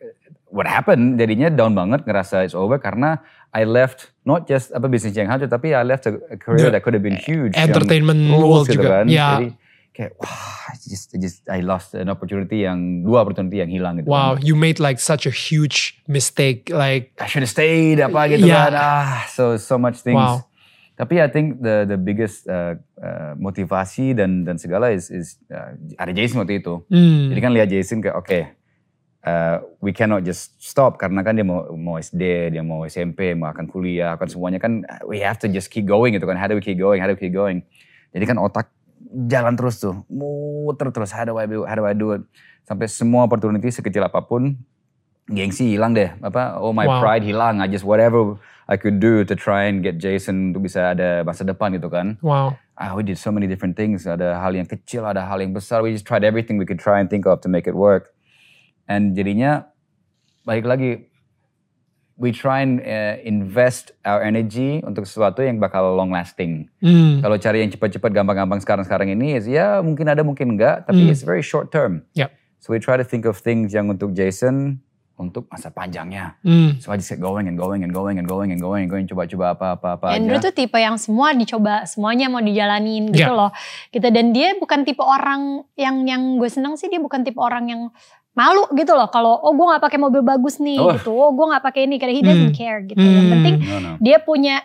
what 0.52 0.68
happened, 0.68 1.16
jadinya 1.16 1.48
down 1.48 1.72
banget, 1.72 2.04
ngerasa 2.04 2.44
it's 2.44 2.52
over 2.52 2.76
karena 2.76 3.24
I 3.56 3.64
left 3.64 4.12
not 4.28 4.44
just 4.48 4.76
apa 4.76 4.92
bisnis 4.92 5.16
yang 5.16 5.32
hancur, 5.32 5.48
tapi 5.48 5.72
I 5.72 5.88
left 5.88 6.04
a, 6.08 6.20
career 6.36 6.68
The 6.68 6.76
that 6.76 6.82
could 6.84 6.96
have 7.00 7.04
been 7.04 7.16
huge. 7.16 7.56
entertainment 7.56 8.20
world 8.28 8.68
gitu 8.68 8.84
juga. 8.84 9.04
Kan. 9.04 9.06
Ya. 9.08 9.40
Jadi 9.40 9.48
kayak, 9.92 10.16
wah, 10.18 10.72
I 10.72 10.76
just, 10.80 11.12
I 11.12 11.18
just, 11.20 11.44
I 11.52 11.60
lost 11.60 11.94
an 11.94 12.08
opportunity 12.08 12.64
yang, 12.64 13.04
dua 13.04 13.22
opportunity 13.22 13.60
yang 13.60 13.68
hilang 13.68 14.00
gitu. 14.00 14.08
Wow, 14.08 14.40
kan. 14.40 14.46
you 14.48 14.56
made 14.56 14.80
like 14.80 14.98
such 14.98 15.28
a 15.28 15.34
huge 15.34 16.00
mistake. 16.08 16.72
Like, 16.72 17.12
I 17.20 17.28
should 17.28 17.44
have 17.44 17.52
stayed, 17.52 18.00
apa 18.00 18.32
gitu 18.32 18.48
Yeah. 18.48 18.72
kan. 18.72 18.74
Ah, 18.76 19.28
so, 19.28 19.60
so 19.60 19.76
much 19.76 20.00
things. 20.00 20.16
Wow. 20.18 20.48
Tapi 20.92 21.18
I 21.18 21.34
think 21.34 21.66
the 21.66 21.90
the 21.90 21.98
biggest 21.98 22.46
uh, 22.46 22.78
uh, 23.02 23.34
motivasi 23.34 24.14
dan 24.14 24.46
dan 24.46 24.62
segala 24.62 24.94
is 24.94 25.10
is 25.10 25.42
uh, 25.50 25.74
ada 25.98 26.14
Jason 26.14 26.38
waktu 26.38 26.62
itu. 26.62 26.78
hmm, 26.94 27.34
Jadi 27.34 27.40
kan 27.42 27.52
lihat 27.58 27.74
Jason 27.74 28.06
kayak 28.06 28.22
oke, 28.22 28.40
uh, 29.26 29.66
we 29.82 29.90
cannot 29.98 30.22
just 30.22 30.54
stop 30.62 31.02
karena 31.02 31.26
kan 31.26 31.34
dia 31.34 31.42
mau 31.42 31.66
mau 31.74 31.98
SD, 31.98 32.54
dia 32.54 32.62
mau 32.62 32.86
SMP, 32.86 33.34
mau 33.34 33.50
akan 33.50 33.66
kuliah, 33.66 34.14
akan 34.14 34.30
semuanya 34.30 34.62
kan 34.62 34.86
we 35.10 35.18
have 35.18 35.42
to 35.42 35.50
just 35.50 35.74
keep 35.74 35.90
going 35.90 36.14
gitu 36.14 36.30
kan. 36.30 36.38
How 36.38 36.46
do 36.46 36.54
we 36.54 36.62
keep 36.62 36.78
going? 36.78 37.02
How 37.02 37.10
do 37.10 37.18
we 37.18 37.22
keep 37.22 37.34
going? 37.34 37.66
Jadi 38.14 38.24
kan 38.28 38.38
otak 38.38 38.70
jalan 39.12 39.54
terus 39.60 39.84
tuh, 39.84 40.08
muter 40.08 40.90
terus. 40.96 41.12
How 41.12 41.28
do 41.28 41.36
I 41.38 41.46
do? 41.46 41.68
How 41.68 41.76
do 41.76 41.84
I 41.86 41.96
do 41.96 42.16
it? 42.16 42.24
Sampai 42.64 42.88
semua 42.88 43.28
opportunity 43.28 43.68
sekecil 43.68 44.08
apa 44.08 44.24
pun, 44.24 44.56
gengsi 45.28 45.76
hilang 45.76 45.92
deh. 45.92 46.16
Apa? 46.24 46.60
Oh 46.64 46.72
my 46.72 46.88
Wow. 46.88 47.04
pride 47.04 47.24
hilang. 47.28 47.60
I 47.60 47.68
just 47.68 47.84
whatever 47.84 48.40
I 48.72 48.80
could 48.80 49.04
do 49.04 49.28
to 49.28 49.36
try 49.36 49.68
and 49.68 49.84
get 49.84 50.00
Jason 50.00 50.56
untuk 50.56 50.72
bisa 50.72 50.96
ada 50.96 51.28
masa 51.28 51.44
depan 51.44 51.76
gitu 51.76 51.92
kan 51.92 52.16
wow. 52.24 52.56
ah, 52.80 52.96
we 52.96 53.04
did 53.04 53.20
so 53.20 53.28
many 53.28 53.44
different 53.44 53.76
things. 53.76 54.08
Ada 54.08 54.40
hal 54.40 54.56
yang 54.56 54.64
kecil, 54.64 55.04
ada 55.04 55.28
hal 55.28 55.44
yang 55.44 55.52
besar. 55.52 55.84
We 55.84 55.92
just 55.92 56.08
tried 56.08 56.24
everything 56.24 56.56
we 56.56 56.64
could 56.64 56.80
try 56.80 57.04
and 57.04 57.12
think 57.12 57.28
of 57.28 57.44
to 57.44 57.52
make 57.52 57.68
it 57.68 57.76
work. 57.76 58.16
And 58.88 59.12
jadinya, 59.12 59.68
balik 60.48 60.64
lagi, 60.64 61.11
we 62.22 62.30
try 62.30 62.62
and 62.62 62.78
uh, 62.80 63.18
invest 63.24 63.98
our 64.04 64.22
energy 64.22 64.78
untuk 64.82 65.04
sesuatu 65.04 65.42
yang 65.42 65.58
bakal 65.58 65.92
long 65.92 66.14
lasting. 66.14 66.70
Hmm, 66.78 67.18
Kalau 67.18 67.36
cari 67.36 67.66
yang 67.66 67.74
cepat-cepat, 67.74 68.14
gampang-gampang 68.14 68.62
sekarang-sekarang 68.62 69.10
ini, 69.10 69.34
is 69.34 69.50
ya 69.50 69.82
mungkin 69.82 70.06
ada, 70.06 70.22
mungkin 70.22 70.54
enggak, 70.54 70.86
tapi 70.86 71.02
Hmm. 71.02 71.10
it's 71.10 71.26
very 71.26 71.42
short 71.42 71.74
term. 71.74 72.06
Yep. 72.14 72.30
So 72.62 72.70
we 72.70 72.78
try 72.78 72.94
to 72.94 73.04
think 73.04 73.26
of 73.26 73.36
things 73.36 73.74
yang 73.74 73.90
untuk 73.90 74.14
Jason 74.14 74.78
untuk 75.18 75.46
masa 75.48 75.70
panjangnya. 75.70 76.38
Hmm. 76.42 76.78
So 76.78 76.90
I 76.90 76.98
just 76.98 77.06
kept 77.08 77.22
going 77.22 77.46
and 77.46 77.54
going 77.54 77.82
and 77.82 77.90
going 77.90 78.18
and 78.18 78.26
going 78.26 78.50
and 78.50 78.58
going 78.58 78.86
and 78.86 78.90
going 78.90 79.06
coba-coba 79.06 79.54
apa-apa 79.54 80.14
Andrew 80.14 80.34
aja. 80.34 80.50
tuh 80.50 80.54
tipe 80.56 80.74
yang 80.74 80.98
semua 80.98 81.30
dicoba, 81.32 81.86
semuanya 81.86 82.26
mau 82.26 82.42
dijalanin 82.42 83.10
gitu 83.10 83.30
Ya. 83.30 83.34
loh. 83.34 83.54
Gitu 83.90 84.06
dan 84.08 84.30
dia 84.30 84.58
bukan 84.58 84.82
tipe 84.82 85.02
orang 85.02 85.62
yang 85.74 86.06
yang 86.06 86.38
gue 86.38 86.50
seneng 86.50 86.74
sih 86.74 86.86
dia 86.86 86.98
bukan 86.98 87.22
tipe 87.22 87.38
orang 87.38 87.66
yang 87.66 87.82
malu 88.34 88.64
gitu 88.72 88.92
loh. 88.92 89.08
Kalau 89.08 89.36
oh 89.38 89.52
gue 89.52 89.66
nggak 89.66 89.82
pakai 89.82 89.98
mobil 89.98 90.22
bagus 90.22 90.58
nih 90.58 90.78
Oh. 90.78 90.92
gitu, 90.92 91.12
oh 91.12 91.32
gue 91.32 91.46
nggak 91.46 91.62
pakai 91.62 91.82
ini, 91.84 91.96
karena 91.96 92.14
he 92.14 92.22
doesn't 92.22 92.52
Hmm. 92.52 92.58
care 92.58 92.80
gitu. 92.84 92.98
Yang 92.98 93.22
Hmm. 93.22 93.34
penting 93.34 93.56
No, 93.62 93.78
no. 93.78 93.92
dia 93.98 94.18
punya 94.18 94.64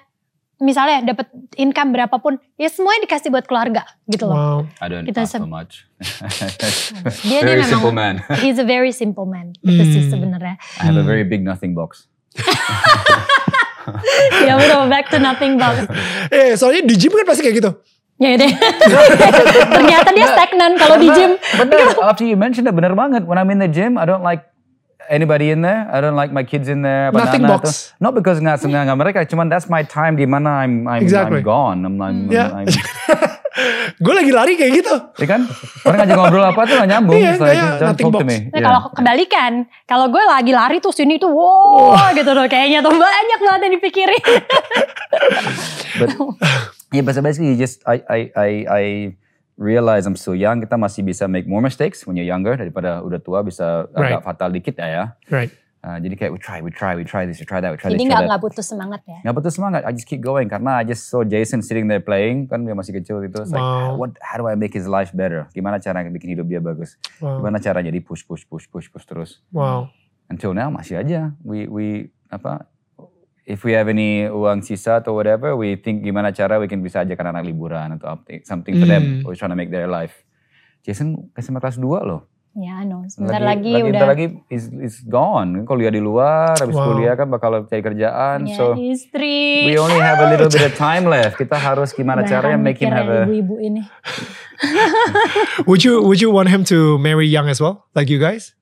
misalnya 0.56 1.04
dapat 1.04 1.28
income 1.54 1.92
berapapun, 1.92 2.32
ya 2.54 2.66
semuanya 2.66 3.04
dikasih 3.04 3.28
buat 3.28 3.44
keluarga 3.44 3.84
gitu 4.06 4.24
loh. 4.24 4.32
Wow. 4.32 4.58
I 4.78 4.86
don't 4.86 5.04
Kita 5.04 5.20
ask 5.22 5.36
so 5.36 5.44
much. 5.44 5.84
Dia 7.28 7.40
very 7.42 7.60
dia 7.60 7.68
simple 7.68 7.92
memang 7.92 8.24
man. 8.24 8.40
he's 8.42 8.56
a 8.56 8.64
very 8.64 8.88
simple 8.88 9.24
man 9.24 9.52
itu 9.58 9.82
sih 9.84 10.02
Hmm. 10.02 10.10
sebenarnya. 10.10 10.56
I 10.78 10.82
have 10.84 10.94
a 10.94 11.02
Hmm. 11.02 11.06
very 11.06 11.22
big 11.22 11.42
nothing 11.42 11.72
box. 11.72 12.08
ya 14.42 14.54
betul 14.56 14.88
back 14.88 15.06
to 15.08 15.18
nothing 15.18 15.56
box. 15.56 15.86
Eh, 16.28 16.54
soalnya 16.54 16.82
di 16.84 16.94
gym 16.96 17.12
kan 17.12 17.24
pasti 17.24 17.42
kayak 17.42 17.56
gitu. 17.56 17.70
Ya 18.16 18.32
deh. 18.34 18.48
Ternyata 19.76 20.08
dia 20.10 20.26
stagnan 20.26 20.72
kalau 20.74 20.96
di 20.96 21.08
gym. 21.10 21.36
Bener, 21.36 21.78
after 22.00 22.24
you 22.24 22.32
mentioned 22.34 22.64
it, 22.64 22.72
bener 22.72 22.92
banget. 22.92 23.22
When 23.22 23.36
I'm 23.36 23.50
in 23.50 23.60
the 23.60 23.68
gym, 23.68 23.94
I 23.94 24.04
don't 24.04 24.22
like 24.22 24.40
anybody 25.06 25.52
in 25.52 25.60
there. 25.60 25.84
I 25.86 26.00
don't 26.00 26.16
like 26.16 26.32
my 26.32 26.40
kids 26.40 26.66
in 26.66 26.80
there. 26.80 27.08
apa 27.08 27.28
Nothing 27.28 27.44
box. 27.44 27.62
tuh. 27.62 27.72
Not 28.00 28.12
because 28.12 28.40
nggak 28.40 28.56
senang 28.58 28.88
sama 28.88 28.96
mereka, 28.98 29.20
cuman 29.22 29.46
that's 29.46 29.68
my 29.68 29.84
time 29.84 30.16
di 30.16 30.24
mana 30.24 30.64
I'm 30.64 30.88
I'm, 30.88 31.04
Exactly. 31.04 31.40
I'm 31.40 31.46
gone. 31.46 31.84
I'm, 31.84 31.96
I'm, 32.00 32.16
Ya. 32.26 32.48
I'm- 32.54 32.72
Gue 33.96 34.12
lagi 34.12 34.28
lari 34.28 34.52
kayak 34.52 34.72
gitu. 34.74 34.92
ya 35.16 35.26
kan? 35.26 35.48
Orang 35.80 35.96
ngajak 35.96 36.12
ngobrol 36.14 36.44
apa 36.44 36.60
tuh 36.64 36.76
nggak 36.76 36.90
nyambung. 36.92 37.16
Iya, 37.16 37.32
kayak 37.36 37.70
nothing 37.82 38.12
box. 38.12 38.20
Nah, 38.20 38.36
Yeah. 38.52 38.60
kalau 38.60 38.80
kebalikan, 38.92 39.52
kalau 39.88 40.06
gue 40.08 40.20
lagi 40.20 40.52
lari 40.52 40.76
tuh 40.76 40.92
sini 40.92 41.16
tuh 41.16 41.32
wow 41.32 42.12
gitu 42.12 42.36
loh 42.36 42.44
kayaknya 42.46 42.80
tuh 42.80 42.92
banyak 42.92 43.38
banget 43.40 43.60
yang 43.64 43.74
dipikirin. 43.76 44.24
But 45.96 46.10
yeah, 46.92 47.02
but 47.02 47.14
basically 47.18 47.54
you 47.54 47.58
just 47.58 47.82
I 47.86 48.02
I 48.06 48.18
I 48.34 48.50
I 48.68 48.84
realize 49.56 50.04
I'm 50.04 50.16
still 50.16 50.36
young. 50.36 50.60
Kita 50.60 50.76
masih 50.76 51.02
bisa 51.02 51.24
make 51.26 51.48
more 51.48 51.64
mistakes 51.64 52.04
when 52.04 52.14
you're 52.14 52.28
younger 52.28 52.54
daripada 52.54 53.00
udah 53.00 53.20
tua 53.20 53.40
bisa 53.40 53.88
Right. 53.96 54.12
agak 54.16 54.22
fatal 54.24 54.50
dikit 54.52 54.76
ya 54.76 54.88
ya. 54.88 55.04
Right. 55.32 55.52
Uh, 55.86 56.02
jadi 56.02 56.18
kayak 56.18 56.32
we 56.34 56.40
try, 56.42 56.58
we 56.58 56.70
try, 56.74 56.98
we 56.98 57.06
try 57.06 57.22
this, 57.30 57.38
we 57.38 57.46
try 57.46 57.62
that, 57.62 57.70
we 57.70 57.78
try 57.78 57.94
Jadi 57.94 58.02
this, 58.02 58.10
that. 58.10 58.26
nggak 58.26 58.42
putus 58.42 58.66
semangat 58.66 59.06
ya. 59.06 59.22
Nggak 59.22 59.34
betul 59.38 59.52
semangat. 59.54 59.80
I 59.86 59.94
just 59.94 60.10
keep 60.10 60.18
going 60.18 60.50
karena 60.50 60.82
I 60.82 60.84
just 60.84 61.06
saw 61.06 61.22
Jason 61.22 61.62
sitting 61.62 61.86
there 61.86 62.02
playing 62.02 62.50
kan 62.50 62.66
dia 62.66 62.74
masih 62.74 62.90
kecil 62.98 63.22
gitu. 63.22 63.38
It's 63.38 63.54
like 63.54 63.62
Wow. 63.62 63.94
what 63.94 64.18
how 64.18 64.34
do 64.34 64.50
I 64.50 64.58
make 64.58 64.74
his 64.74 64.90
life 64.90 65.14
better? 65.14 65.46
Gimana 65.54 65.78
cara 65.78 66.02
bikin 66.10 66.34
hidup 66.34 66.50
dia 66.50 66.58
bagus? 66.58 66.98
Wow. 67.22 67.38
Gimana 67.38 67.62
caranya 67.62 67.86
jadi 67.94 68.02
push 68.02 68.26
push 68.26 68.42
push 68.42 68.66
push 68.66 68.90
push 68.90 69.06
terus. 69.06 69.30
Wow. 69.54 69.86
Until 70.26 70.58
now 70.58 70.74
masih 70.74 70.98
aja. 70.98 71.30
We 71.46 71.70
we 71.70 72.10
apa 72.34 72.66
if 73.46 73.62
we 73.62 73.72
have 73.78 73.86
any 73.86 74.26
uang 74.26 74.60
sisa 74.66 74.98
atau 74.98 75.14
whatever, 75.14 75.54
we 75.54 75.78
think 75.78 76.02
gimana 76.02 76.34
cara 76.34 76.58
we 76.58 76.66
can 76.66 76.82
bisa 76.82 77.06
ajakan 77.06 77.30
anak 77.30 77.46
liburan 77.46 77.94
atau 77.96 78.18
something 78.42 78.74
for 78.82 78.90
them. 78.90 79.02
Hmm. 79.02 79.20
We're 79.22 79.38
trying 79.38 79.54
to 79.54 79.58
make 79.58 79.70
their 79.70 79.86
life. 79.86 80.26
Jason 80.82 81.30
SMA 81.38 81.62
kelas 81.62 81.78
2 81.78 81.86
loh. 82.02 82.26
Ya, 82.56 82.88
no. 82.88 83.04
Sebentar 83.04 83.44
lagi, 83.44 83.68
udah. 83.68 83.84
bentar 83.92 84.08
lagi 84.08 84.26
is, 84.48 84.72
is 84.80 85.04
gone. 85.04 85.68
Kalau 85.68 85.76
dia 85.76 85.92
di 85.92 86.00
luar, 86.00 86.56
habis 86.56 86.72
Wow. 86.72 86.96
kuliah 86.96 87.12
kan 87.12 87.28
bakal 87.28 87.68
cari 87.68 87.84
kerjaan. 87.84 88.48
Ya, 88.48 88.56
so 88.56 88.72
istri. 88.80 89.68
we 89.68 89.76
only 89.76 90.00
have 90.00 90.24
a 90.24 90.28
little 90.32 90.48
bit 90.48 90.64
of 90.64 90.72
time 90.72 91.04
left. 91.04 91.36
Kita 91.36 91.52
harus 91.52 91.92
gimana 91.92 92.24
caranya 92.24 92.56
make 92.56 92.80
him 92.80 92.88
have 92.88 93.12
a 93.12 93.28
ibu-ibu 93.28 93.60
ini. 93.60 93.84
Would 95.68 95.84
you 95.84 96.00
would 96.00 96.24
you 96.24 96.32
want 96.32 96.48
him 96.48 96.64
to 96.72 96.96
marry 96.96 97.28
young 97.28 97.44
as 97.52 97.60
well, 97.60 97.92
like 97.92 98.08
you 98.08 98.16
guys? 98.16 98.55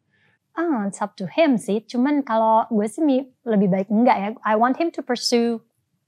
Ah, 0.54 0.86
it's 0.86 1.02
up 1.02 1.18
to 1.18 1.26
him 1.26 1.58
sih. 1.58 1.82
Cuman 1.82 2.22
kalau 2.22 2.66
gue 2.70 2.86
sih 2.86 3.02
lebih 3.42 3.68
baik 3.68 3.88
enggak 3.90 4.16
ya. 4.16 4.28
I 4.46 4.54
want 4.54 4.78
him 4.78 4.94
to 4.94 5.02
pursue 5.02 5.58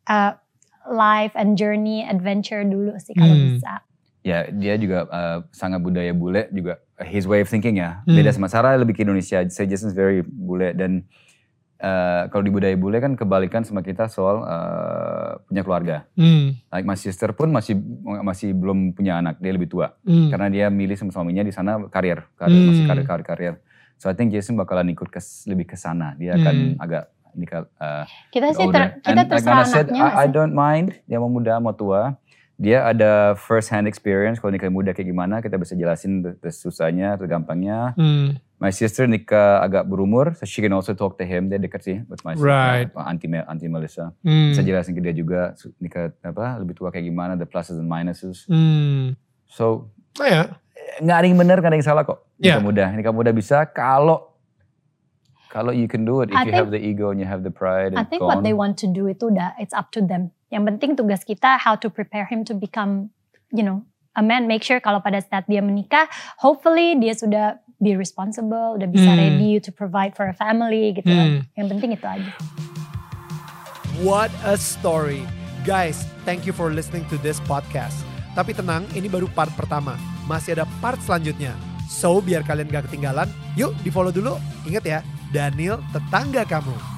uh, 0.07 0.39
life 0.87 1.35
and 1.35 1.59
journey 1.59 2.07
adventure 2.07 2.63
dulu 2.63 2.95
sih 3.03 3.11
kalau 3.13 3.35
Hmm. 3.35 3.47
bisa. 3.51 3.83
ya 4.23 4.43
dia 4.51 4.75
juga 4.75 5.07
uh, 5.07 5.39
sangat 5.55 5.79
budaya 5.79 6.11
bule 6.11 6.51
juga 6.51 6.83
his 6.99 7.31
way 7.31 7.43
of 7.43 7.47
thinking 7.47 7.79
ya 7.79 8.03
Hmm. 8.03 8.19
beda 8.19 8.35
sama 8.35 8.51
Sarah 8.51 8.75
lebih 8.75 8.99
ke 8.99 9.07
Indonesia 9.07 9.39
saya 9.47 9.67
Jason's 9.71 9.95
very 9.95 10.27
bule 10.27 10.75
dan 10.75 11.07
uh, 11.79 12.27
kalau 12.27 12.43
di 12.43 12.51
budaya 12.51 12.75
bule 12.75 12.99
kan 12.99 13.15
kebalikan 13.15 13.63
sama 13.63 13.87
kita 13.87 14.11
soal 14.11 14.43
uh, 14.43 15.39
punya 15.47 15.63
keluarga 15.63 15.97
Hmm. 16.19 16.59
like 16.71 16.83
my 16.83 16.99
sister 16.99 17.31
pun 17.31 17.55
masih 17.55 17.79
masih 18.23 18.51
belum 18.51 18.99
punya 18.99 19.23
anak 19.23 19.39
dia 19.39 19.55
lebih 19.55 19.71
tua 19.71 19.95
Hmm. 20.03 20.27
karena 20.27 20.51
dia 20.51 20.67
milih 20.71 20.99
sama 20.99 21.15
suaminya 21.15 21.47
di 21.47 21.55
sana 21.55 21.79
karir 21.87 22.27
karir 22.35 22.63
masih 22.67 22.83
Hmm. 22.83 22.91
karir 22.91 23.05
karir 23.07 23.25
karir 23.25 23.55
so 23.97 24.07
I 24.07 24.15
think 24.15 24.31
Jason 24.31 24.55
bakalan 24.55 24.89
ikut 24.89 25.09
ke 25.09 25.19
lebih 25.47 25.67
ke 25.67 25.77
sana 25.77 26.13
dia 26.15 26.35
akan 26.35 26.55
Hmm. 26.55 26.77
agak 26.79 27.05
nikah 27.33 27.69
uh, 27.77 28.09
Kita 28.29 28.49
sih 28.51 28.65
older. 28.65 28.97
ter, 28.97 29.05
kita 29.05 29.13
And 29.13 29.29
like 29.29 29.45
Nana 29.45 29.65
said, 29.65 29.87
anaknya 29.87 30.09
I, 30.11 30.25
I 30.25 30.27
don't 30.27 30.53
mind 30.53 30.97
dia 31.05 31.17
mau 31.17 31.29
muda 31.29 31.57
mau 31.59 31.73
tua. 31.73 32.17
Dia 32.57 32.89
ada 32.89 33.37
first 33.37 33.69
hand 33.69 33.85
experience 33.85 34.41
kalau 34.41 34.49
nikah 34.49 34.73
muda 34.73 34.91
kayak 34.91 35.05
gimana 35.07 35.45
kita 35.45 35.61
bisa 35.61 35.77
jelasin 35.77 36.25
susahnya, 36.47 37.13
the 37.15 37.29
gampangnya. 37.29 37.93
Hmm. 37.93 38.41
My 38.57 38.73
sister 38.73 39.05
nikah 39.05 39.61
agak 39.61 39.85
berumur, 39.85 40.33
so 40.33 40.49
she 40.49 40.65
can 40.65 40.73
also 40.73 40.97
talk 40.97 41.21
to 41.21 41.25
him. 41.25 41.53
Dia 41.53 41.61
dekat 41.61 41.85
sih 41.85 42.01
with 42.09 42.25
my 42.25 42.33
sister, 42.33 42.49
Right. 42.49 42.89
auntie 42.97 43.29
Mel- 43.29 43.45
auntie 43.45 43.69
Melissa. 43.69 44.17
Hmm. 44.25 44.57
Bisa 44.57 44.65
jelasin 44.65 44.97
ke 44.97 45.05
dia 45.05 45.13
juga 45.13 45.53
nikah 45.77 46.17
apa 46.23 46.57
lebih 46.57 46.73
tua 46.73 46.89
kayak 46.89 47.05
gimana, 47.05 47.37
the 47.37 47.45
pluses 47.45 47.77
and 47.77 47.85
minuses. 47.85 48.49
Hmm. 48.49 49.13
So 49.47 49.93
Oh 50.17 50.25
ya. 50.25 50.57
Nggak 51.03 51.17
ada 51.17 51.27
yang 51.27 51.39
benar, 51.39 51.57
nggak 51.61 51.71
ada 51.73 51.79
yang 51.79 51.87
salah 51.87 52.03
kok. 52.03 52.19
Yeah. 52.39 52.57
Nikah 52.57 52.65
muda, 52.65 52.85
nikah 52.95 53.15
muda 53.15 53.31
bisa 53.33 53.65
kalau 53.67 54.33
kalau 55.49 55.73
you 55.73 55.89
can 55.89 56.05
do 56.05 56.21
it 56.21 56.29
if 56.29 56.37
I 56.37 56.45
you 56.45 56.53
think- 56.53 56.61
have 56.61 56.71
the 56.75 56.81
ego 56.81 57.09
and 57.11 57.19
you 57.19 57.25
have 57.29 57.41
the 57.43 57.53
pride. 57.55 57.97
I 57.97 58.05
think 58.05 58.21
go 58.21 58.29
what 58.29 58.45
they 58.45 58.53
want 58.53 58.77
to 58.85 58.89
do 58.91 59.09
itu 59.09 59.33
udah 59.33 59.57
it's 59.57 59.73
up 59.73 59.89
to 59.97 60.05
them. 60.05 60.35
Yang 60.53 60.63
penting 60.75 60.91
tugas 60.95 61.25
kita 61.25 61.59
how 61.59 61.75
to 61.75 61.89
prepare 61.89 62.29
him 62.29 62.47
to 62.47 62.55
become, 62.55 63.11
you 63.51 63.65
know, 63.65 63.83
a 64.15 64.23
man. 64.23 64.47
Make 64.47 64.63
sure 64.63 64.79
kalau 64.79 65.03
pada 65.03 65.19
saat 65.19 65.49
dia 65.51 65.65
menikah, 65.65 66.07
hopefully 66.39 66.95
dia 66.95 67.17
sudah 67.17 67.59
be 67.77 67.93
responsible, 67.93 68.79
udah 68.79 68.89
bisa 68.89 69.11
Hmm. 69.11 69.21
ready 69.21 69.59
to 69.61 69.69
provide 69.75 70.15
for 70.17 70.25
a 70.29 70.37
family 70.37 70.97
gitu. 70.97 71.11
Hmm. 71.13 71.45
Yang 71.59 71.67
penting 71.77 71.91
itu 71.93 72.07
aja. 72.07 72.33
What 74.05 74.29
a 74.45 74.61
story. 74.61 75.25
Guys, 75.65 76.05
thank 76.29 76.45
you 76.47 76.53
for 76.53 76.71
listening 76.71 77.09
to 77.11 77.17
this 77.25 77.41
podcast. 77.49 77.97
Tapi 78.37 78.53
tenang, 78.53 78.85
ini 78.93 79.09
baru 79.09 79.27
part 79.33 79.51
pertama. 79.57 79.97
Masih 80.27 80.59
ada 80.59 80.67
part 80.83 80.99
selanjutnya. 81.03 81.55
So, 81.87 82.19
biar 82.19 82.43
kalian 82.43 82.67
gak 82.67 82.91
ketinggalan, 82.91 83.31
yuk 83.55 83.71
di 83.87 83.95
follow 83.95 84.11
dulu. 84.11 84.37
Ingat 84.67 84.85
ya, 84.85 84.99
Daniel 85.31 85.79
tetangga 85.95 86.43
kamu. 86.43 86.96